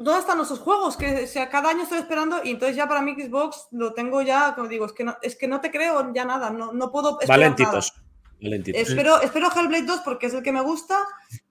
[0.00, 0.96] ¿Dónde están esos juegos?
[0.96, 4.22] Que o sea, cada año estoy esperando y entonces ya para mí Xbox lo tengo
[4.22, 6.92] ya, como digo, es que no, es que no te creo ya nada, no, no
[6.92, 7.94] puedo Valentitos.
[8.40, 8.80] Valentitos.
[8.80, 10.96] Espero, espero Hellblade 2 porque es el que me gusta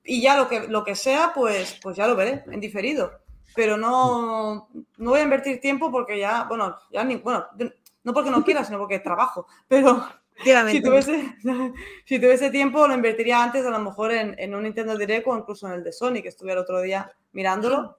[0.02, 3.20] y ya lo que, lo que sea, pues, pues ya lo veré en diferido.
[3.58, 7.48] Pero no, no voy a invertir tiempo porque ya, bueno, ya ni, bueno,
[8.04, 9.48] No porque no quiera, sino porque trabajo.
[9.68, 10.06] Pero
[10.70, 11.36] si tuviese,
[12.06, 15.36] si tuviese tiempo, lo invertiría antes, a lo mejor en, en un Nintendo Direct o
[15.36, 17.98] incluso en el de Sony, que estuve el otro día mirándolo.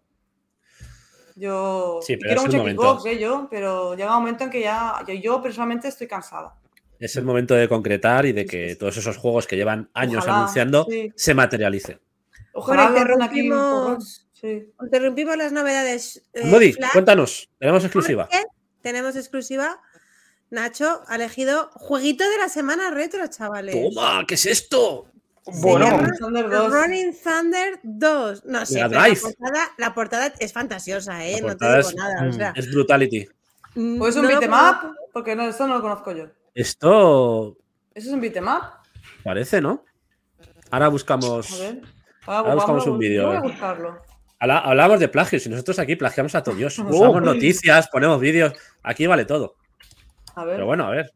[1.35, 2.81] Yo Sí, y pero quiero mucho.
[2.81, 6.55] Xbox, eh, yo, pero llega un momento en que ya yo, yo personalmente estoy cansada.
[7.01, 10.39] Es el momento de concretar y de que todos esos juegos que llevan años Ojalá,
[10.39, 11.13] anunciando sí.
[11.17, 12.01] se materialicen.
[12.53, 13.51] Ojalá Bueno, lancen aquí
[14.41, 14.73] Sí.
[14.83, 16.23] interrumpimos las novedades.
[16.33, 18.29] eh, Modi, Flash, cuéntanos, tenemos exclusiva.
[18.83, 19.81] tenemos exclusiva.
[20.51, 23.75] Nacho ha elegido jueguito de la semana retro, chavales.
[23.75, 24.25] ¡Toma!
[24.27, 25.11] ¿Qué es esto?
[25.61, 26.73] Bueno, llama Thunder 2.
[26.73, 28.45] Running Thunder 2.
[28.45, 31.41] No sé, la portada, la portada es fantasiosa, ¿eh?
[31.43, 32.29] No te digo es- nada.
[32.29, 33.27] O sea, Es Brutality.
[33.75, 34.95] mm, ¿O es un no?
[35.13, 36.27] Porque no, esto no lo conozco yo.
[36.55, 37.57] Esto
[37.95, 38.63] ¿Eso es un beat'em up?
[39.25, 39.85] parece, ¿no?
[40.71, 41.53] Ahora buscamos.
[41.53, 41.83] A ver.
[42.27, 44.03] Ahora buscamos un vídeo, voy a buscarlo.
[44.41, 46.79] Habla- Hablamos de plagios y nosotros aquí plagiamos a todo Dios.
[46.79, 46.85] Oh.
[46.89, 48.53] Usamos noticias, ponemos vídeos.
[48.83, 49.57] Aquí vale todo.
[50.35, 50.55] A ver.
[50.57, 51.13] Pero bueno, a ver.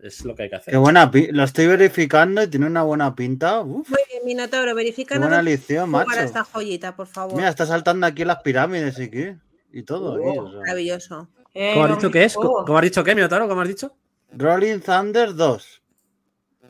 [0.00, 0.70] Es lo que hay que hacer.
[0.72, 3.60] Qué buena Lo estoy verificando y tiene una buena pinta.
[3.62, 6.20] Uf, Muy bien, Minotauro, qué verifícanos buena lección, para macho.
[6.20, 7.34] esta joyita, por favor.
[7.34, 9.36] Mira, está saltando aquí las pirámides y qué.
[9.72, 10.14] Y todo.
[10.14, 10.60] aquí, o sea.
[10.60, 11.28] Maravilloso.
[11.52, 12.34] Eh, ¿Cómo has dicho que es?
[12.36, 12.64] juego.
[12.64, 13.48] ¿Cómo has dicho qué, Minotauro?
[13.48, 13.96] ¿Cómo has dicho?
[14.36, 15.82] Rolling Thunder 2.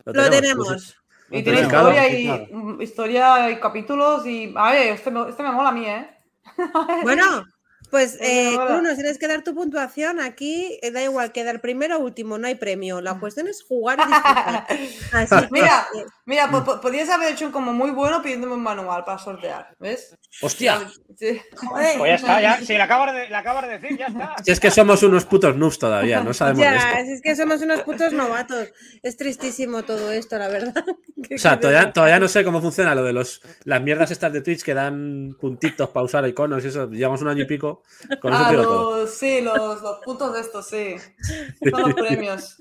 [0.05, 0.97] Lo Pues tenemos.
[1.31, 2.81] Y tiene historia y, Claro.
[2.81, 4.53] historia y capítulos y...
[4.55, 6.09] A ver, este me, este me mola a mí, ¿eh?
[7.03, 7.43] Bueno,
[7.89, 8.55] pues Pues eh.
[8.55, 10.19] Kuno, tienes que dar tu puntuación.
[10.19, 13.01] Aquí eh, da igual quedar primero o último, no hay premio.
[13.01, 14.67] La cuestión es jugar y disfrutar.
[15.13, 18.53] Así que, Mira, eh, mira, po- po- podías haber hecho un como muy bueno pidiéndome
[18.53, 20.15] un manual para sortear, ¿ves?
[20.41, 20.79] ¡Hostia!
[21.17, 21.41] Sí.
[21.55, 22.57] joder, Pues ya está, ya.
[22.61, 24.35] Si le acabas de, le acabas de decir, ya está.
[24.43, 27.05] Si es que somos unos putos noobs todavía, no sabemos ya, esto.
[27.05, 28.69] si es que somos unos putos novatos.
[29.03, 30.73] Es tristísimo todo esto, la verdad.
[31.31, 34.41] O sea, todavía, todavía no sé cómo funciona lo de los, las mierdas estas de
[34.41, 36.89] Twitch que dan puntitos para usar iconos y eso.
[36.89, 37.78] Llevamos un año y pico.
[38.21, 39.01] Con eso Ah, te digo todo.
[39.01, 40.95] los, sí, los, los puntos de estos, sí.
[41.71, 42.57] Son los premios.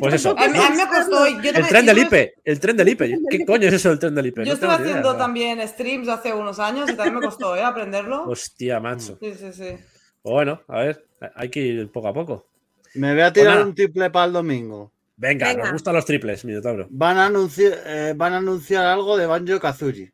[0.00, 0.30] Pues eso.
[0.38, 1.26] A mí, a mí me costó.
[1.42, 2.34] Yo El tren del IPE.
[2.44, 3.18] El tren del IPE.
[3.28, 4.44] ¿Qué coño es eso del tren del IPE?
[4.44, 5.18] Yo No estuve idea, haciendo ¿verdad?
[5.24, 7.62] también streams hace unos años y también me costó, ¿eh?
[7.62, 8.24] Aprenderlo.
[8.28, 9.18] Hostia, macho.
[9.20, 9.76] Sí, sí, sí.
[10.22, 12.46] Pues bueno, a ver, hay que ir poco a poco.
[12.94, 13.66] Me voy a tirar nada.
[13.66, 14.92] un triple para el domingo.
[15.16, 15.64] Venga, Venga.
[15.64, 16.86] nos gustan los triples, Minotauro.
[16.90, 20.12] Van a anunciar, eh, van a anunciar algo de Banjo Kazooie.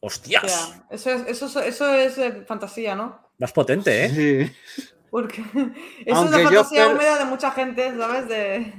[0.00, 0.80] ¡Hostias!
[0.90, 3.20] Eso es, eso, es- eso es eh, fantasía, ¿no?
[3.40, 4.10] Más potente, ¿eh?
[4.46, 4.86] Sí.
[5.10, 5.42] Porque
[6.06, 8.28] eso Aunque es la yo fantasía espero- húmeda de mucha gente, ¿sabes?
[8.28, 8.72] De...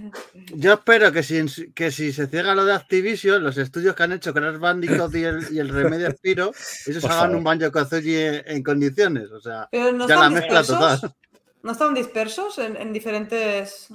[0.56, 4.14] Yo espero que si, que si se ciega lo de Activision, los estudios que han
[4.14, 6.52] hecho Crash Bandicoot y el, y el Remedio Spiro,
[6.88, 7.36] ellos Por hagan favor.
[7.38, 9.30] un Banjo Kazooie en, en condiciones.
[9.32, 11.02] O sea, Pero no ya la están mezcla dispersos.
[11.02, 11.16] total.
[11.64, 13.90] ¿No estaban dispersos en, en diferentes.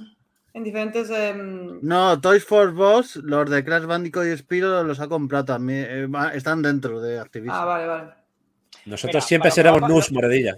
[0.53, 1.09] En diferentes.
[1.09, 5.87] em, No, Toys for Boss, los de Crash Bandicoot y Spiro los ha comprado también.
[5.89, 7.55] eh, están dentro de Activision.
[7.57, 8.09] Ah, vale, vale.
[8.87, 10.57] Nosotros Mira, siempre seremos noobs, moredilla.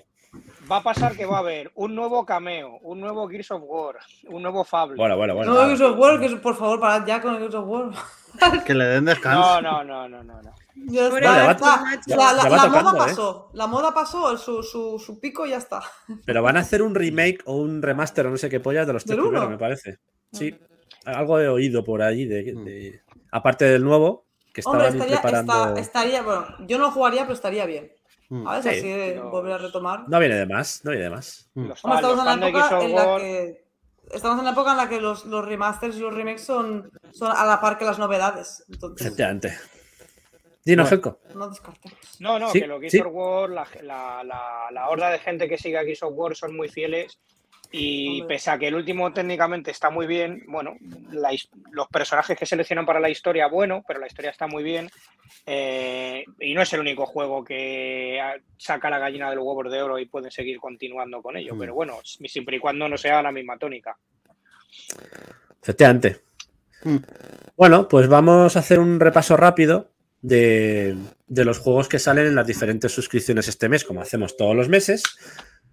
[0.72, 3.96] Va a pasar que va a haber un nuevo cameo, un nuevo Gears of War,
[4.28, 4.96] un nuevo Fable.
[4.98, 5.54] Bueno, bueno, bueno.
[5.54, 5.66] no.
[5.66, 7.90] Gears of War, que por favor, parad ya con el Gears of War.
[8.66, 9.60] Que le den descanso.
[9.62, 10.54] No, no, no, no, no.
[10.92, 11.20] Ya ya.
[11.20, 11.20] La,
[12.06, 13.08] Ya la- va la tocando, moda ¿eh?
[13.10, 13.50] pasó.
[13.54, 15.82] La moda pasó, su, su, su pico y ya está.
[16.26, 18.94] Pero van a hacer un remake o un remaster o no sé qué pollas de
[18.94, 19.98] los tres primeros, me parece.
[20.32, 20.56] Sí,
[21.06, 22.26] algo he oído por allí.
[22.26, 23.02] De, de-
[23.32, 25.54] aparte del nuevo, que Hombre, estaban estaría, preparando.
[25.70, 26.22] está- estaría.
[26.22, 27.92] Bueno, yo no jugaría, pero estaría bien.
[28.30, 28.44] Mm.
[28.46, 28.64] ¿Sabes?
[28.64, 30.08] Sí, Así de volver a retomar.
[30.08, 31.50] No viene de más, no viene de más.
[31.56, 31.68] Mm.
[31.68, 33.70] Los, Hombre, estamos los en la época en la que.
[34.12, 37.32] Estamos en la época en la que los, los remasters y los remakes son, son
[37.36, 38.64] a la par que las novedades.
[38.70, 39.58] Entonces, Efectivamente.
[40.66, 41.18] Dinos, Bueno.
[41.36, 42.00] No descartemos.
[42.20, 43.00] No, no, Sí, que los Gears sí.
[43.00, 46.36] of War, la, la, la, la horda de gente que sigue a Gears of War
[46.36, 47.20] son muy fieles.
[47.72, 50.76] Y pese a que el último técnicamente está muy bien, bueno,
[51.12, 51.30] la
[51.72, 54.90] los personajes que seleccionan para la historia, bueno, pero la historia está muy bien.
[55.46, 59.72] eh, y no es el único juego que ah, saca la gallina de los huevos
[59.72, 61.54] de oro y pueden seguir continuando con ello.
[61.54, 61.60] Mm.
[61.60, 63.96] Pero bueno, siempre y cuando no sea la misma tónica.
[65.62, 66.22] Efectivamente.
[66.84, 66.98] Mm.
[67.56, 69.92] Bueno, pues vamos a hacer un repaso rápido
[70.22, 70.96] de,
[71.28, 74.70] de los juegos que salen en las diferentes suscripciones este mes, como hacemos todos los
[74.70, 75.04] meses.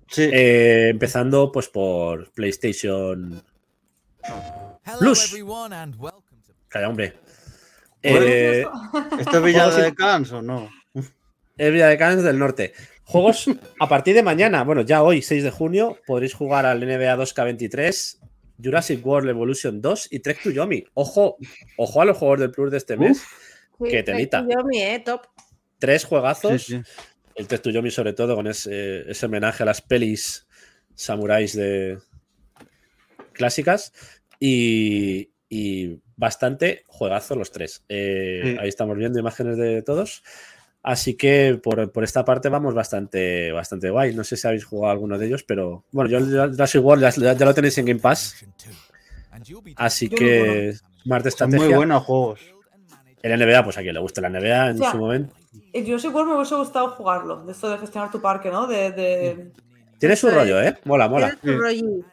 [0.08, 0.22] Sí.
[0.32, 3.42] Eh, empezando pues por PlayStation.
[4.84, 5.32] Hello Plus.
[5.32, 7.14] everyone and welcome to Calla, hombre.
[8.02, 8.64] Eh,
[9.18, 10.70] ¿Esto es Villa de Cans o no?
[11.56, 12.72] es Villa de Cans del Norte.
[13.04, 13.46] Juegos
[13.78, 18.18] a partir de mañana, bueno, ya hoy, 6 de junio, podréis jugar al NBA 2K23,
[18.62, 20.84] Jurassic World Evolution 2 y Trek to Yomi.
[20.94, 21.36] Ojo,
[21.76, 23.22] ojo a los juegos del Plus de este mes.
[23.84, 24.44] Qué telita.
[24.48, 25.22] Yo mi, eh, top.
[25.78, 26.62] Tres juegazos.
[26.62, 26.82] Sí, sí.
[27.36, 30.46] El Trek to Yomi, sobre todo, con ese, ese homenaje a las pelis
[30.94, 31.98] samuráis de
[33.32, 33.92] clásicas.
[34.40, 37.84] Y, y bastante juegazo los tres.
[37.88, 38.56] Eh, Sí.
[38.60, 40.22] Ahí estamos viendo imágenes de todos.
[40.82, 44.14] Así que por, por esta parte vamos bastante, bastante guay.
[44.14, 47.34] No sé si habéis jugado alguno de ellos, pero bueno, yo el Jurassic World ya,
[47.34, 48.46] ya lo tenéis en Game Pass,
[49.76, 50.74] así que
[51.28, 51.66] Estrategia.
[51.66, 52.40] muy buenos juegos.
[53.20, 55.34] El NBA, pues a quien le guste la NBA en O sea, su momento.
[55.76, 58.66] El Jurassic World me hubiese gustado jugarlo, de esto de gestionar tu parque, ¿no?
[58.66, 59.52] De, de...
[59.98, 60.78] Tiene su rollo, ¿eh?
[60.84, 61.38] Mola, mola.
[61.42, 62.04] Rollín.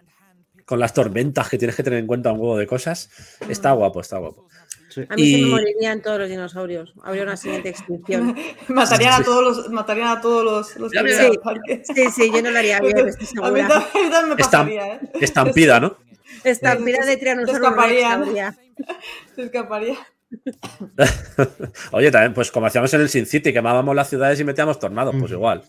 [0.66, 3.10] Con las tormentas que tienes que tener en cuenta un huevo de cosas.
[3.48, 4.48] Está guapo, está guapo.
[4.90, 5.06] Sí.
[5.10, 6.94] A mí se me morirían todos los dinosaurios.
[7.04, 8.36] Habría una siguiente extinción.
[8.68, 11.38] matarían, a todos los, matarían a todos los, los que Sí.
[11.44, 11.84] parque.
[11.84, 13.68] Sí, sí, yo no lo haría bien, estoy A mí segura.
[13.68, 15.00] también, a mí también me pasaría, ¿eh?
[15.20, 15.98] Estampida, ¿no?
[16.44, 18.24] Estampida de Rex escaparían.
[18.24, 18.56] habría.
[19.36, 19.98] Se escaparía.
[21.92, 25.16] Oye, también, pues como hacíamos en el Sin City, quemábamos las ciudades y metíamos tornados,
[25.20, 25.64] pues igual.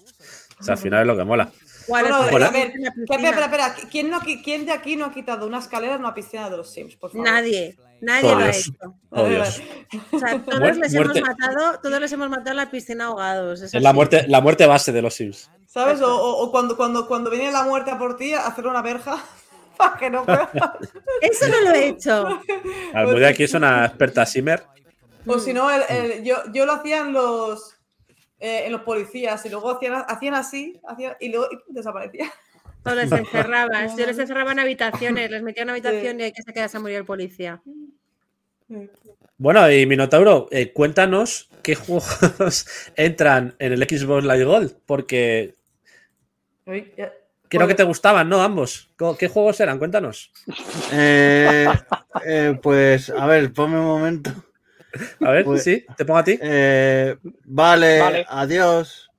[0.61, 1.51] O sea, al final es lo que mola.
[1.87, 2.47] ¿Cuál Bueno, Bueno.
[2.47, 3.75] a ver, espera, espera, espera.
[3.91, 6.57] ¿Quién, no, qui- ¿Quién de aquí no ha quitado una escalera en una piscina de
[6.57, 6.97] los Sims?
[6.97, 7.27] Por favor.
[7.27, 8.69] Nadie, nadie Oh, lo ha Dios.
[8.69, 8.95] hecho.
[9.11, 10.17] Oh.
[10.17, 11.19] O sea, todos Muer- les muerte.
[11.19, 13.61] hemos matado, todos les hemos matado en la piscina ahogados.
[13.61, 15.51] Es la muerte, la muerte base de los Sims.
[15.67, 16.01] ¿Sabes?
[16.01, 19.23] O, o- o cuando, cuando, cuando venía la muerte a por ti, hacer una verja
[19.99, 20.25] que no.
[21.21, 22.41] Eso no lo he hecho.
[22.93, 24.63] Almudia aquí es una experta Simmer.
[25.27, 27.77] O si no, el- el- yo, yo lo hacía en los,
[28.41, 32.31] eh, en los policías y luego hacían, hacían así hacían, y luego y desaparecía.
[32.85, 33.97] O les encerrabas.
[33.97, 36.77] Yo les encerraba en habitaciones, les metía en una habitación y hay que se quedase
[36.77, 37.63] a morir el policía.
[39.39, 45.55] Bueno, y Minotauro, eh, cuéntanos qué juegos entran en el Xbox Live Gold, porque
[46.67, 47.13] Uy, ya.
[47.49, 48.43] Creo que te gustaban, ¿no?
[48.43, 48.91] Ambos.
[49.19, 49.79] ¿Qué juegos eran?
[49.79, 50.31] Cuéntanos.
[50.93, 51.67] Eh,
[52.25, 54.31] eh, pues, a ver, ponme un momento.
[55.25, 56.39] A ver, Pues- sí, te pongo a ti.
[56.41, 58.27] Eh, vale, Vale.
[58.29, 59.11] adiós.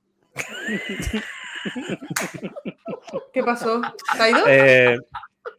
[3.32, 3.80] ¿Qué pasó?
[4.16, 5.02] ¿Se ha ido?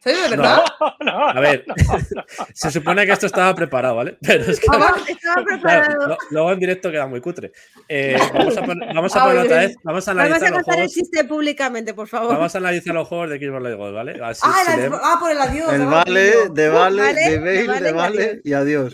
[0.05, 0.63] Eh, ¿Se de verdad?
[1.35, 1.65] a ver,
[2.53, 4.17] se supone que esto estaba preparado, ¿vale?
[4.25, 4.93] Pero es que Ah.
[5.07, 6.07] Estaba claro, preparado.
[6.07, 7.51] lo- luego en directo queda muy cutre.
[7.89, 9.67] Eh, vamos a, pon- vamos a Ah, poner otra bien.
[9.69, 12.33] vez, vamos a Vamos analizar a los contar el chiste públicamente, por favor.
[12.35, 14.11] Vamos a analizar los juegos de Xbox Live Gold, ¿vale?
[14.23, 15.73] Así, Ah, si ah, por el adiós.
[15.73, 18.93] El vale, de vale, de de bail, vale de y vale y adiós.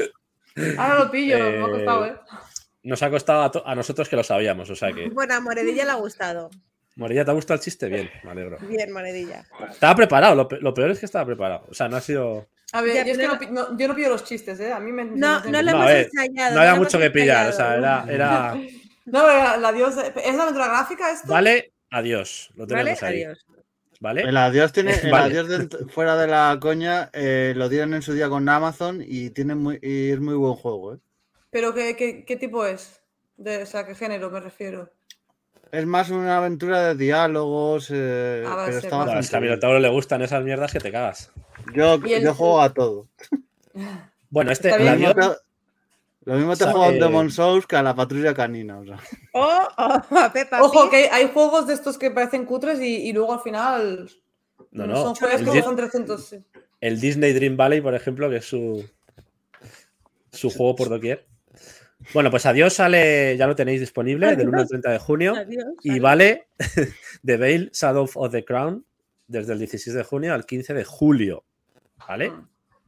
[0.78, 2.16] Ahora lo pillo, me ha Eh, costado, ¿eh?
[2.84, 5.10] nos ha costado a, a nosotros que lo sabíamos, o sea que.
[5.10, 6.50] Bueno, a Moredilla le ha gustado.
[6.96, 7.88] Morilla, ¿te ha gustado el chiste?
[7.88, 8.58] Bien, me alegro.
[8.68, 9.46] Bien, Moredilla.
[9.70, 11.66] Estaba preparado, lo, pe- lo peor es que estaba preparado.
[11.70, 12.48] O sea, no ha sido.
[12.72, 14.72] A ver, Ya, yo, es que pero- no, no- yo no pillo los chistes, ¿eh?
[14.72, 15.06] A mí me.
[15.06, 16.56] No, me- no lo No, hemos ver, ensayado.
[16.56, 18.06] No había mucho que pillar, o sea, era.
[18.08, 18.56] era
[19.06, 19.96] No, el adiós.
[19.98, 21.32] ¿Es la aventura gráfica esto?
[21.32, 22.52] vale, adiós.
[22.56, 22.82] Lo ¿Vale?
[22.84, 23.24] tenemos ahí.
[23.24, 23.46] Adiós.
[24.00, 24.22] ¿Vale?
[24.24, 25.40] El adiós tiene, el Vale.
[25.40, 29.56] adiós fuera de la coña, eh, lo dieron en su día con Amazon y tiene
[29.56, 30.98] muy, y es muy buen juego, ¿eh?
[31.50, 33.02] ¿Pero qué, qué, qué tipo es?
[33.38, 34.92] De, o sea, ¿qué género me refiero?
[35.74, 39.40] Es más una aventura de diálogos, eh, Ah, pero está No, es que a.
[39.40, 41.32] Minotauro le gustan esas mierdas que te cagas.
[41.74, 43.08] Yo, el- yo juego a todo.
[44.30, 44.70] Bueno, este.
[44.78, 45.22] Lo mismo te,
[46.26, 48.78] lo mismo te Sabe- juego a un Demon Souls que a la patrulla canina.
[48.78, 49.00] o sea.
[49.34, 50.02] Oh, oh,
[50.34, 50.92] Peppa Ojo, Pig.
[50.92, 54.12] que hay, juegos de estos que parecen cutres y, y luego al final.
[54.70, 54.96] No, no.
[54.96, 56.24] Son juegos que son 300.
[56.24, 56.38] sí.
[56.82, 58.88] el Disney Dream Valley, por ejemplo, que es su.
[60.32, 61.26] Su juego por doquier.
[62.14, 65.36] Bueno, pues adiós sale, ya lo tenéis disponible, del 1 al 30 de junio.
[65.36, 65.66] Adiós.
[65.84, 66.48] Y vale
[67.26, 68.86] The Veil Shadow of the Crown
[69.28, 71.46] desde el 16 de junio al 15 de julio.
[72.08, 72.32] ¿Vale?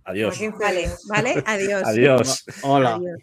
[0.04, 0.36] Adiós.
[0.36, 1.84] A 15 Vale, vale, adiós.
[1.86, 2.46] Adiós.
[2.62, 2.96] Hola.
[2.96, 3.22] Adiós.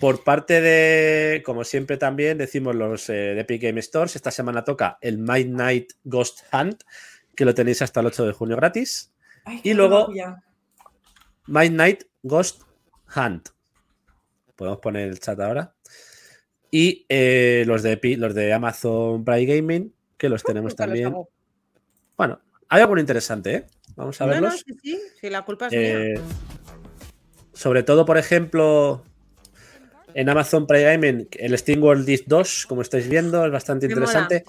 [0.00, 4.64] Por parte de, como siempre también decimos los eh, de Epic Game Stores, esta semana
[4.64, 6.82] toca el Midnight Ghost Hunt,
[7.36, 9.12] que lo tenéis hasta el 8 de junio gratis.
[9.44, 10.08] Ay, Y luego-.
[11.46, 12.62] Midnight Ghost
[13.14, 13.50] Hunt.
[14.62, 15.74] Podemos poner el chat ahora.
[16.70, 21.26] Y eh, los, de, los de Amazon Prime Gaming, que los tenemos Nunca los también.
[22.16, 23.66] Bueno, hay alguno interesante, ¿eh?
[23.96, 24.64] Vamos a No, no, verlos.
[24.64, 26.00] sí, sí, sí, la culpa es mía.
[26.00, 26.20] Eh,
[27.52, 29.02] sobre todo, por ejemplo,
[30.14, 33.94] en Amazon Prime Gaming, el Steam World Disc 2, como estáis viendo, es bastante Me
[33.94, 34.44] interesante.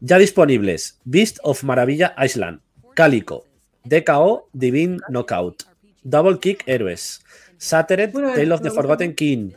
[0.00, 2.62] Ya disponibles: Beast of Maravilla Island,
[2.96, 3.46] Calico,
[3.84, 5.62] DKO Divine Knockout,
[6.02, 7.22] Double Kick Heroes,
[7.62, 8.70] Shattered Tale of the.
[8.72, 9.54] Forgotten King,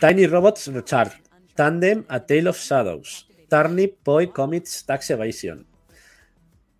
[0.00, 1.22] Tiny Robots Recharge,
[1.54, 5.64] Tandem A Tale of Shadows, Turnip Boy Comics Tax Evasion.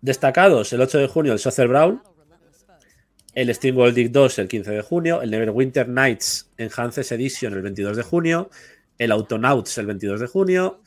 [0.01, 2.01] Destacados el 8 de junio el Soccer Brawl,
[3.33, 7.61] el Steam World Dig 2 el 15 de junio, el Neverwinter Nights Enhanced Edition el
[7.61, 8.49] 22 de junio,
[8.97, 10.81] el Autonauts el 22 de junio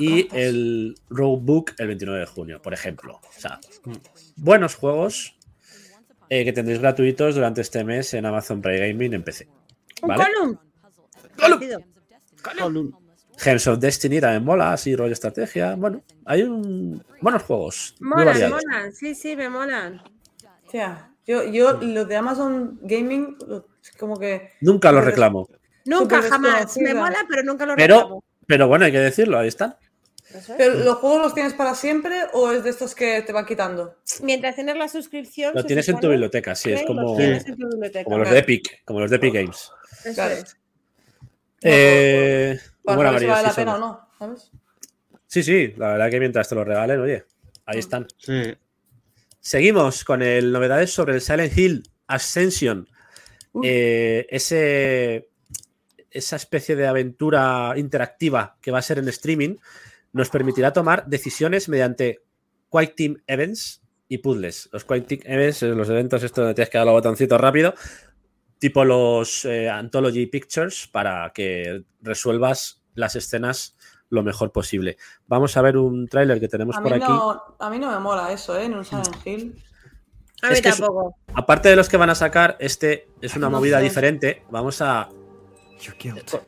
[0.00, 3.20] y el Roadbook el 29 de junio, por ejemplo.
[3.22, 3.60] O sea,
[4.34, 5.36] buenos juegos
[6.30, 9.48] eh, que tendréis gratuitos durante este mes en Amazon Prime Gaming en PC.
[10.02, 10.24] Un ¿Vale?
[10.24, 10.58] column.
[12.42, 12.94] Column.
[13.36, 15.74] Gems of Destiny también mola, así rollo estrategia.
[15.74, 17.94] Bueno, hay un buenos juegos.
[18.00, 18.92] Molan, molan.
[18.92, 20.02] Sí, sí, me molan.
[20.64, 23.36] Hostia, yo, yo los de Amazon Gaming,
[23.98, 24.52] como que.
[24.60, 25.48] Nunca los reclamo.
[25.86, 26.76] Nunca, jamás.
[26.78, 28.24] Me mola, pero nunca lo Pero- reclamo.
[28.46, 29.76] Pero bueno, hay que decirlo, ahí están.
[30.34, 30.58] Eso es.
[30.58, 33.96] ¿Pero los juegos los tienes para siempre o es de estos que te van quitando?
[34.22, 35.52] Mientras tienes la suscripción.
[35.54, 37.16] Lo tienes en tu biblioteca, sí, es como,
[38.04, 39.70] como los de Epic, como los de Epic Games.
[40.04, 40.34] Eso Claro.
[40.34, 40.56] es.
[41.62, 43.34] Eh, Para ¿cómo era ver si María?
[43.34, 44.50] vale la Sí, pena o no, ¿sabes?
[45.26, 47.24] Sí, sí, la verdad que mientras te lo regalen, oye,
[47.66, 48.06] ahí están.
[48.18, 48.54] Sí.
[49.40, 52.88] Seguimos con el novedades sobre el Silent Hill Ascension.
[53.62, 55.28] Eh, ese,
[56.10, 59.56] esa especie de aventura interactiva que va a ser en streaming
[60.12, 62.20] nos permitirá tomar decisiones mediante
[62.70, 64.68] Quick Team Events y puzzles.
[64.72, 67.74] Los Quick Team Events, eh, los eventos estos donde tienes que dar los botoncitos rápido,
[68.58, 73.76] tipo los eh, Anthology Pictures, para que resuelvas las escenas
[74.08, 74.96] lo mejor posible.
[75.28, 77.04] Vamos a ver un tráiler que tenemos A por aquí.
[77.08, 78.64] no, a mí no me mola eso, ¿eh?
[78.64, 79.62] En un Silent Hill.
[80.42, 80.82] A mí Es que es-.
[81.34, 83.84] Aparte de los que van a sacar, este es una No movida sé.
[83.84, 84.42] diferente.
[84.50, 85.08] Vamos a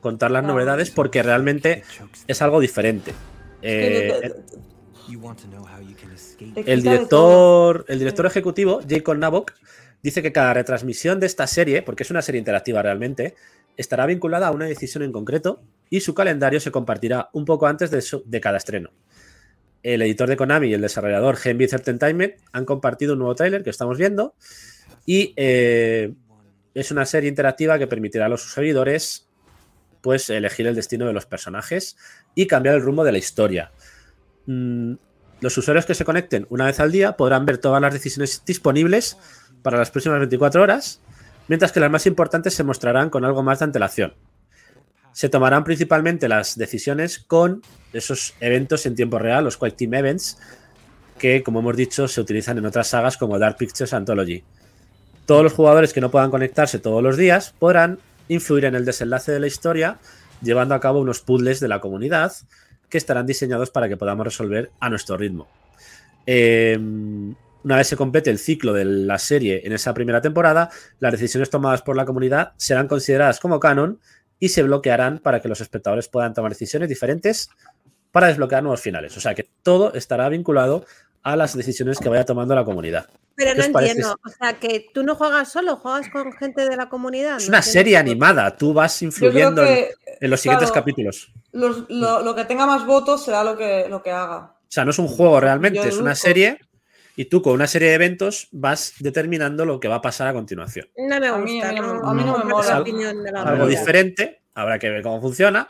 [0.00, 1.84] contar las novedades porque realmente
[2.26, 3.14] es algo diferente.
[3.62, 4.32] Eh,
[6.66, 9.52] el director, el director ejecutivo, Jacob Nabok,
[10.02, 13.34] dice que cada retransmisión de esta serie, porque es una serie interactiva realmente,
[13.76, 17.90] estará vinculada a una decisión en concreto y su calendario se compartirá un poco antes
[17.90, 18.90] de, su- de cada estreno.
[19.82, 23.70] El editor de Konami y el desarrollador Genbit Entertainment han compartido un nuevo tráiler que
[23.70, 24.34] estamos viendo
[25.06, 26.12] y eh,
[26.74, 29.28] es una serie interactiva que permitirá a los seguidores
[30.02, 31.96] pues elegir el destino de los personajes
[32.34, 33.70] y cambiar el rumbo de la historia.
[34.46, 34.94] Mm,
[35.40, 39.16] los usuarios que se conecten una vez al día podrán ver todas las decisiones disponibles
[39.62, 41.00] para las próximas 24 horas,
[41.48, 44.14] mientras que las más importantes se mostrarán con algo más de antelación.
[45.12, 47.62] Se tomarán principalmente las decisiones con
[47.92, 50.38] esos eventos en tiempo real, los Quick Team Events,
[51.18, 54.42] que, como hemos dicho, se utilizan en otras sagas como Dark Pictures Anthology.
[55.26, 57.98] Todos los jugadores que no puedan conectarse todos los días podrán
[58.32, 59.98] influir en el desenlace de la historia,
[60.40, 62.32] llevando a cabo unos puzzles de la comunidad
[62.88, 65.48] que estarán diseñados para que podamos resolver a nuestro ritmo.
[66.26, 66.78] Eh,
[67.64, 71.48] una vez se complete el ciclo de la serie en esa primera temporada, las decisiones
[71.48, 74.00] tomadas por la comunidad serán consideradas como canon
[74.40, 77.50] y se bloquearán para que los espectadores puedan tomar decisiones diferentes
[78.10, 79.16] para desbloquear nuevos finales.
[79.16, 80.84] O sea que todo estará vinculado
[81.22, 83.06] a las decisiones que vaya tomando la comunidad.
[83.36, 84.16] Pero ¿Qué no entiendo.
[84.24, 87.36] O sea, que tú no juegas solo, juegas con gente de la comunidad.
[87.38, 89.90] Es No una serie animada, tú vas influyendo en, que
[90.20, 90.82] en los siguientes claro.
[90.82, 91.32] capítulos.
[91.52, 94.36] los- lo, lo que tenga más votos será lo que, lo que haga.
[94.38, 96.58] O sea, no es un juego realmente, Yo es una serie
[97.16, 100.32] y tú con una serie de eventos vas determinando lo que va a pasar a
[100.32, 100.88] continuación.
[100.96, 101.68] No me A mí- gusta.
[101.68, 102.66] a mí no me- no, a mí no me comparto mola.
[102.68, 105.68] la Algo- opinión de la Algo diferente, habrá que ver cómo funciona,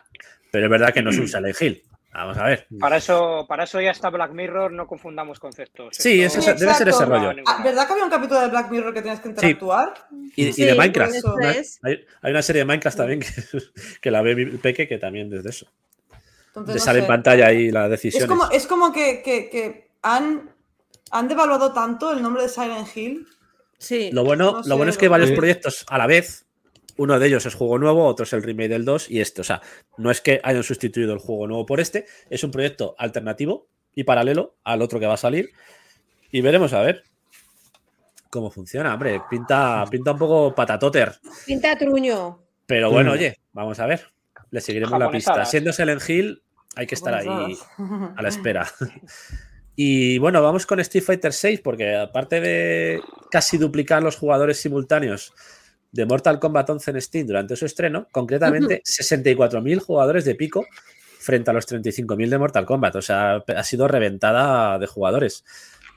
[0.52, 1.82] pero es verdad que no es un Silent Hill.
[2.14, 2.66] Vamos a ver.
[2.78, 5.96] Para eso, para eso ya está Black Mirror, no confundamos conceptos.
[5.98, 7.32] Sí, Esto ese- debe ser ese rollo.
[7.46, 7.62] Ah.
[7.64, 9.94] ¿Verdad que había un capítulo de Black Mirror que tenías que interactuar?
[10.36, 11.14] Y, y Sí, de Minecraft.
[11.24, 11.80] Una- es.
[11.82, 13.26] hay, hay una serie de Minecraft también que,
[14.02, 15.66] que la ve mi peque que también desde eso.
[16.48, 18.28] Entonces, Te no sale en pantalla ahí Es decisiones.
[18.28, 20.50] como, es como que, que- que han,
[21.10, 23.26] han devaluado tanto el nombre de Silent Hill.
[23.78, 24.10] Sí.
[24.12, 25.36] Lo bueno, No lo sé, bueno es que varios Sí.
[25.36, 26.44] proyectos a la vez.
[27.02, 29.40] Uno de ellos es juego nuevo, otro es el remake del 2 y este.
[29.40, 29.60] O sea,
[29.96, 34.04] no es que hayan sustituido el juego nuevo por este, es un proyecto alternativo y
[34.04, 35.50] paralelo al otro que va a salir.
[36.30, 37.02] Y veremos a ver
[38.30, 38.94] cómo funciona.
[38.94, 41.12] Hombre, pinta, pinta un poco patatoter.
[41.44, 42.38] Pinta truño.
[42.66, 43.14] Pero bueno, Mm.
[43.14, 44.06] oye, vamos a ver.
[44.50, 45.44] Le seguiremos la pista.
[45.44, 46.42] Siendo Silent Hill,
[46.76, 47.26] hay que estar ahí
[48.16, 48.66] a la espera.
[49.74, 53.00] Y bueno, vamos con Street Fighter 6, porque aparte de
[53.30, 55.32] casi duplicar los jugadores simultáneos
[55.92, 60.66] de Mortal Kombat 11 en Steam durante su estreno, concretamente 64.000 jugadores de pico
[61.20, 62.96] frente a los 35.000 de Mortal Kombat.
[62.96, 65.44] O sea, ha sido reventada de jugadores.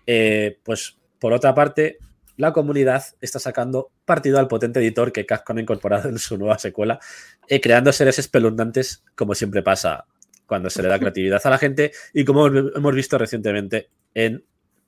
[0.05, 1.97] Eh, pues por otra parte,
[2.37, 6.59] la comunidad está sacando partido al potente editor que Capcom ha incorporado en su nueva
[6.59, 6.99] secuela,
[7.47, 10.05] eh, creando seres espeluznantes, como siempre pasa
[10.45, 14.43] cuando se le da creatividad a la gente y como hemos visto recientemente en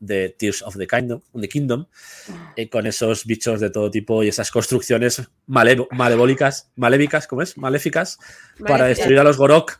[0.05, 1.85] The Tears of the Kingdom, the Kingdom
[2.55, 7.57] eh, con esos bichos de todo tipo y esas construcciones malevólicas, malévicas, ¿cómo es?
[7.57, 8.19] Maléficas,
[8.67, 9.79] para destruir a los Gorok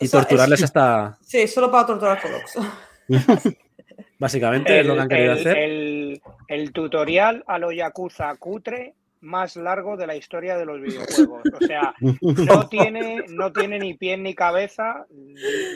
[0.00, 1.18] y torturarles hasta...
[1.22, 2.54] Sí, solo para torturar Colox.
[4.18, 5.58] Básicamente es lo que han querido el- hacer.
[5.58, 11.42] el- el tutorial a lo Yakuza cutre más largo de la historia de los videojuegos.
[11.60, 15.06] O sea, no tiene, no tiene ni pie ni cabeza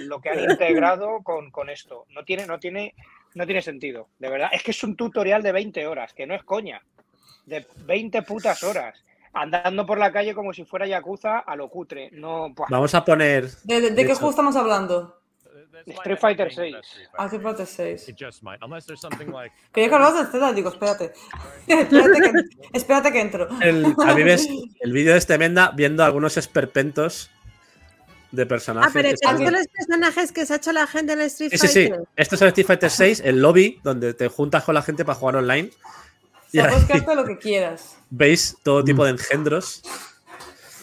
[0.06, 2.04] lo que han integrado con, con esto.
[2.10, 2.94] No tiene, no, tiene,
[3.34, 4.50] no tiene sentido, de verdad.
[4.52, 6.82] Es que es un tutorial de 20 horas, que no es coña.
[7.46, 9.02] De 20 putas horas.
[9.32, 12.08] Andando por la calle como si fuera Yakuza a lo cutre.
[12.12, 12.54] No.
[12.70, 13.46] Vamos a poner...
[13.64, 15.20] ¿De, de- de De qué juego estamos hablando?
[15.86, 16.76] Street Fighter 6.
[17.18, 18.08] Ah, Street Fighter 6.
[18.08, 21.12] It just might, unless there's something like Quería que hablabas del digo, espérate.
[21.66, 22.32] espérate, que,
[22.72, 23.48] espérate que entro.
[23.60, 24.48] El, a mí ves
[24.80, 27.30] el vídeo de este Menda viendo algunos esperpentos
[28.32, 28.90] de personajes.
[28.90, 31.20] Ah, pero Está ¿estos muy- son los personajes que se ha hecho la gente en
[31.20, 31.88] el Street Sí, sí, sí.
[31.88, 32.08] Fighter?
[32.16, 35.18] Esto es el Street Fighter 6, el lobby, donde te juntas con la gente para
[35.18, 35.70] jugar online.
[36.52, 36.74] Y ahí
[37.14, 37.96] lo que quieras.
[38.08, 39.82] veis todo tipo de engendros.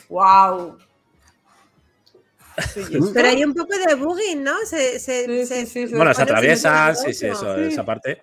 [0.10, 0.78] ¡Wow!
[3.14, 4.54] Pero hay un poco de bugging, ¿no?
[4.66, 5.96] Se, se, Sí, se- sí, sí, sí.
[5.96, 8.22] Bueno, se atraviesan, sí, sí, eso, esa parte.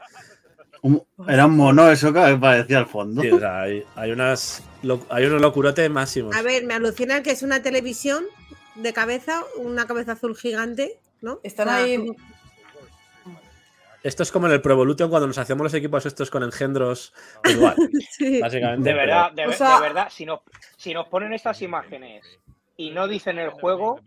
[0.83, 3.21] Un- Era un mono eso que parecía al fondo.
[3.23, 6.35] Sí, o sea, hay, hay unas, lo- hay unos locurotes máximos.
[6.37, 8.25] A ver, me alucina que es una televisión
[8.77, 11.41] de cabeza, una cabeza azul gigante, ¿no?
[11.43, 11.97] Están O sea, ahí.
[11.99, 12.15] como-
[14.03, 17.13] Esto es como en el Pro Evolution cuando nos hacíamos los equipos estos con engendros.
[17.45, 17.77] Igual,
[18.11, 18.41] Sí.
[18.41, 18.89] básicamente.
[18.89, 20.41] De verdad, de, O ver- sea- de verdad, si nos,
[20.79, 22.25] si nos ponen estas imágenes
[22.81, 24.01] y no dicen el juego,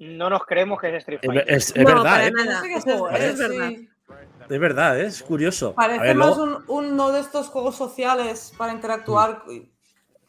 [0.00, 1.44] no nos creemos que es Street Fighter.
[1.48, 2.30] Es, es No, verdad, ¿eh?
[2.30, 3.68] No sé qué es- juego eso es, es verdad.
[3.68, 3.88] sí.
[4.50, 5.06] Es verdad, ¿eh?
[5.06, 5.74] es curioso.
[5.74, 9.42] Parece ver, más luego- un, uno de estos juegos sociales para interactuar.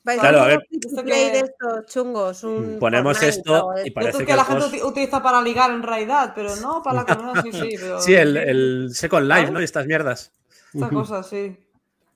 [0.06, 0.60] Vais Claro, a ver.
[0.70, 2.44] Esto que- de estos chungos.
[2.44, 6.56] Un Ponemos Fortnite esto y parece que, la gente utiliza para ligar en realidad, pero
[6.58, 7.76] no para la comunidad, sí, sí.
[7.80, 8.00] Pero...
[8.02, 9.60] Sí, el, el Second Life, ¿no?
[9.60, 10.32] Y estas mierdas.
[10.74, 11.58] Esta cosa, sí.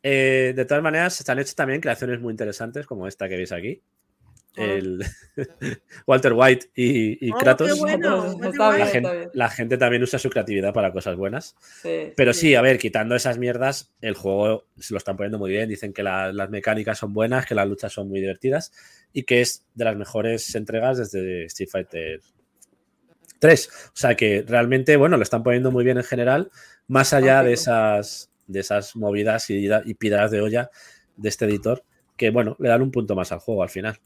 [0.04, 3.52] Eh, de todas maneras, se han hecho también creaciones muy interesantes, como esta que veis
[3.52, 3.82] aquí.
[4.58, 5.04] El
[6.08, 7.68] Walter White y, y Oh, Kratos.
[7.74, 9.30] qué bueno, Está qué bien, La gente, bien.
[9.34, 11.56] la gente también usa su creatividad para cosas buenas.
[11.82, 12.12] sí.
[12.16, 15.70] Pero sí, a ver, quitando esas mierdas, el juego se lo están poniendo muy bien.
[15.70, 18.72] Dicen que la- las mecánicas son buenas, que las luchas son muy divertidas
[19.14, 22.22] y que es de las mejores entregas desde Street Fighter
[23.40, 23.70] 3.
[23.88, 26.50] O sea que realmente, bueno, lo están poniendo muy bien en general,
[26.88, 30.70] más allá de esas, de esas movidas y, y piedras de olla
[31.16, 31.84] de este editor,
[32.16, 34.00] que bueno, le dan un punto más al juego al final.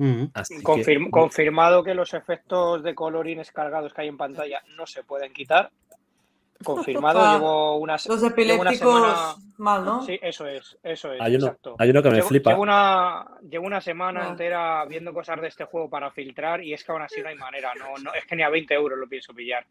[0.00, 5.02] Que- Confirm- confirmado que los efectos de colorines cargados que hay en pantalla no se
[5.04, 5.70] pueden quitar.
[6.64, 9.34] Confirmado, Ah, llevo una, se- Los llevo una epilépticos semana.
[9.58, 10.02] mal, ¿no?
[10.02, 11.20] Sí, eso es, eso es.
[11.20, 11.74] hay, uno, exacto.
[11.78, 12.50] hay uno que me Llevo, flipa.
[12.50, 14.28] llevo una, llevo una semana Ah.
[14.28, 17.36] entera viendo cosas de este juego para filtrar y es que aún así no hay
[17.36, 17.72] manera.
[17.74, 19.66] No, no, es que ni a 20 euros lo pienso pillar.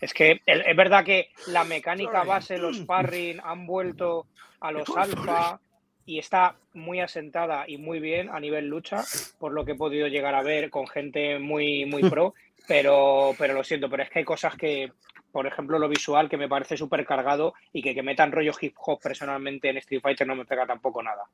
[0.00, 4.26] Es que el- es verdad que la mecánica base, los parring han vuelto
[4.60, 5.60] a los alfa
[6.06, 9.02] y está muy asentada y muy bien a nivel lucha,
[9.38, 12.34] por lo que he podido llegar a ver con gente muy, muy pro,
[12.68, 14.92] pero, pero lo siento, pero es que hay cosas que,
[15.32, 18.74] por ejemplo, lo visual que me parece súper cargado y que, que metan rollo hip
[18.78, 21.24] hop personalmente en Street Fighter no me pega tampoco nada.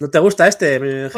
[0.00, 0.76] ¿No te gusta este?
[0.76, 1.10] el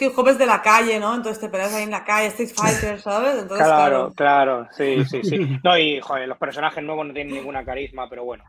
[0.00, 1.16] hip hop es de la calle, ¿no?
[1.16, 3.42] Entonces te peleas ahí en la calle, Street Fighter, ¿sabes?
[3.42, 4.14] Entonces, Claro, claro.
[4.14, 5.36] claro, sí, sí, sí.
[5.64, 8.44] No, y joder, los personajes nuevos no tienen ninguna carisma, pero bueno.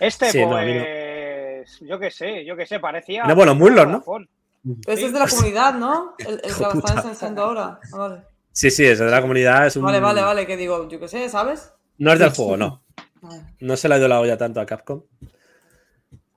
[0.00, 0.56] Este, Sí, no, no.
[0.56, 3.22] pues, yo qué sé, yo qué sé, parecía.
[3.22, 4.04] Tiene buenos muslos, ¿no?
[4.86, 6.14] Ese es de la comunidad, ¿no?
[6.18, 7.78] El, el que lo están enseñando ahora.
[7.92, 8.20] Ah, Vale.
[8.52, 9.66] Sí, sí, es de la comunidad.
[9.66, 9.82] Es un...
[9.82, 11.72] vale, vale, vale, que digo, yo qué sé, ¿sabes?
[11.98, 12.82] No es del juego, no.
[13.60, 15.02] No se le ha ido la olla tanto a Capcom.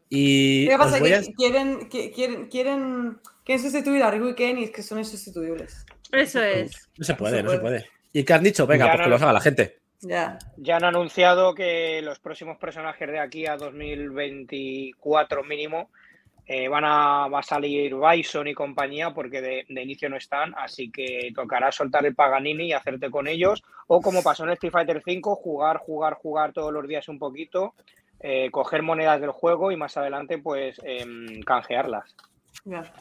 [0.09, 0.99] Y ¿Qué pasa?
[1.01, 4.83] Que a- quieren, que- quieren, quieren, quieren sustituir a Ryu y Ken y es que
[4.83, 5.85] son insustituibles.
[6.11, 6.89] Eso es.
[6.97, 7.85] No se puede, se no se puede.
[8.13, 8.65] ¿Y qué han dicho?
[8.67, 9.79] Venga, Ya pues no que lo- los haga la gente.
[10.01, 10.37] Ya.
[10.57, 15.89] Ya han anunciado que los próximos personajes de aquí a 2024 mínimo
[16.47, 20.53] eh, van a, va a salir Bison y compañía porque de, de inicio no están,
[20.55, 23.63] así que tocará soltar el Paganini y hacerte con ellos.
[23.87, 27.73] O como pasó en Street Fighter V, jugar, jugar, jugar todos los días un poquito,
[28.19, 32.15] eh, coger monedas del juego y más adelante pues em, canjearlas.
[32.63, 32.93] ya.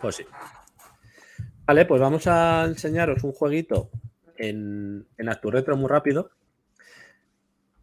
[0.00, 0.24] Pues sí.
[1.66, 3.90] Vale, pues vamos a enseñaros un jueguito
[4.40, 6.30] en, en ActuRetro muy rápido.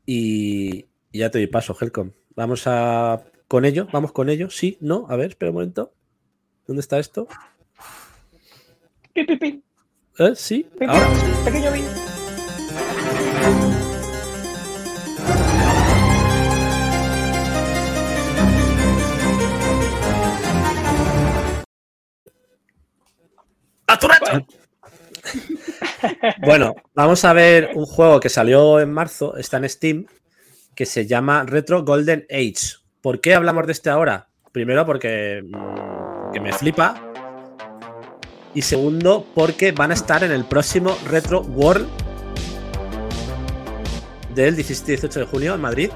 [0.06, 2.12] Y, y ya te doy paso, Helcom.
[2.36, 4.50] Vamos a con ello, vamos con ello.
[4.50, 5.94] Sí, no, a ver, espera un momento.
[6.66, 7.28] ¿Dónde está esto?
[9.14, 9.64] Pi, pi, pi,
[10.20, 10.34] ¿Eh?
[10.36, 11.08] Sí, ahora.
[11.46, 11.86] Pequeño bit.
[23.88, 24.46] ¡ActuRetro!
[26.46, 30.06] Bueno, vamos a ver un juego que salió en marzo, está en Steam,
[30.76, 32.78] que se llama Retro Golden Age.
[33.02, 34.30] ¿Por qué hablamos de este ahora?
[34.52, 37.02] Primero porque mm, que me flipa.
[38.54, 41.88] Y segundo, porque van a estar en el próximo Retro World
[44.34, 45.90] del 17 y 18 de junio en Madrid.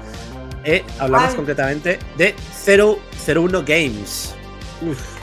[0.64, 1.36] Eh, hablamos Ay.
[1.36, 2.34] concretamente de
[3.26, 4.34] 001 Games.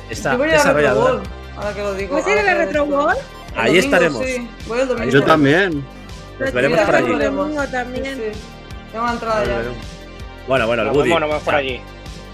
[0.10, 1.24] Esta Yo voy a ir a Retro desarrolladora.
[1.56, 2.16] Ahora que lo digo.
[2.16, 2.98] ¿Vas a ir a ahora la que lo Retro.
[2.98, 3.39] World?
[3.56, 4.26] Ahí domingo, estaremos.
[4.26, 4.50] Sí.
[4.68, 5.12] Voy el domingo.
[5.12, 5.86] Yo también.
[6.40, 7.08] Nos veremos por allí.
[7.10, 7.40] nos veremos.
[7.46, 8.04] Domingo Sí, también.
[8.16, 8.40] sí.
[8.92, 9.62] Tengo una entrada ya.
[10.48, 11.10] Bueno, bueno, el Woody.
[11.10, 11.82] vemos por sea, allí.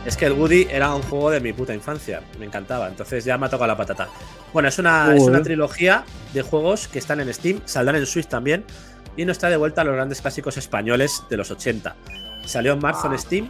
[0.06, 2.22] Es que el Woody era un juego de mi puta infancia.
[2.40, 2.88] Me encantaba.
[2.88, 4.08] Entonces ya me ha tocado la patata.
[4.54, 8.28] Bueno, es una, es una trilogía de juegos que están en Steam, saldrán en Switch
[8.28, 8.64] también.
[9.18, 11.96] Y nos trae de vuelta a los grandes clásicos españoles de los 80.
[12.46, 13.50] Salió en marzo en Steam.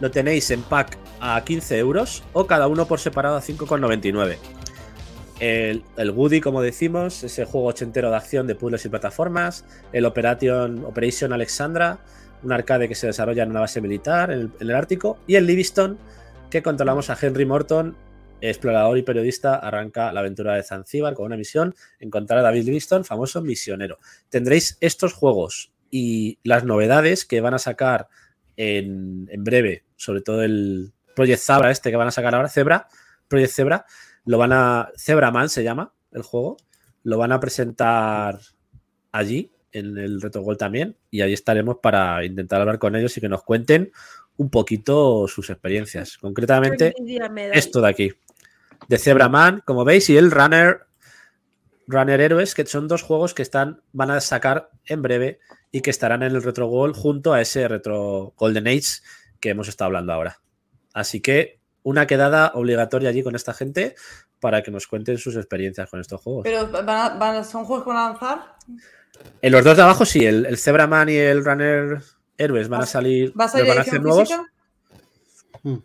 [0.00, 4.36] Lo tenéis en pack a 15 euros o cada uno por separado a 5,99.
[5.40, 10.84] El, Woody, como decimos, ese juego ochentero de acción de puzzles y plataformas, el Operation,
[10.84, 11.98] Operation Alexandra,
[12.42, 15.36] un arcade que se desarrolla en una base militar en el, en el Ártico, y
[15.36, 15.98] el Livingston,
[16.50, 17.96] que controlamos a Henry Morton,
[18.40, 23.04] explorador y periodista, arranca la aventura de Zanzíbar con una misión, encontrar a David Livingston,
[23.04, 23.98] famoso misionero.
[24.28, 28.08] Tendréis estos juegos y las novedades que van a sacar
[28.56, 32.88] en, en breve, sobre todo el Project Zebra este que van a sacar ahora, Zebra,
[33.28, 33.86] Project Zebra,
[34.28, 34.92] lo van a.
[34.94, 36.58] Zebra Man se llama el juego.
[37.02, 38.38] Lo van a presentar
[39.10, 40.96] allí, en el Retro World también.
[41.10, 43.90] Y ahí estaremos para intentar hablar con ellos y que nos cuenten
[44.36, 46.18] un poquito sus experiencias.
[46.18, 46.94] Concretamente,
[47.54, 48.12] esto de aquí.
[48.86, 50.80] De Zebra Man, como veis, y el Runner.
[51.86, 55.38] Runner Heroes, que son dos juegos que están, van a sacar en breve
[55.72, 59.00] y que estarán en el Retro World junto a ese Retro Golden Age
[59.40, 60.38] que hemos estado hablando ahora.
[60.92, 61.57] Así que
[61.88, 63.94] una quedada obligatoria allí con esta gente
[64.40, 66.42] para que nos cuenten sus experiencias con estos juegos.
[66.44, 68.56] Pero van a- van a- son juegos que van a lanzar.
[69.40, 71.98] En los dos de abajo sí, el, el Zebra Man y el Runner
[72.36, 74.46] Heroes van a ¿Va- salir, ¿Va a van a hacer nuevos, física?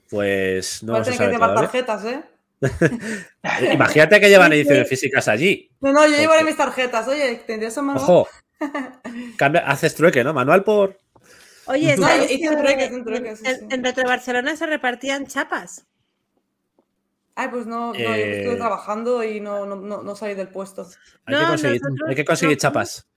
[0.10, 1.70] pues no Va a tener que llevar todavía.
[1.72, 2.24] tarjetas, ¿eh?
[3.74, 5.70] Imagínate que llevan ediciones físicas allí.
[5.82, 6.48] No, no, yo llevaré Ok.
[6.48, 7.08] mis tarjetas.
[7.08, 8.00] Oye, ¿tendrías a mano?
[8.02, 8.28] Ojo,
[9.38, 10.34] cambia, haces trueque, ¿no?
[10.34, 10.98] Manual por...
[11.66, 13.66] Oye, No, ¿sabes hice que trueques, hice trueques, sí, en, sí.
[13.70, 15.86] en Retro Barcelona se repartían chapas.
[17.36, 18.38] Ay, pues no, no, yo Eh.
[18.40, 20.84] estuve trabajando y no, no, no, no salí del puesto.
[21.26, 23.08] Hay que No, conseguir, nosotros hay que conseguir chapas.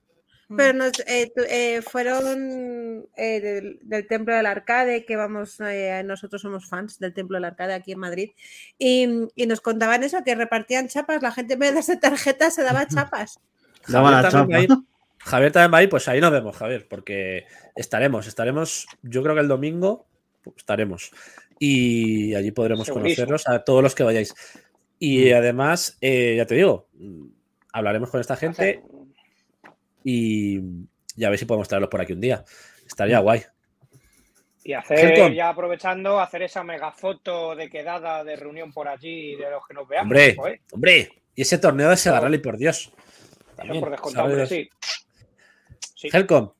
[0.49, 0.55] Mm.
[0.55, 6.41] Pero nos, eh, eh, fueron eh, del, del Templo del Arcade, que vamos, eh, nosotros
[6.41, 8.31] somos fans del Templo del Arcade aquí en Madrid,
[8.79, 12.55] y, y nos contaban eso, que repartían chapas, la gente en vez de darse tarjetas
[12.55, 13.39] se daba chapas.
[13.87, 14.81] Daba la Javier también va a chapa.
[14.81, 14.87] ir.
[15.19, 17.45] Javier también va a ir, pues ahí nos vemos, Javier, porque
[17.75, 20.07] estaremos, estaremos, yo creo que el domingo
[20.43, 21.11] pues, estaremos.
[21.59, 23.25] Y allí podremos Segurísimo.
[23.27, 24.33] conocerlos a todos los que vayáis.
[24.99, 27.25] Y además, eh, ya te digo, mm,
[27.73, 28.81] hablaremos con esta gente
[30.03, 30.59] y,
[31.15, 32.43] y a ver si podemos traerlos por aquí un día.
[32.85, 33.43] Estaría guay.
[34.63, 35.33] Y hacer, Helcom.
[35.33, 39.73] ya aprovechando, hacer esa mega foto de quedada, de reunión por allí, de los que
[39.73, 40.05] nos veamos.
[40.11, 40.61] Hombre, joder.
[40.73, 42.91] hombre, y ese torneo de Sega Rally, por Dios.
[43.55, 44.69] También, por descontado, hombre, sí.
[45.95, 46.09] Sí.
[46.11, 46.51] Helcom,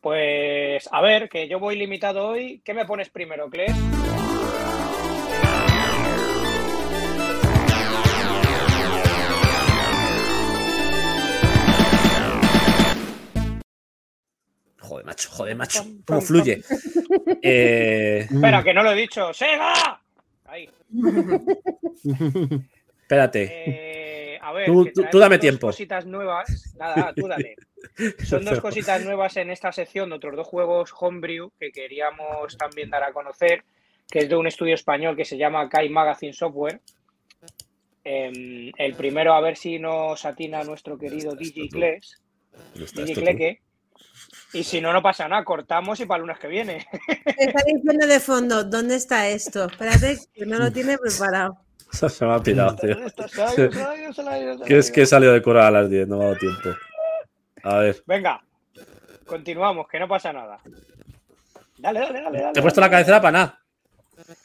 [0.00, 2.60] Pues a ver, que yo voy limitado hoy.
[2.64, 3.72] ¿Qué me pones primero, Kles?
[15.18, 16.62] Macho, joder, macho, cómo fluye.
[17.42, 19.32] Eh, Espera, que no lo he dicho.
[19.32, 20.00] ¡Sega!
[20.46, 20.68] Ahí.
[23.02, 23.48] espérate.
[24.34, 25.66] Eh, a ver, Tú- que tú- dame dos tiempo.
[25.68, 26.74] cositas nuevas.
[26.78, 27.56] Nada, tú dale.
[28.24, 32.90] Son dos cositas nuevas en esta sección de otros dos juegos homebrew que queríamos también
[32.90, 33.62] dar a conocer,
[34.10, 36.80] que es de un estudio español que se llama Kai Magazine Software.
[38.04, 42.20] Em, el primero, a ver si nos atina nuestro querido DJ Kles,
[42.72, 43.14] ¿Dónde está DJ?
[43.22, 43.60] Cleque.
[44.52, 46.86] Y si no, no pasa nada, cortamos y para el lunes que viene.
[47.36, 49.66] Está diciendo de fondo, ¿dónde está esto?
[49.66, 51.58] Espérate, que no lo tiene preparado.
[51.90, 52.96] Se me ha pirado, tío.
[54.66, 56.68] Que es que he salido de currar a las 10, no me ha dado tiempo.
[57.62, 58.02] A ver.
[58.06, 58.42] Venga,
[59.26, 60.58] continuamos, que no pasa nada.
[61.78, 62.40] Dale, dale, dale.
[62.40, 63.58] dale Te he puesto la cabecera para nada.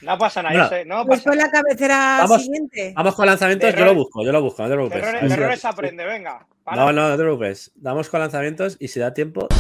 [0.01, 0.69] No pasa nada, Nada.
[0.69, 1.47] yo sé, no Pues pasa nada.
[1.47, 2.41] la cabecera Vamos.
[2.43, 2.93] siguiente.
[2.95, 5.65] Vamos con lanzamientos, yo lo busco, yo lo busco, no te preocupes.
[5.65, 6.45] Aprende, venga.
[6.63, 6.77] para.
[6.77, 7.71] No, no, no te preocupes.
[7.75, 9.55] Damos con lanzamientos y si da tiempo, te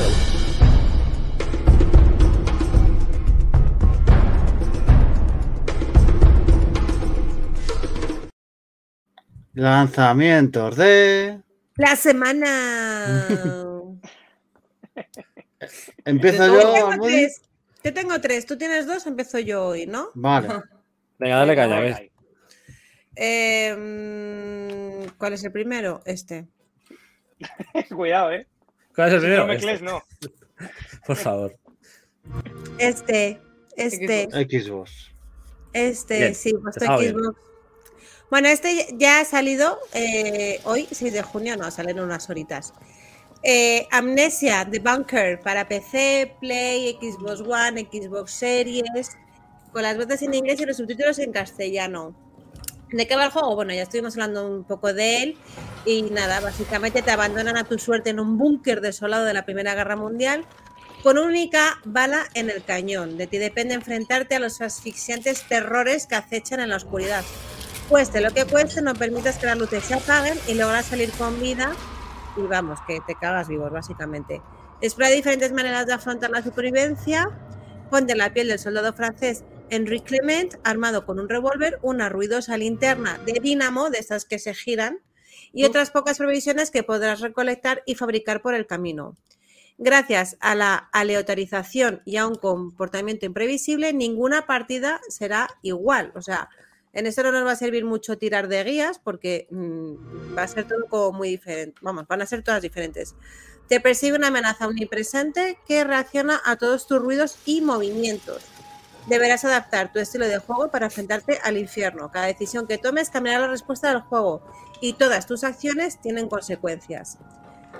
[9.53, 11.39] Lanzamientos de.
[11.75, 13.27] La semana.
[16.05, 16.73] Empiezo Yo Yo yo.
[16.73, 17.41] tengo tres.
[17.83, 20.07] Yo tengo tres, tú tienes dos, empiezo yo hoy, ¿no?
[20.13, 20.47] Vale.
[21.19, 22.11] Venga, dale caña, a ver.
[23.15, 26.01] Eh, ¿Cuál es el primero?
[26.05, 26.47] Este.
[27.95, 28.47] Cuidado, eh.
[28.95, 29.41] ¿Cuál es el Si primero?
[29.41, 30.01] no me Este, no.
[31.05, 31.55] por favor.
[32.77, 33.41] Este.
[33.75, 34.29] Este.
[34.31, 35.11] Xbox.
[35.73, 36.85] Este, Bien, sí, puesto.
[36.85, 37.37] Xbox.
[38.33, 42.73] Bueno, este ya ha salido eh, hoy, 6 de junio, no, salen unas horitas.
[43.43, 49.11] Eh, Amnesia The Bunker para PC, Play, Xbox One, Xbox Series,
[49.71, 52.15] con las voces en inglés y los subtítulos en castellano.
[52.91, 53.53] ¿De qué va el juego?
[53.53, 55.37] Bueno, ya estuvimos hablando un poco de él
[55.85, 59.75] y nada, básicamente te abandonan a tu suerte en un búnker desolado de la Primera
[59.75, 60.43] Guerra Mundial
[61.03, 63.15] con única bala en el cañón.
[63.15, 67.23] De ti depende enfrentarte a los asfixiantes terrores que acechan en la oscuridad.
[67.89, 71.39] Cueste lo que cueste, no permitas que las luces se apaguen y logras salir con
[71.39, 71.73] vida
[72.35, 74.41] y vamos, que te cagas vivos, básicamente.
[74.81, 77.29] Explora diferentes maneras de afrontar la supervivencia.
[77.89, 82.57] Ponte en la piel del soldado francés Henry Clement, armado con un revólver, una ruidosa
[82.57, 84.99] linterna de dínamo, de estas que se giran,
[85.51, 89.15] y otras pocas provisiones que podrás recolectar y fabricar por el camino.
[89.77, 96.11] Gracias a la aleatorización y a un comportamiento imprevisible, ninguna partida será igual.
[96.15, 96.49] O sea,
[96.93, 100.47] en esto no nos va a servir mucho tirar de guías porque mm, va a
[100.47, 101.79] ser todo como muy diferente.
[101.81, 103.15] Vamos, van a ser todas diferentes.
[103.67, 108.43] Te persigue una amenaza omnipresente que reacciona a todos tus ruidos y movimientos.
[109.07, 112.11] Deberás adaptar tu estilo de juego para enfrentarte al infierno.
[112.11, 114.43] Cada decisión que tomes cambiará la respuesta del juego
[114.79, 117.17] y todas tus acciones tienen consecuencias.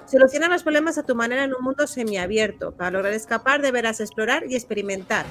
[0.06, 2.72] Soluciona los problemas a tu manera en un mundo semiabierto.
[2.72, 5.26] Para lograr escapar deberás explorar y experimentar.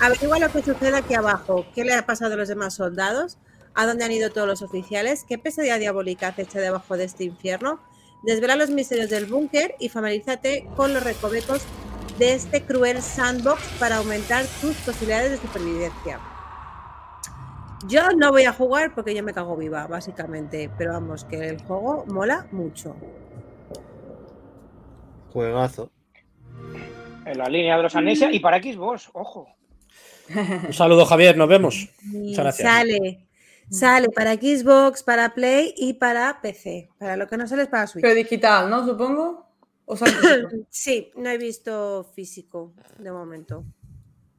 [0.00, 1.64] Averigua lo que sucede aquí abajo.
[1.74, 3.38] ¿Qué le ha pasado a los demás soldados?
[3.74, 5.24] ¿A dónde han ido todos los oficiales?
[5.28, 7.80] ¿Qué pesadilla diabólica acecha debajo de este infierno?
[8.22, 11.62] Desvela los misterios del búnker y familiarízate con los recovecos
[12.18, 16.20] de este cruel sandbox para aumentar tus posibilidades de supervivencia.
[17.88, 20.70] Yo no voy a jugar porque yo me cago viva, básicamente.
[20.76, 22.96] Pero vamos, que el juego mola mucho.
[25.32, 25.90] Juegazo.
[27.24, 29.55] En la línea de los Amnesia y para Xbox, ojo.
[30.34, 31.88] Un saludo, Javier, nos vemos.
[32.02, 32.68] Muchas gracias.
[32.68, 33.26] sale,
[33.70, 36.88] sale para Xbox, para Play y para PC.
[36.98, 38.02] Para lo que no sale es para Switch.
[38.02, 38.84] Pero digital, ¿no?
[38.84, 39.46] Supongo.
[39.86, 39.96] O?
[40.68, 43.64] Sí, no he visto físico de momento.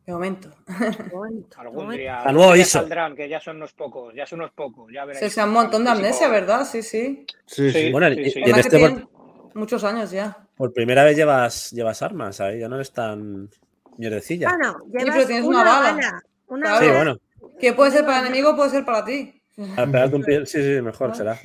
[0.06, 0.50] de momento.
[0.68, 2.02] De momento, de Algún momento.
[2.02, 5.26] día, algún saldrán, que ya son unos pocos, ya son unos pocos, ya veréis.
[5.26, 6.66] Se sea un montón de amnesia, ¿verdad?
[6.66, 7.26] Sí, sí.
[7.46, 7.86] Sí, sí.
[7.86, 7.92] Sí.
[7.92, 8.34] Bueno, sí.
[8.36, 9.10] y en este por,
[9.54, 10.38] muchos años ya.
[10.56, 13.50] por primera vez llevas, llevas armas, ahí ya no eres tan
[13.98, 14.50] mierdecilla.
[14.50, 15.92] Bueno, llevas pero tienes una, una bala.
[15.94, 16.24] bala.
[16.48, 16.80] Una.
[16.80, 16.98] Sí, bala.
[16.98, 17.18] bueno,
[17.60, 19.42] Que puede ser para el enemigo, puede ser para ti.
[19.76, 21.16] al pegarte un pie, sí, sí, mejor Ah.
[21.16, 21.36] será.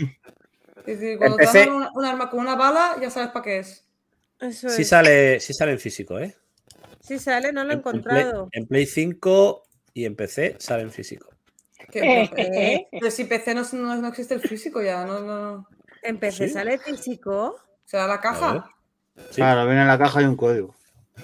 [0.85, 3.59] Sí, sí, cuando te dan un, un arma con una bala, ya sabes para qué
[3.61, 3.85] es.
[4.41, 6.35] Eso Sí sale, sí sale en físico, ¿eh?
[7.01, 8.49] Sí sale, no lo he En- en Play- encontrado.
[8.53, 9.63] En Play 5
[9.95, 11.29] y en PC sale en físico.
[11.95, 12.87] ¿Eh?
[12.93, 15.69] Pero si PC no, no, no existe el físico ya, no, no, no.
[16.03, 16.55] En PC ¿Sí?
[16.55, 17.57] sale físico.
[17.85, 18.69] será la caja.
[19.31, 19.37] Sí.
[19.37, 20.75] Claro, viene en la caja y un código.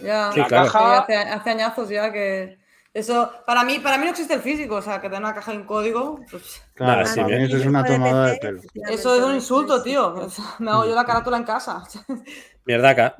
[0.02, 0.66] Ya, Sí, La claro.
[0.66, 2.58] que caja, hace, hace añazos ya que
[2.94, 5.54] eso para mí para mí no existe el físico, o sea, que tener una caja
[5.54, 7.46] y un código, pues, Claro, sí, para mí bien.
[7.48, 8.60] eso es una tomada de pelo.
[8.90, 10.14] eso es un insulto, tío.
[10.58, 11.82] Me hago yo la carátula en casa.
[12.66, 13.16] Mierda acá.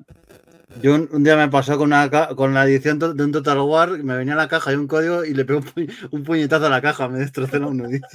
[0.83, 3.89] Yo un, un día me pasó con, una, con la edición de un Total War,
[4.05, 6.71] me venía la caja y un código y le pegó un, pu- un puñetazo a
[6.71, 8.07] la caja, me destrocé los nudillos.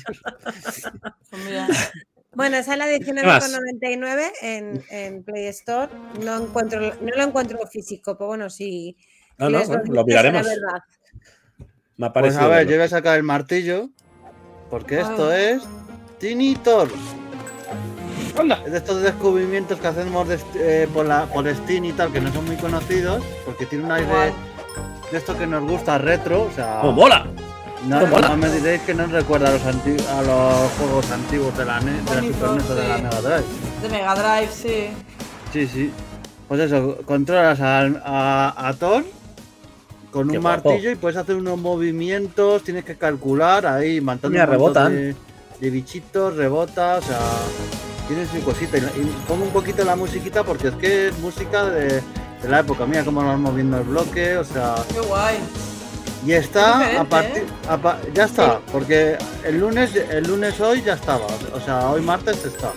[2.36, 3.54] Bueno, esa es la ¿Qué más?
[3.54, 5.90] 19,99 en, en Play Store.
[6.24, 8.98] No, encuentro, no lo encuentro físico, pero bueno, sí.
[9.38, 10.44] No, no, bueno, lo miraremos.
[10.44, 10.82] verdad.
[11.98, 12.72] Me ha Pues a ver, verlo.
[12.72, 13.90] yo voy a sacar el martillo,
[14.70, 15.40] porque esto Ah.
[15.40, 15.64] es
[16.20, 16.90] Tinitor.
[18.66, 22.20] Es de estos descubrimientos que hacemos de- eh, por, la, por Steam y tal, que
[22.20, 24.34] no son muy conocidos, porque tiene un aire Guay.
[25.12, 26.82] de esto que nos gusta retro, o sea...
[26.82, 27.28] ¡Oh, mola!
[27.88, 31.66] No, no me diréis que no recuerda a los, anti- a los juegos antiguos de
[31.66, 33.02] la, NES, de la Bonito, Super NES o de la sí.
[33.04, 33.44] Mega Drive.
[33.82, 34.88] de Mega Drive, sí.
[35.52, 35.92] Sí, sí.
[36.48, 39.04] Pues eso, controlas al- a, a Thor
[40.12, 40.70] con Qué un guapo.
[40.70, 44.94] martillo y puedes hacer unos movimientos, tienes que calcular ahí, matando Mira, rebotan.
[44.94, 45.16] de,
[45.60, 47.20] de bichitos, rebota, o sea,
[48.08, 48.78] tiene su cosita.
[48.78, 51.88] Y, y pongo un poquito la musiquita porque es que es música de,
[52.42, 55.36] de la época, mira cómo nos moviendo el bloque, o sea, Qué guay.
[56.26, 57.44] Y está a partir,
[57.82, 62.46] pa- ya está, porque el lunes, el lunes hoy ya estaba, o sea, hoy martes
[62.46, 62.72] está.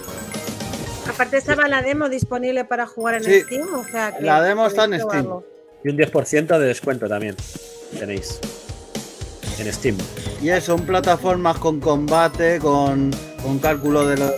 [1.09, 4.67] Aparte estaba la demo disponible para jugar en Sí, Steam, o sea que la demo
[4.67, 5.29] está en Steam.
[5.85, 7.37] Y un 10% de descuento también
[7.97, 8.41] tenéis
[9.61, 9.97] en Steam.
[10.43, 13.13] Y eso, un plataformas con combate, con,
[13.43, 14.31] con cálculo de los.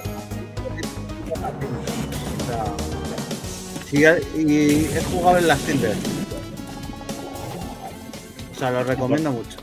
[3.89, 5.95] O sea, sí, y es jugable en las Tinder.
[8.59, 9.57] O sea, lo recomiendo mucho.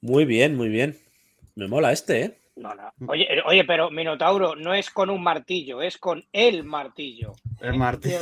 [0.00, 0.96] Muy bien, muy bien.
[1.56, 2.38] Me mola este, ¿eh?
[2.54, 2.92] No, no.
[3.08, 7.32] Oye, eh, oye, pero Minotauro no es con un martillo, es con el martillo.
[7.60, 8.16] El martillo.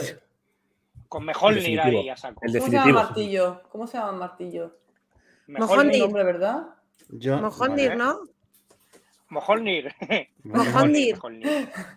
[1.11, 2.01] Con Mejolnir definitivo.
[2.01, 2.41] ahí a saco.
[2.47, 3.63] El ¿Cómo se llama martillo?
[3.69, 4.79] ¿Cómo se llama el martillo?
[5.49, 6.01] Mojondir.
[6.01, 6.63] Nombre, ¿verdad?
[7.11, 7.37] Yo.
[7.37, 7.99] Mojondir, Vale.
[7.99, 8.21] ¿no?
[9.29, 9.95] Mojondir.
[10.45, 11.19] Mejolnir.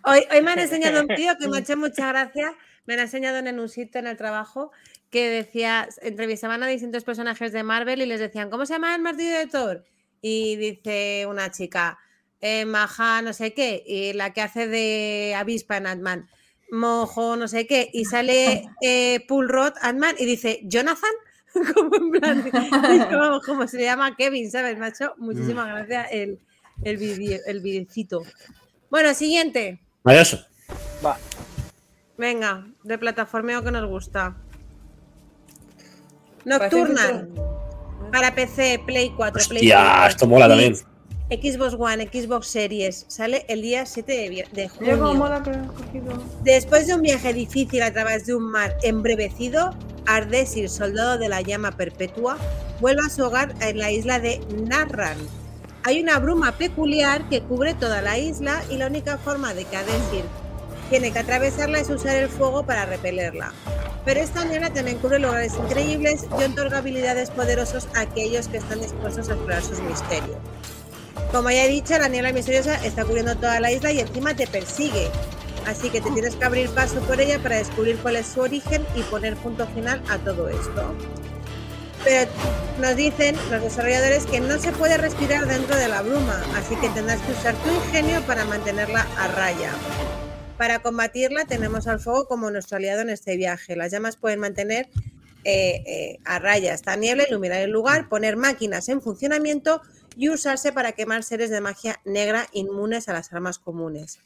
[0.04, 2.52] Hoy, hoy me han enseñado un tío que me ha hecho mucha gracia.
[2.84, 4.72] Me han enseñado en un sitio en el trabajo
[5.10, 9.02] que decía, entrevistaban a distintos personajes de Marvel y les decían, ¿cómo se llama el
[9.02, 9.84] martillo de Thor?
[10.22, 11.98] Y dice una chica,
[12.40, 16.28] eh, Maja no sé qué, y la que hace de avispa en Ant-Man,
[16.70, 21.10] Mojo no sé qué, y sale eh, Pullrod Ant-Man y dice, ¿Jonathan?
[21.74, 22.50] como en plan,
[23.10, 24.78] como, como se le llama Kevin, ¿sabes?
[24.80, 26.38] Hecho muchísimas gracias el,
[26.84, 28.22] el, vide- el videocito.
[28.90, 29.80] Bueno, siguiente.
[30.04, 30.46] Maravilloso.
[31.04, 31.18] Va.
[32.16, 34.36] Venga, de plataformeo que nos gusta.
[36.44, 40.74] Que- Para PC, Play 4, Play Hostia, 5, esto mola también.
[41.30, 43.04] Xbox One, Xbox Series.
[43.08, 44.96] Sale el día 7 de, junio.
[45.14, 46.22] mola que he cogido.
[46.42, 49.70] Después de un viaje difícil a través de un mar embrevecido,
[50.06, 52.36] Ardesir, soldado de la llama perpetua,
[52.80, 55.18] vuelve a su hogar en la isla de Narran.
[55.84, 59.76] Hay una bruma peculiar que cubre toda la isla y la única forma de que
[59.76, 60.24] Ardesir
[60.90, 63.52] tiene que atravesarla es usar el fuego para repelerla.
[64.04, 68.80] Pero esta niebla también cubre lugares increíbles y otorga habilidades poderosas a aquellos que están
[68.80, 70.38] dispuestos a explorar sus misterios.
[71.32, 74.46] Como ya he dicho, la niebla misteriosa está cubriendo toda la isla y encima te
[74.46, 75.08] persigue.
[75.66, 78.84] Así que te tienes que abrir paso por ella para descubrir cuál es su origen
[78.96, 80.94] y poner punto final a todo esto.
[82.02, 82.30] Pero
[82.80, 86.88] nos dicen los desarrolladores que no se puede respirar dentro de la bruma, así que
[86.88, 89.70] tendrás que usar tu ingenio para mantenerla a raya.
[90.60, 93.76] Para combatirla tenemos al fuego como nuestro aliado en este viaje.
[93.76, 94.90] Las llamas pueden mantener
[95.42, 99.80] eh, eh, a raya esta niebla, iluminar el lugar, poner máquinas en funcionamiento
[100.18, 104.18] y usarse para quemar seres de magia negra inmunes a las armas comunes.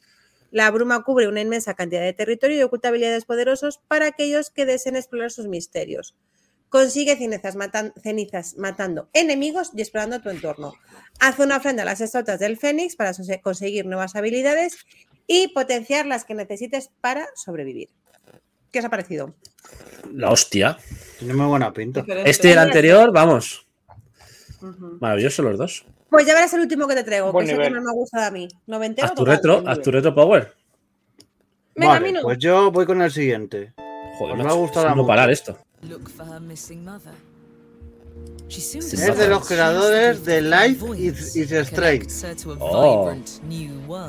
[0.51, 4.67] La bruma cubre una inmensa cantidad de territorio y oculta habilidades poderosos para aquellos que
[4.67, 6.17] deseen explorar sus misterios.
[6.69, 7.55] Consigue cenizas,
[8.03, 10.75] cenizas matando enemigos y explorando tu entorno.
[11.21, 14.79] Haz una ofrenda a las estotas del Fénix para conseguir nuevas habilidades
[15.27, 17.89] y potenciar las que necesites para sobrevivir.
[18.71, 19.35] ¿Qué os ha parecido?
[20.13, 20.79] La hostia.
[21.19, 22.01] Tiene muy buena pinta.
[22.03, 22.31] Diferente.
[22.31, 23.67] Este y el anterior, vamos.
[24.61, 24.99] Ujú.
[25.01, 25.87] Maravillosos los dos.
[26.11, 27.91] Pues ya verás el último que te traigo, Buen que es el que más me
[27.91, 28.49] ha gustado a mí.
[28.67, 29.07] Noventero.
[29.09, 30.55] Haz tu retro, haz tu retro power.
[31.75, 32.23] Venga, Vale, Minu.
[32.23, 33.73] pues yo voy con el siguiente.
[34.19, 35.09] Joder, Os va a macho, gustar es a no muchos.
[35.09, 35.59] parar esto.
[35.83, 37.13] Look for her missing mother.
[38.49, 42.07] Es de los creadores de Life is, is Strange.
[42.61, 43.13] Oh.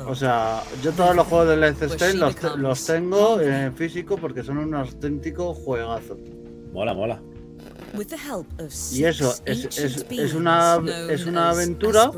[0.06, 4.16] O sea, yo todos los juegos de Life is Strange los, los tengo en físico
[4.16, 6.16] porque son un auténtico juegazo.
[6.72, 7.20] Mola, mola.
[8.92, 10.78] Y eso, es- es- es una-
[11.08, 12.10] es una aventura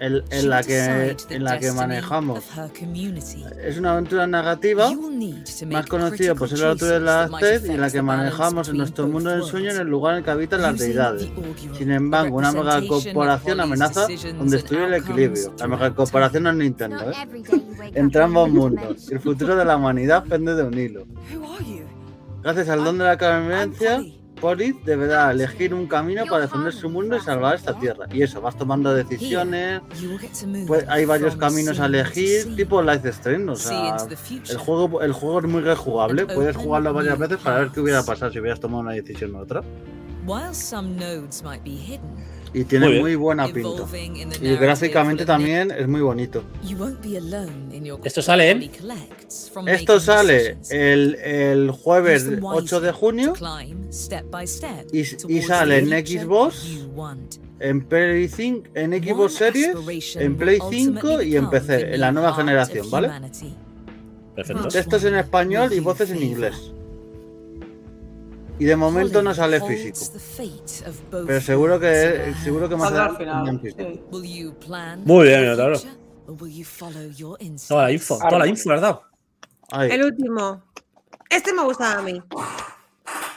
[0.00, 2.38] En, en she la que, en la que destiny manejamos.
[2.38, 3.44] of her community.
[3.62, 6.92] Es una aventura narrativa, You will need to más make conocido por ser la altura
[6.92, 9.86] de la Aztec, y en la que manejamos en nuestro mundo del sueño en el
[9.88, 11.28] lugar en el que habitan las deidades.
[11.76, 14.06] Sin embargo, una mega corporación amenaza
[14.36, 15.54] con destruir el equilibrio.
[15.58, 17.14] La mega corporación no es Nintendo, ¿eh?
[17.94, 19.10] Entre ambos mundos.
[19.10, 21.06] El futuro de la humanidad pende de un hilo.
[22.42, 24.00] Gracias al don de la I'm convivencia,
[24.84, 28.06] Deberá elegir un camino para defender su mundo y salvar esta tierra.
[28.12, 29.80] Y eso, vas tomando decisiones.
[30.66, 33.50] Pues hay varios caminos a elegir, tipo Life Strange.
[33.50, 33.96] O sea,
[34.48, 36.26] el juego, el juego es muy rejugable.
[36.26, 39.38] Puedes jugarlo varias veces para ver qué hubiera pasado si hubieras tomado una decisión u
[39.38, 39.62] otra.
[42.54, 43.84] Y tiene Muy buena pinta.
[44.40, 46.42] Y gráficamente también es muy bonito.
[48.04, 48.70] Esto sale en-
[49.52, 54.46] from Esto sale el, el jueves Use them 8 de junio to climb step by
[54.46, 56.66] step y- y sale the en Xbox,
[57.60, 59.68] en Play 5, en Xbox Series,
[60.16, 63.08] en Play 5 ultimately y en PC, en la nueva generación, ¿vale?
[64.34, 64.68] Perfecto.
[64.68, 66.72] Textos en español y voces en inglés.
[68.58, 69.98] Y de momento no sale físico.
[71.26, 73.24] Pero seguro que seguro que más adelante
[75.04, 75.44] Muy bien,
[77.40, 77.68] instincts?
[77.68, 79.00] Toda la info, toda la info, ¿verdad?
[79.70, 79.90] Ahí.
[79.92, 80.64] El último.
[81.30, 82.22] Este me gustaba a mí.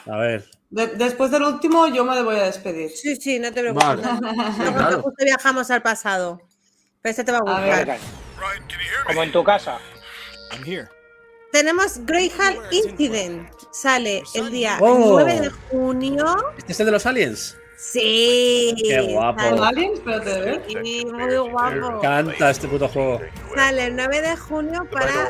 [0.07, 0.49] A ver.
[0.69, 2.89] De- después del último, yo me voy a despedir.
[2.91, 3.88] Sí, sí, no te preocupes.
[3.88, 4.02] Vale.
[4.02, 5.02] No, no, porque claro.
[5.02, 6.41] justo viajamos al pasado.
[7.02, 7.88] Pero este te va a A gustar.
[7.88, 7.99] ver.
[9.07, 9.77] Como en tu casa.
[10.53, 10.88] I'm here.
[11.52, 13.49] Tenemos Greyhound Incident.
[13.72, 14.98] Sale el día Oh.
[15.11, 16.26] 9 de junio.
[16.57, 17.57] ¿Este es el de los aliens?
[17.78, 18.76] Sí.
[18.84, 19.40] Qué guapo.
[19.40, 19.94] sale- ¿Con aliens?
[19.99, 20.64] Espérate, de ver.
[20.68, 21.98] Sí, muy Me guapo.
[21.98, 23.22] encanta este puto juego.
[23.56, 25.28] Sale el 9 de junio para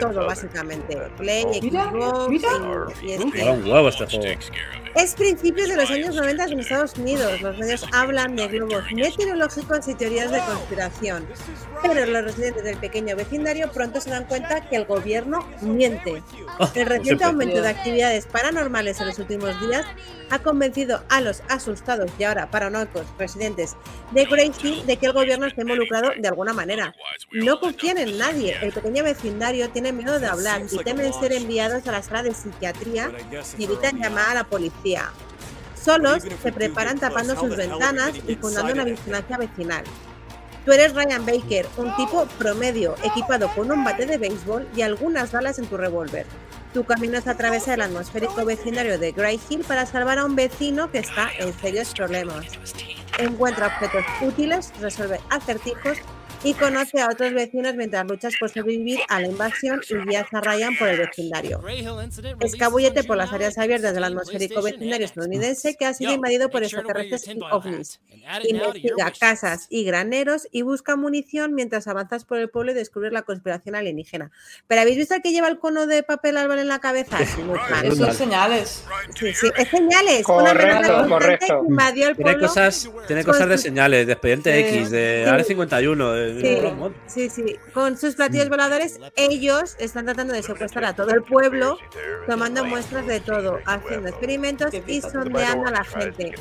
[0.00, 0.96] todo, básicamente.
[1.16, 2.48] Play, Mira, Xbox mira.
[3.02, 3.50] y, y este.
[3.50, 4.40] Un huevo este juego.
[4.94, 7.40] Es principios de los años 90 en Estados Unidos.
[7.40, 11.26] Los medios hablan de globos meteorológicos y teorías de conspiración.
[11.82, 16.22] Pero los residentes del pequeño vecindario pronto se dan cuenta que el gobierno miente.
[16.74, 19.86] El reciente aumento de actividades paranormales en los últimos días
[20.30, 23.76] ha convencido a los asustados y ahora paranoicos residentes
[24.12, 26.94] de Grey Hill de que el gobierno está involucrado de alguna manera.
[27.32, 28.56] No confían en nadie.
[28.62, 32.34] El pequeño vecindario tiene miedo de hablar y temen ser enviados a la sala de
[32.34, 33.10] psiquiatría
[33.58, 34.81] y evitan llamar a la policía.
[35.74, 39.84] Solos se preparan tapando sus ventanas y fundando una vigilancia vecinal.
[40.64, 45.32] Tú eres Ryan Baker, un tipo promedio, equipado con un bate de béisbol y algunas
[45.32, 46.24] balas en tu revólver.
[46.72, 50.90] Tu camino es atravesar el atmosférico vecindario de Grey Hill para salvar a un vecino
[50.90, 52.46] que está en serios problemas.
[53.18, 55.98] encuentra objetos útiles, resuelve acertijos
[56.44, 60.40] y conoce a otros vecinos mientras luchas por sobrevivir a la invasión y guías a
[60.40, 61.60] Ryan por el vecindario.
[62.40, 67.28] Escabullete por las áreas abiertas del atmosférico vecindario estadounidense que ha sido invadido por extraterrestres
[67.28, 68.00] y ovnis.
[68.48, 73.22] Investiga casas y graneros y busca munición mientras avanzas por el pueblo y descubres la
[73.22, 74.30] conspiración alienígena.
[74.66, 77.18] ¿Pero habéis visto al que lleva el cono de papel árbol en la cabeza?
[77.32, 77.40] Sí.
[77.88, 78.84] Eso es señales.
[79.18, 80.22] Sí, sí, es señales.
[80.24, 81.64] Correcto, correcto.
[81.68, 82.48] invadió el Tiene pueblo.
[82.48, 84.76] cosas, tiene cosas de señales, de expediente Sí.
[84.78, 85.30] X, de Sí.
[85.30, 86.31] Área 51, de, de
[87.06, 87.56] Sí, sí, sí.
[87.72, 91.78] Con sus platillos voladores, ellos están tratando de secuestrar a todo el pueblo,
[92.26, 96.34] tomando muestras de todo, haciendo experimentos y sondeando a la gente.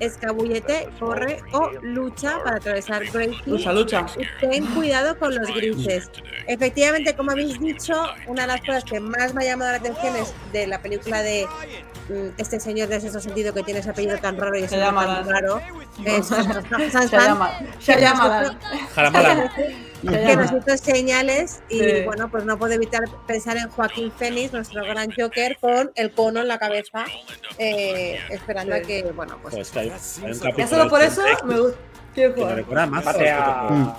[0.00, 3.46] Escabullete, corre o lucha para atravesar Great.
[3.46, 4.06] Lucha, lucha.
[4.18, 6.10] Y ten cuidado con los grises.
[6.46, 7.94] Efectivamente, como habéis dicho,
[8.26, 11.22] una de las cosas que más me ha llamado la atención es de la película
[11.22, 11.46] de
[12.08, 15.06] mm, este señor de sexto sentido que tiene ese apellido tan raro y ese nombre
[15.06, 15.60] tan raro.
[16.04, 17.52] Se llama.
[17.80, 18.58] Se llama.
[20.02, 22.02] Que nos hizo señales y Sí.
[22.04, 26.40] bueno, pues no puedo evitar pensar en Joaquín Phoenix, nuestro gran Joker, con el cono
[26.40, 27.04] en la cabeza,
[27.58, 28.80] eh, esperando Sí.
[28.80, 31.78] a que, bueno, pues Pues hay, hay un Ya solo por eso me gusta.
[32.14, 33.04] Que recuerda más.
[33.04, 33.96] Batea,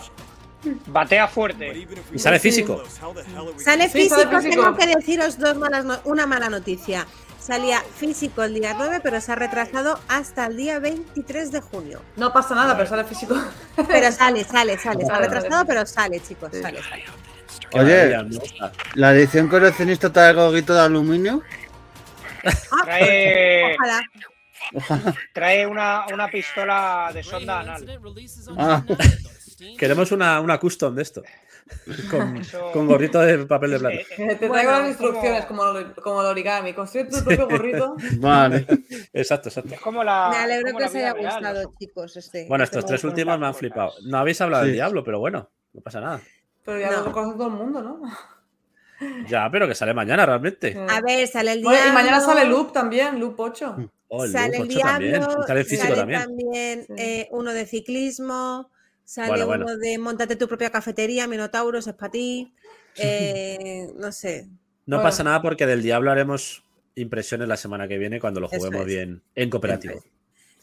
[0.88, 1.88] batea fuerte.
[2.14, 2.84] Y sale físico.
[3.58, 4.64] sale Sí, físico, sale físico.
[4.64, 7.06] tengo que deciros dos malas no- una mala noticia.
[7.48, 12.02] Salía físico el día 9, pero se ha retrasado hasta el día 23 de junio.
[12.18, 13.36] No pasa nada, pero sale físico.
[13.88, 15.06] Pero sale, sale, sale.
[15.06, 16.62] Se ha retrasado, pero sale, chicos, Sí.
[16.62, 17.06] sale, sale.
[17.74, 18.18] Oye.
[18.96, 21.42] ¿La edición coleccionista trae goguito de aluminio?
[22.44, 24.02] Ah, Trae, Ojalá.
[25.34, 28.00] trae una, una pistola de sonda anal.
[28.58, 28.84] Ah,
[29.78, 31.24] Queremos una, una custom de esto.
[32.12, 33.96] Con, Eso- con gorrito de papel de plata.
[34.16, 35.64] Te traigo Bueno, las instrucciones como,
[36.04, 36.74] como el origami.
[36.74, 37.96] Construye tu propio gorrito.
[38.20, 38.66] vale.
[39.14, 39.74] Exacto, exacto.
[39.76, 40.30] Es como la.
[40.32, 42.18] Me alegro como que os haya real, gustado, chicos.
[42.18, 43.92] Este, Bueno, este estos tres últimos me han flipado.
[44.06, 44.70] No habéis hablado Sí.
[44.70, 46.22] del diablo, pero bueno, no pasa nada.
[46.66, 47.04] Pero ya No.
[47.06, 48.02] lo conoce todo el mundo, ¿no?
[49.30, 50.76] Ya, pero que sale mañana realmente.
[50.90, 51.92] A ver, sale el Bueno, diablo.
[51.92, 53.76] y mañana sale Loop también, Loop 8.
[54.08, 55.12] Oh, el sale Loop el 8 también.
[55.14, 56.22] diablo, Y sale el físico sale también.
[56.22, 58.72] también, eh, uno de ciclismo,
[59.08, 59.66] sale Bueno, bueno.
[59.66, 62.54] uno de montate tu propia cafetería, Minotauros, es para ti.
[62.98, 64.48] eh, no sé.
[64.86, 65.10] No Bueno.
[65.10, 66.64] pasa nada porque del diablo haremos
[66.96, 68.86] impresiones la semana que viene cuando lo juguemos es.
[68.88, 69.96] bien en cooperativo.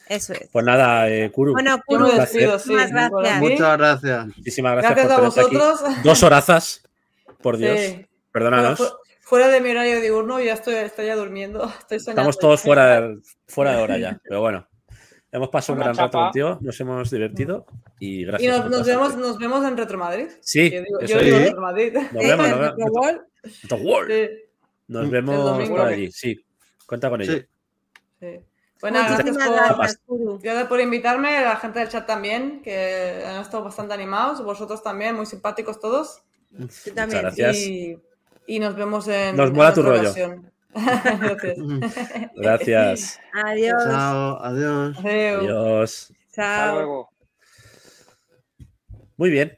[0.08, 0.48] Eso Eso es.
[0.50, 2.70] Pues nada, eh, Kuru, Bueno, Kuru, despido, sí.
[2.72, 3.36] Muchísimas por gracias.
[3.42, 3.50] aquí.
[3.52, 4.26] Muchas gracias.
[4.38, 5.90] muchísimas gracias, Gracias a por tenerte vosotros.
[5.90, 6.00] aquí.
[6.08, 6.82] Dos horazas,
[7.42, 7.78] por Dios.
[7.78, 8.06] Sí.
[8.32, 8.78] Perdónanos.
[8.78, 11.64] fu- fuera de mi horario diurno, ya estoy, estoy ya durmiendo.
[11.80, 12.22] Estoy soñando.
[12.22, 14.18] Estamos todos fuera de, fuera de hora ya.
[14.24, 14.66] Pero bueno,
[15.35, 17.66] hemos pasado un gran rato contigo, nos hemos divertido
[17.98, 18.70] y Y gracias.
[18.70, 20.28] nos, vemos, nos vemos en Retro Madrid.
[20.40, 21.44] Sí, Yo digo, yo digo Sí.
[21.44, 21.94] Retro Madrid.
[21.94, 22.73] Nos vemos, nos vemos.
[22.73, 23.20] Retro World.
[23.69, 24.11] The World.
[24.12, 24.28] Sí,
[24.86, 26.44] Nos vemos por allí, sí.
[26.86, 27.32] Cuenta con ello.
[27.32, 27.44] Sí.
[28.20, 28.40] sí.
[28.81, 30.01] Bueno, gracias Muchísimas por, gracias,
[30.43, 35.16] gracias por invitarme, la gente del chat también, que han estado bastante animados, vosotros también,
[35.16, 36.23] muy simpáticos todos.
[36.51, 37.23] Muchas también.
[37.23, 37.56] gracias.
[37.56, 37.98] Y,
[38.47, 39.36] y nos vemos en.
[39.36, 40.43] Nos en mola tu otra rollo.
[41.20, 41.56] gracias.
[42.34, 43.20] Gracias.
[43.44, 43.84] Adiós.
[43.84, 44.98] Chao, adiós.
[44.98, 46.12] Adiós.
[46.28, 46.74] Hasta Chao.
[46.74, 47.09] luego.
[49.16, 49.56] Muy bien.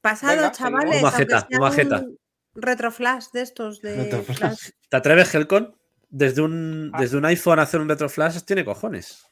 [0.00, 1.02] Pasado, Venga, chavales.
[1.02, 2.00] Majeta, majeta.
[2.00, 2.18] un
[2.54, 4.70] Retroflash de estos de flash.
[4.88, 5.74] ¿Te atreves, Helcon?
[6.08, 6.98] Desde un, Ah.
[7.00, 9.26] desde un iPhone a hacer un retroflash tiene cojones.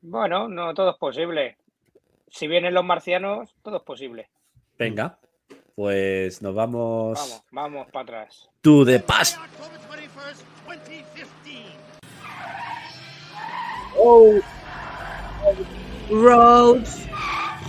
[0.00, 1.56] Bueno, no todo es posible.
[2.28, 4.30] Si vienen los marcianos, todo es posible.
[4.78, 5.18] Venga,
[5.74, 8.48] pues nos vamos Vamos, vamos para atrás.
[8.62, 9.36] to the past.
[16.10, 17.06] Roads.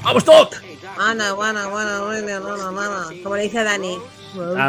[0.04, 0.56] ¡Vamos, Doc!
[0.98, 3.06] Ana, buena, buena, buena, buena, buena.
[3.24, 3.98] Como le dice Dani.
[4.36, 4.66] No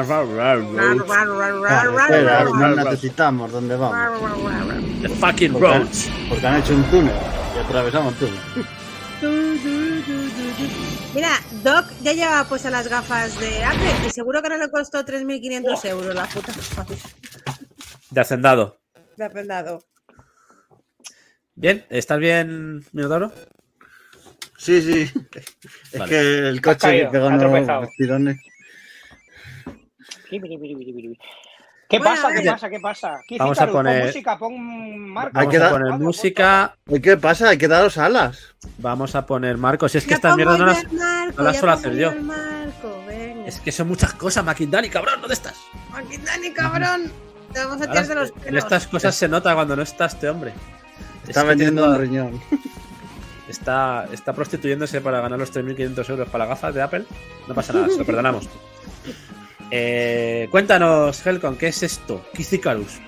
[2.77, 4.21] necesitamos dónde vamos.
[5.03, 6.09] The fucking roads.
[6.29, 7.15] porque han hecho un túnel
[7.55, 8.41] y atravesamos el túnel.
[11.17, 11.31] Mira,
[11.65, 15.85] Doc ya llevaba puestas las gafas de Apple y seguro que no le costó 3.500
[15.89, 16.53] euros la puta
[18.11, 18.79] De hacendado.
[19.17, 19.83] de aprendado.
[21.55, 23.33] Bien, ¿estás bien, Minotauro?
[24.59, 25.11] Sí, sí.
[25.93, 26.11] Es Vale.
[26.11, 26.19] que
[26.51, 28.37] el coche caído, que pegó unos tirones.
[31.89, 32.35] ¿Qué Bueno, pasa?
[32.35, 32.69] ¿Qué pasa?
[32.71, 33.19] ¿Qué pasa?
[33.29, 33.73] ¿Qué Vamos a Cícaro?
[33.73, 35.41] Pon poner- música, pon marca.
[35.41, 36.77] Hay Vamos que poner música.
[36.89, 37.49] ¿Y qué pasa?
[37.51, 38.55] Hay que daros alas.
[38.79, 39.93] Vamos a poner Marcos.
[39.93, 40.93] Si es que Ya estas pongo mierdas no las.
[40.93, 42.11] marco, no las suelo hacer yo.
[42.11, 43.47] el marco, venga.
[43.47, 45.55] Es que son muchas cosas, Maquindani, cabrón, ¿dónde estás?
[45.95, 47.13] Aquí, Dani, cabrón.
[47.53, 48.65] Te vamos a Ahora, tirar de los en pelos.
[48.65, 50.53] estas cosas se nota cuando no está este hombre.
[51.27, 52.41] Está Es que vendiendo tiene un riñón.
[53.49, 57.05] está, está prostituyéndose para ganar los 3.500 euros para las gafas de Apple.
[57.47, 58.49] No pasa nada, se lo perdonamos.
[59.71, 62.25] Eh, cuéntanos, Helcon, ¿qué es esto?
[62.35, 63.01] Kizikarus.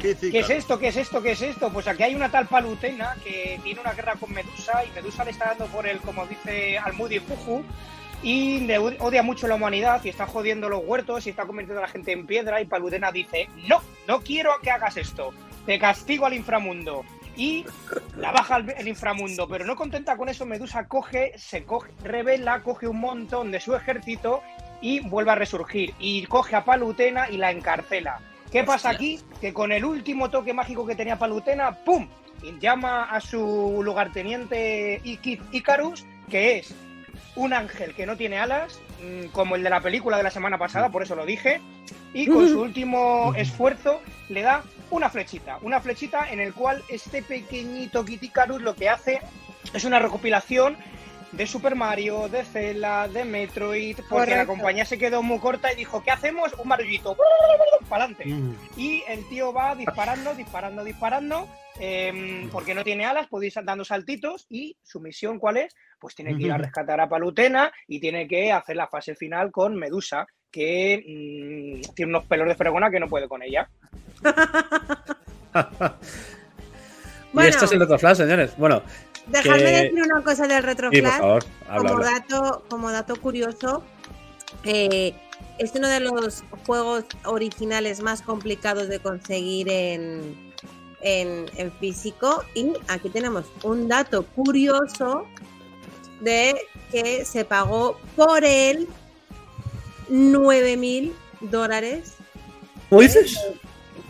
[0.00, 0.78] ¿Qué ¿Qué es esto?
[0.80, 1.22] ¿Qué es esto?
[1.22, 1.70] ¿Qué es esto?
[1.70, 5.30] Pues aquí hay una tal Palutena que tiene una guerra con Medusa y Medusa le
[5.30, 7.62] está dando por el, como dice Almudi Fuju,
[8.22, 11.86] y le odia mucho la humanidad y está jodiendo los huertos y está convirtiendo a
[11.86, 15.32] la gente en piedra y Palutena dice, no, no quiero que hagas esto,
[15.66, 17.04] te castigo al inframundo.
[17.36, 17.64] Y
[18.16, 22.62] la baja al el inframundo, pero no contenta con eso, Medusa coge, se coge, revela,
[22.62, 24.42] coge un montón de su ejército
[24.82, 25.94] y vuelve a resurgir.
[25.98, 28.20] Y coge a Palutena y la encarcela.
[28.50, 29.18] ¿Qué pasa aquí?
[29.40, 32.06] Que con el último toque mágico que tenía Palutena, ¡pum!
[32.42, 36.74] Y llama a su lugarteniente Iki- Icarus, que es
[37.36, 40.58] un ángel que no tiene alas, mm, como el de la película de la semana
[40.58, 41.60] pasada, por eso lo dije,
[42.12, 47.22] y con su último esfuerzo le da una flechita, una flechita en el cual este
[47.22, 49.20] pequeñito Kit Icarus lo que hace
[49.72, 50.76] es una recopilación
[51.32, 55.76] de Super Mario, de Zelda, de Metroid, porque la compañía se quedó muy corta y
[55.76, 56.52] dijo, ¿qué hacemos?
[56.58, 57.16] Un marullito,
[57.88, 58.26] para adelante.
[58.26, 58.54] Mm.
[58.76, 61.48] Y el tío va disparando, disparando, disparando,
[61.80, 64.46] em, porque no tiene alas, puede ir dando saltitos.
[64.50, 65.74] ¿Y su misión cuál es?
[65.98, 69.50] Pues tiene que ir a rescatar a Palutena y tiene que hacer la fase final
[69.50, 73.70] con Medusa, que mm, tiene unos pelos de fregona que no puede con ella.
[74.22, 74.28] y
[77.32, 77.48] Bueno.
[77.48, 78.54] esto es el otro flash, señores.
[78.58, 78.82] Bueno,
[79.26, 81.18] Dejadme que- decir una cosa del sí, por retroflash.
[81.18, 82.10] favor, habla, como, habla.
[82.10, 83.82] dato, como dato curioso,
[84.64, 85.14] eh,
[85.58, 90.52] es uno de los juegos originales más complicados de conseguir en,
[91.02, 92.42] en, en físico.
[92.54, 95.26] Y aquí tenemos un dato curioso
[96.20, 96.56] de
[96.90, 98.88] que se pagó por él
[100.08, 102.14] 9 mil dólares.
[102.88, 103.38] ¿Cómo dices?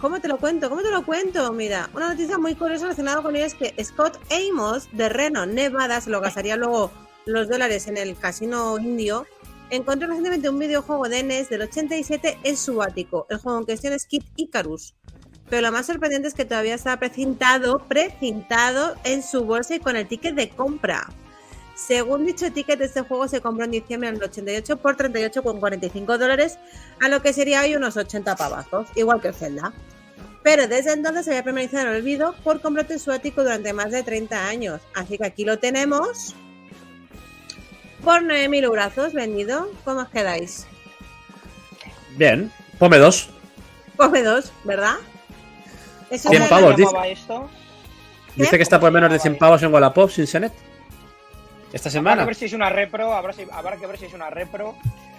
[0.03, 0.69] ¿Cómo te lo cuento?
[0.69, 1.53] ¿Cómo te lo cuento?
[1.53, 6.01] Mira, una noticia muy curiosa relacionada con ello es que Scott Amos de Reno, Nevada,
[6.01, 6.91] se lo gastaría luego
[7.25, 9.27] los dólares en el casino indio,
[9.71, 13.29] encontró recientemente un videojuego de NES del 87 en su ático.
[13.31, 14.97] El juego en cuestión es Kid Icarus.
[15.49, 19.95] Pero lo más sorprendente es que todavía está precintado, precintado en su bolsa y con
[19.95, 21.07] el ticket de compra.
[21.77, 26.59] Según dicho ticket, este juego se compró en diciembre del 88 por 38,45 dólares,
[27.01, 29.73] a lo que sería hoy unos 80 pavazos, igual que el Zelda.
[30.43, 33.73] Pero desde entonces se había permanecido en el olvido por completo en su ático durante
[33.73, 34.81] más de 30 años.
[34.95, 36.35] Así que aquí lo tenemos
[38.05, 39.71] por 9.000 brazos vendido.
[39.85, 40.67] ¿Cómo os quedáis?
[42.17, 43.31] Bien, ponme dos.
[43.97, 44.97] Come dos, ¿verdad?
[46.11, 46.87] Eso 100 es- pavos, se dice.
[46.93, 47.51] llamaba esto?
[48.35, 50.53] Dice que está por menos de 100 pavos en Wallapop sin Senet.
[51.73, 52.23] Esta Habrá semana.
[52.23, 54.75] que ver si es una repro, habrá, si- habrá que ver si es una repro.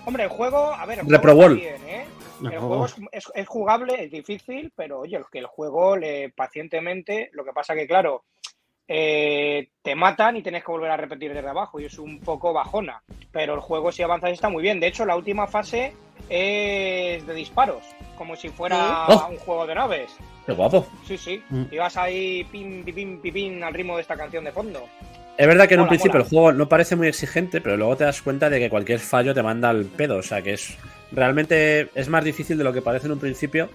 [0.06, 2.06] Hombre, el juego, a ver, el Repro juego bien, ¿eh?
[2.44, 6.30] No, El juego es, es- es jugable, es difícil, pero oye, que el juego le
[6.30, 8.24] pacientemente, lo que pasa que claro,
[8.88, 12.54] eh, te matan y tienes que volver a repetir desde abajo y es un poco
[12.54, 13.02] bajona.
[13.32, 14.80] Pero el juego si avanzas está muy bien.
[14.80, 15.94] De hecho, la última fase
[16.30, 17.84] es de disparos,
[18.18, 19.14] como si fuera ¿Sí?
[19.16, 19.28] Oh.
[19.32, 20.12] un juego de naves.
[20.46, 20.86] Qué guapo.
[21.08, 21.42] Sí, sí.
[21.50, 21.64] Mm.
[21.72, 24.84] Y vas ahí pim, pim, pim, pim, pim, al ritmo de esta canción de fondo.
[25.38, 26.24] Es verdad que en un principio mola.
[26.26, 29.34] el juego no parece muy exigente, pero luego te das cuenta de que cualquier fallo
[29.34, 30.18] te manda al pedo.
[30.18, 30.78] O sea que es
[31.14, 33.70] realmente es más difícil de lo que parece en un principio.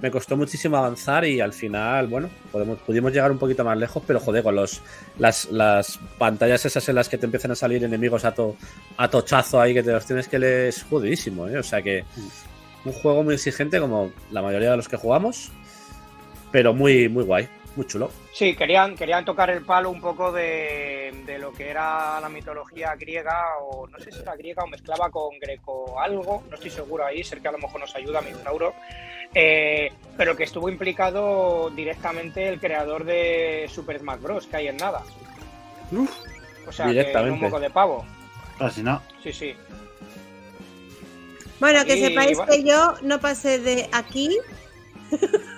[0.00, 4.02] Me costó muchísimo avanzar y al final, bueno, podemos, pudimos llegar un poquito más lejos,
[4.06, 4.80] pero joder, con los,
[5.18, 8.56] las, las pantallas esas en las que te empiezan a salir enemigos a, to,
[8.96, 11.58] a tochazo ahí que te los tienes que leer es jodidísimo, ¿eh?
[11.58, 12.04] O sea que
[12.84, 15.52] un juego muy exigente como la mayoría de los que jugamos,
[16.50, 18.10] pero muy, muy guay, muy chulo.
[18.32, 22.94] Sí, querían, querían tocar el palo un poco de, de lo que era la mitología
[22.96, 27.04] griega, o no sé si era griega o mezclaba con greco algo, no estoy seguro
[27.04, 28.74] ahí, ser que a lo mejor nos ayuda Minotauro,
[29.34, 34.46] eh, pero que estuvo implicado directamente el creador de Super Smash Bros.
[34.46, 35.02] que hay en nada.
[35.90, 36.10] Uf.
[36.66, 37.34] O sea, que Directamente.
[37.34, 38.04] un moco de pavo.
[38.58, 39.02] Casi no.
[39.22, 39.54] Sí, sí.
[41.60, 44.36] Bueno, que Y sepáis que yo no pasé de aquí.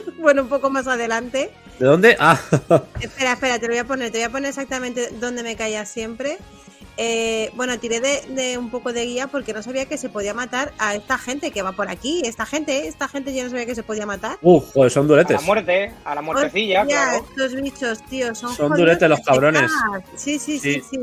[0.18, 1.50] bueno, un poco más adelante.
[1.78, 2.16] ¿De dónde?
[2.18, 2.40] Ah,
[3.00, 5.84] Espera, espera, te lo voy a poner, te voy a poner exactamente dónde me caía
[5.86, 6.38] siempre.
[6.98, 10.32] Eh, bueno, tiré de, de un poco de guía porque no sabía que se podía
[10.32, 12.22] matar a esta gente que va por aquí.
[12.24, 14.38] Esta gente, esta gente yo no sabía que se podía matar.
[14.40, 15.36] uh, joder, son A duretes.
[15.40, 17.26] la muerte, a la muertecilla, Hostia, claro.
[17.28, 19.70] Estos bichos, tío, son Son duretes los cabrones.
[20.14, 20.82] Sí, sí, sí, Sí.
[20.90, 20.98] sí.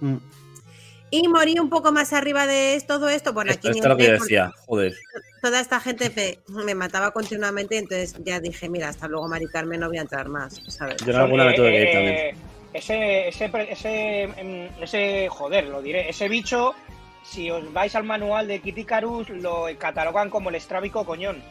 [0.00, 0.16] Mm.
[1.12, 3.34] Y morí un poco más arriba de todo esto.
[3.34, 4.94] Bueno, Esto, aquí esto es lo que decía, joder.
[5.42, 6.10] toda esta gente
[6.48, 10.02] me, me mataba continuamente, entonces ya dije, mira, hasta luego, Mari Carmen, no voy a
[10.02, 10.96] entrar más, ¿sabes?
[11.04, 12.36] Yo en alguna me tuve que ir Eh, también.
[12.72, 16.74] Ese, ese, pre- ese, em, ese, joder, lo diré, ese bicho,
[17.22, 21.42] si os vais al manual de Kitikarus, lo catalogan como el estrábico coñón.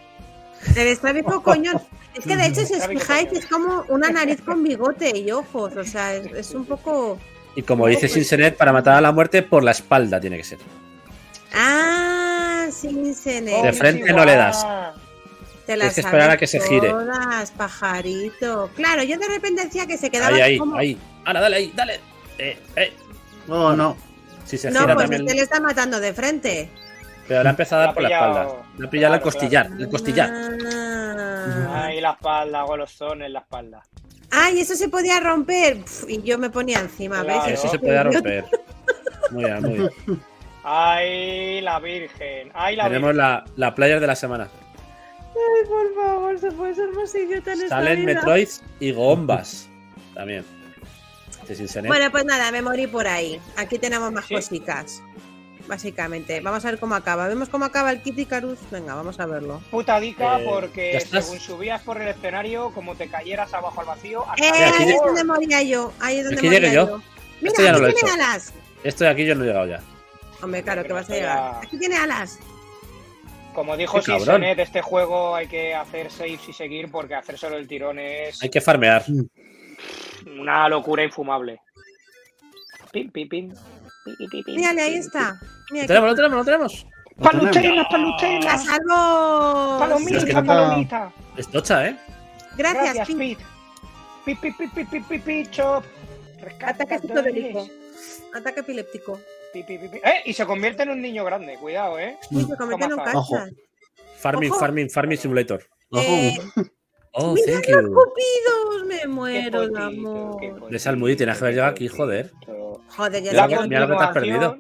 [0.76, 1.80] El estrábico coñón.
[2.18, 5.76] Es que de hecho, si os fijáis, es como una nariz con bigote y ojos,
[5.78, 7.20] o sea, es, es un poco...
[7.56, 10.60] Y como dice Sinsenet, para matar a la muerte por la espalda tiene que ser.
[11.54, 14.66] Ah, sin De frente no le das.
[15.66, 16.90] Te Tienes que esperar a que se gire.
[16.90, 18.70] Todas, pajarito.
[18.76, 20.76] Claro, yo de repente decía que se quedaba Ahí, ahí, como...
[20.76, 20.98] ahí.
[21.26, 22.00] Ahora, dale ahí, dale.
[22.38, 22.94] Eh, eh.
[23.48, 23.96] No, no.
[24.46, 25.22] Si se No, gira pues también.
[25.22, 26.70] este le está matando de frente.
[27.28, 28.48] Pero le ha empezado a dar por la espalda.
[28.78, 29.70] Le ha pillado el claro, costillar.
[29.80, 30.32] El costillar.
[30.74, 31.84] Ah.
[31.86, 33.84] Ahí la espalda, golosón en la espalda.
[34.32, 35.78] Ay, eso se podía romper.
[36.08, 37.44] Y yo me ponía encima, Claro.
[37.46, 37.60] ¿ves?
[37.60, 38.46] Eso se puede romper.
[39.32, 39.90] Muy bien, muy bien.
[40.64, 42.50] Ay, la virgen.
[42.54, 43.18] Ay, la Tenemos virgen.
[43.18, 44.50] la, la player de la semana.
[45.34, 48.14] Ay, por favor, se puede ser más idiota en esta Salen vida.
[48.16, 48.50] Metroid
[48.80, 49.70] y Goombas.
[50.14, 50.46] También.
[51.88, 53.38] Bueno, pues nada, me morí por ahí.
[53.58, 54.36] Aquí tenemos más Sí.
[54.36, 55.04] cositas.
[55.68, 56.40] Básicamente.
[56.42, 57.28] Vamos a ver cómo acaba.
[57.28, 58.60] ¿Vemos cómo acaba el Kit Icarus?
[58.72, 59.62] Venga, vamos a verlo.
[59.72, 64.48] Putadica Eh, porque según subías por el escenario, como te cayeras abajo al vacío, Eh,
[64.48, 65.94] aquí ahí es donde moría yo.
[66.00, 66.88] Ahí es donde Aquí moría yo.
[66.88, 66.98] yo.
[67.42, 68.24] Mira, Esto ya no aquí lo he tiene hecho.
[68.24, 68.54] alas.
[68.84, 69.80] Esto de aquí yo no he llegado ya.
[70.42, 71.38] Hombre, claro, que vas a llegar.
[71.38, 72.40] ya- Aquí tiene alas.
[73.54, 74.20] como dijo cabrón.
[74.22, 78.42] Sisenet, este juego hay que hacer saves y seguir porque hacer solo el tirón es
[78.42, 79.04] Hay que farmear.
[80.40, 81.60] una locura infumable.
[82.92, 83.54] Pim, pim, pim.
[84.48, 85.40] Mírale, ahí está.
[85.72, 86.88] Mira, ¿Lo tenemos, lo tenemos, lo tenemos?
[87.22, 88.46] Paluchena, paluchena.
[88.46, 89.80] ¡La salvo!
[89.80, 91.14] Palomita, Es que no- palomita.
[91.38, 91.98] Es tocha, ¿eh?
[92.58, 93.18] Gracias, Gracias, Pin.
[93.18, 93.46] Pete.
[94.26, 95.84] Pi, pi, pi, pi, pi, pi, pi, chop.
[96.66, 97.68] Ataque psicodélico.
[98.34, 99.20] Ataque epiléptico.
[99.54, 99.98] Pi, pi, pi, pi.
[99.98, 102.18] Eh, y se convierte en un niño grande, cuidado, eh.
[102.32, 103.52] Uy, se convierte en un cachas.
[104.18, 105.64] Farming, farming, farming simulator.
[105.94, 106.38] Eh,
[107.14, 107.94] Oh, ¡Mira thank los you.
[107.94, 108.86] cupidos!
[108.88, 110.70] Me muero de amor.
[110.70, 112.32] De Salmudi tienes que haber llegado aquí, joder.
[112.96, 114.58] Joder, ya Mira mira lo que te has perdido.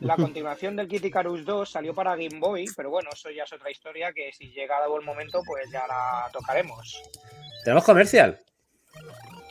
[0.00, 3.52] La continuación del Kitty Icarus 2 salió para Game Boy, pero bueno, eso ya es
[3.52, 7.00] otra historia que si llega a buen momento, pues ya la tocaremos.
[7.64, 8.38] ¿Tenemos comercial?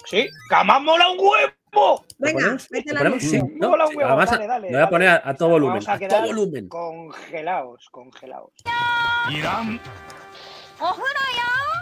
[0.06, 1.52] Sí, ¡que más mola un huevo!
[1.74, 2.68] ¿Lo Venga, ponemos?
[2.70, 3.20] vete ¿Lo la.
[3.20, 3.40] Sí.
[3.56, 3.70] ¿no?
[3.70, 5.74] mola un Sí, huevo, Además, dale, dale, lo voy a poner a, a todo volumen.
[5.76, 6.22] vamos a A todo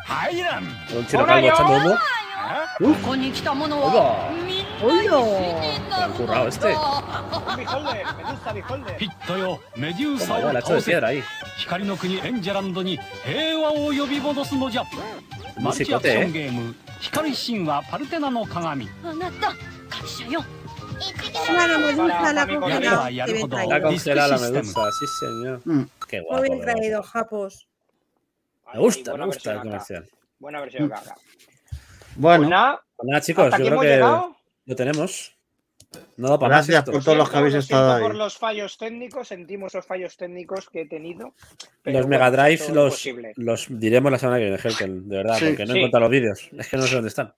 [0.10, 0.64] 入らん。
[0.64, 1.42] おら
[2.80, 4.66] ここに来た者はみん
[5.06, 5.30] な死
[5.76, 6.50] 人なのだ
[8.98, 9.60] ピットよ。
[9.76, 10.42] メデューサを
[11.58, 14.86] 光の国エンジェランドに平和を呼び戻すのじゃ。
[15.60, 18.88] マルチアクションゲーム光神パルテナの鏡。
[19.04, 19.54] あなた
[19.90, 20.44] 回収よ。
[21.56, 22.08] なるほど。
[28.74, 29.68] Me gusta, me gusta el acá.
[29.68, 30.10] comercial.
[30.40, 31.16] Buena versión acá.
[32.16, 34.36] Bueno, Pues nada, Pues nada, chicos, hasta yo aquí creo hemos que llegado.
[34.66, 35.36] lo tenemos.
[36.18, 36.92] No da para más gracias esto.
[36.92, 38.02] por todos los que habéis Lo estado ahí.
[38.04, 41.34] por los fallos técnicos, sentimos los fallos técnicos que he tenido.
[41.82, 45.18] pero Los bueno, Mega Drive esto es los, diremos la semana que viene, Helken, de
[45.18, 45.46] verdad, Sí.
[45.48, 45.80] porque no he Sí.
[45.80, 46.50] encontrado los vídeos.
[46.58, 47.34] Es que no sé dónde están.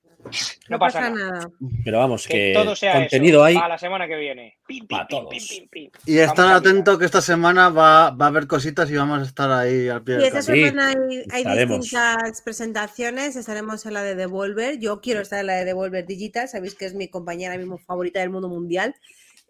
[0.70, 1.32] No pasa nada.
[1.32, 1.52] nada.
[1.84, 3.66] Pero vamos, Que, que, todo sea contenido eso, hay.
[3.66, 4.58] a la semana que viene.
[4.68, 5.30] Pim, pim, pim, todos.
[5.30, 5.92] pim, pim, pim.
[6.06, 9.24] Y estar a atentos que esta semana va, va a haber cositas y vamos a
[9.24, 10.56] estar ahí al pie Y del esta cañón.
[10.56, 13.36] Sí, semana hay, hay distintas presentaciones.
[13.36, 14.80] Estaremos en la de Devolver.
[14.80, 16.48] Yo quiero estar en la de Devolver Digital.
[16.48, 18.96] Sabéis que es mi compañera mismo favorita del mundo mundial.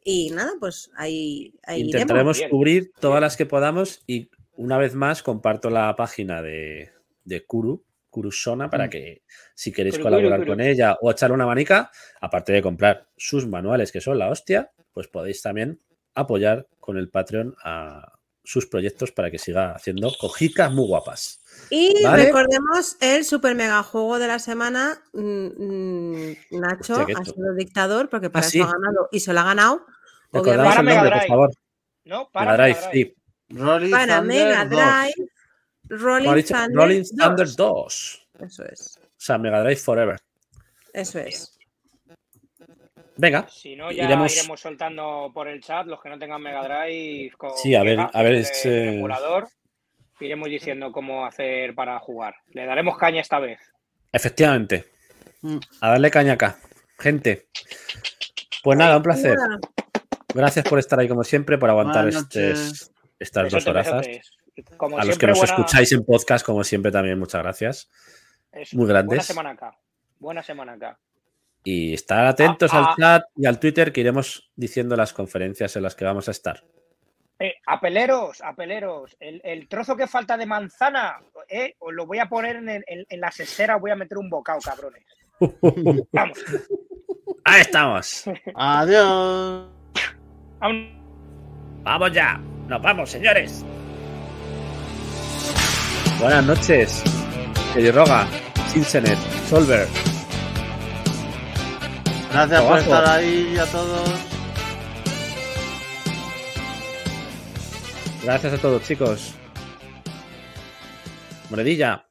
[0.03, 1.53] Y nada, pues ahí.
[1.76, 6.91] Intentaremos cubrir todas las que podamos y una vez más comparto la página de,
[7.23, 8.89] de Kuru, Kurusona, para Mm.
[8.91, 9.23] que
[9.55, 11.89] si queréis colaborar con ella o echarle una manica,
[12.19, 15.79] aparte de comprar sus manuales que son la hostia, pues podéis también
[16.13, 18.11] apoyar con el Patreon a
[18.43, 21.39] sus proyectos para que siga haciendo cojicas muy guapas.
[21.69, 22.25] Y Vale.
[22.25, 25.01] recordemos el super mega juego de la semana.
[25.13, 28.61] mm, mm, Nacho Hostia, ha sido dictador porque para Ah, eso sí.
[28.61, 29.85] ha ganado y se lo ha ganado.
[30.31, 31.27] Para el Mega nombre, por Drive.
[31.27, 31.49] favor.
[32.05, 33.05] No, Mega para Drive, Mega Drive.
[33.07, 33.15] sí.
[33.91, 34.69] Para Mega 2.
[34.69, 35.30] Drive,
[35.99, 37.09] Rolling, Rolling, Thunder, Rolling 2.
[37.18, 38.27] Thunder 2.
[38.39, 40.18] Eso es, O sea, Mega Drive Forever.
[40.93, 41.57] eso es.
[43.18, 46.63] Venga, Si no, ya Iremos- iremos soltando por el chat los que no tengan Mega
[46.63, 47.31] Drive.
[47.38, 49.47] Con Sí, a ver- Mega, a ver, el este- emulador.
[50.19, 52.35] Iremos diciendo cómo hacer para jugar.
[52.51, 53.59] Le daremos caña esta vez.
[54.13, 54.85] efectivamente.
[55.41, 55.57] Mm.
[55.81, 56.57] A darle caña acá.
[56.99, 57.47] Gente.
[58.63, 59.38] Pues nada, un placer.
[60.34, 64.07] Gracias por estar ahí como siempre, por aguantar estes- estas dos Besotes, horas.
[64.77, 67.89] Como A los que nos buena- escucháis en podcast, como siempre, también muchas gracias.
[68.51, 69.07] eso, muy grandes.
[69.07, 69.77] Buena semana acá.
[70.19, 70.99] Buena semana acá.
[71.63, 72.95] Y estar atentos Ah, al ah.
[72.99, 76.63] chat y al Twitter que iremos diciendo las conferencias en las que vamos a estar.
[77.39, 79.15] Eh, apeleros, apeleros.
[79.19, 81.19] El, el trozo que falta de manzana,
[81.49, 84.17] eh, os lo voy a poner en, el- en- en la sesera, voy a meter
[84.17, 85.03] un bocado, cabrones.
[86.11, 86.37] Vamos.
[87.43, 88.25] Ahí estamos.
[88.53, 89.67] Adiós.
[91.83, 92.37] Vamos ya.
[92.67, 93.65] Nos vamos, señores.
[96.22, 97.03] Buenas noches.
[97.95, 98.27] Roga,
[98.72, 99.18] Sinsenet,
[99.49, 99.88] Solver.
[102.31, 104.10] Gracias por estar ahí a todos.
[108.23, 109.34] Gracias a todos, chicos.
[111.49, 112.06] Monedilla.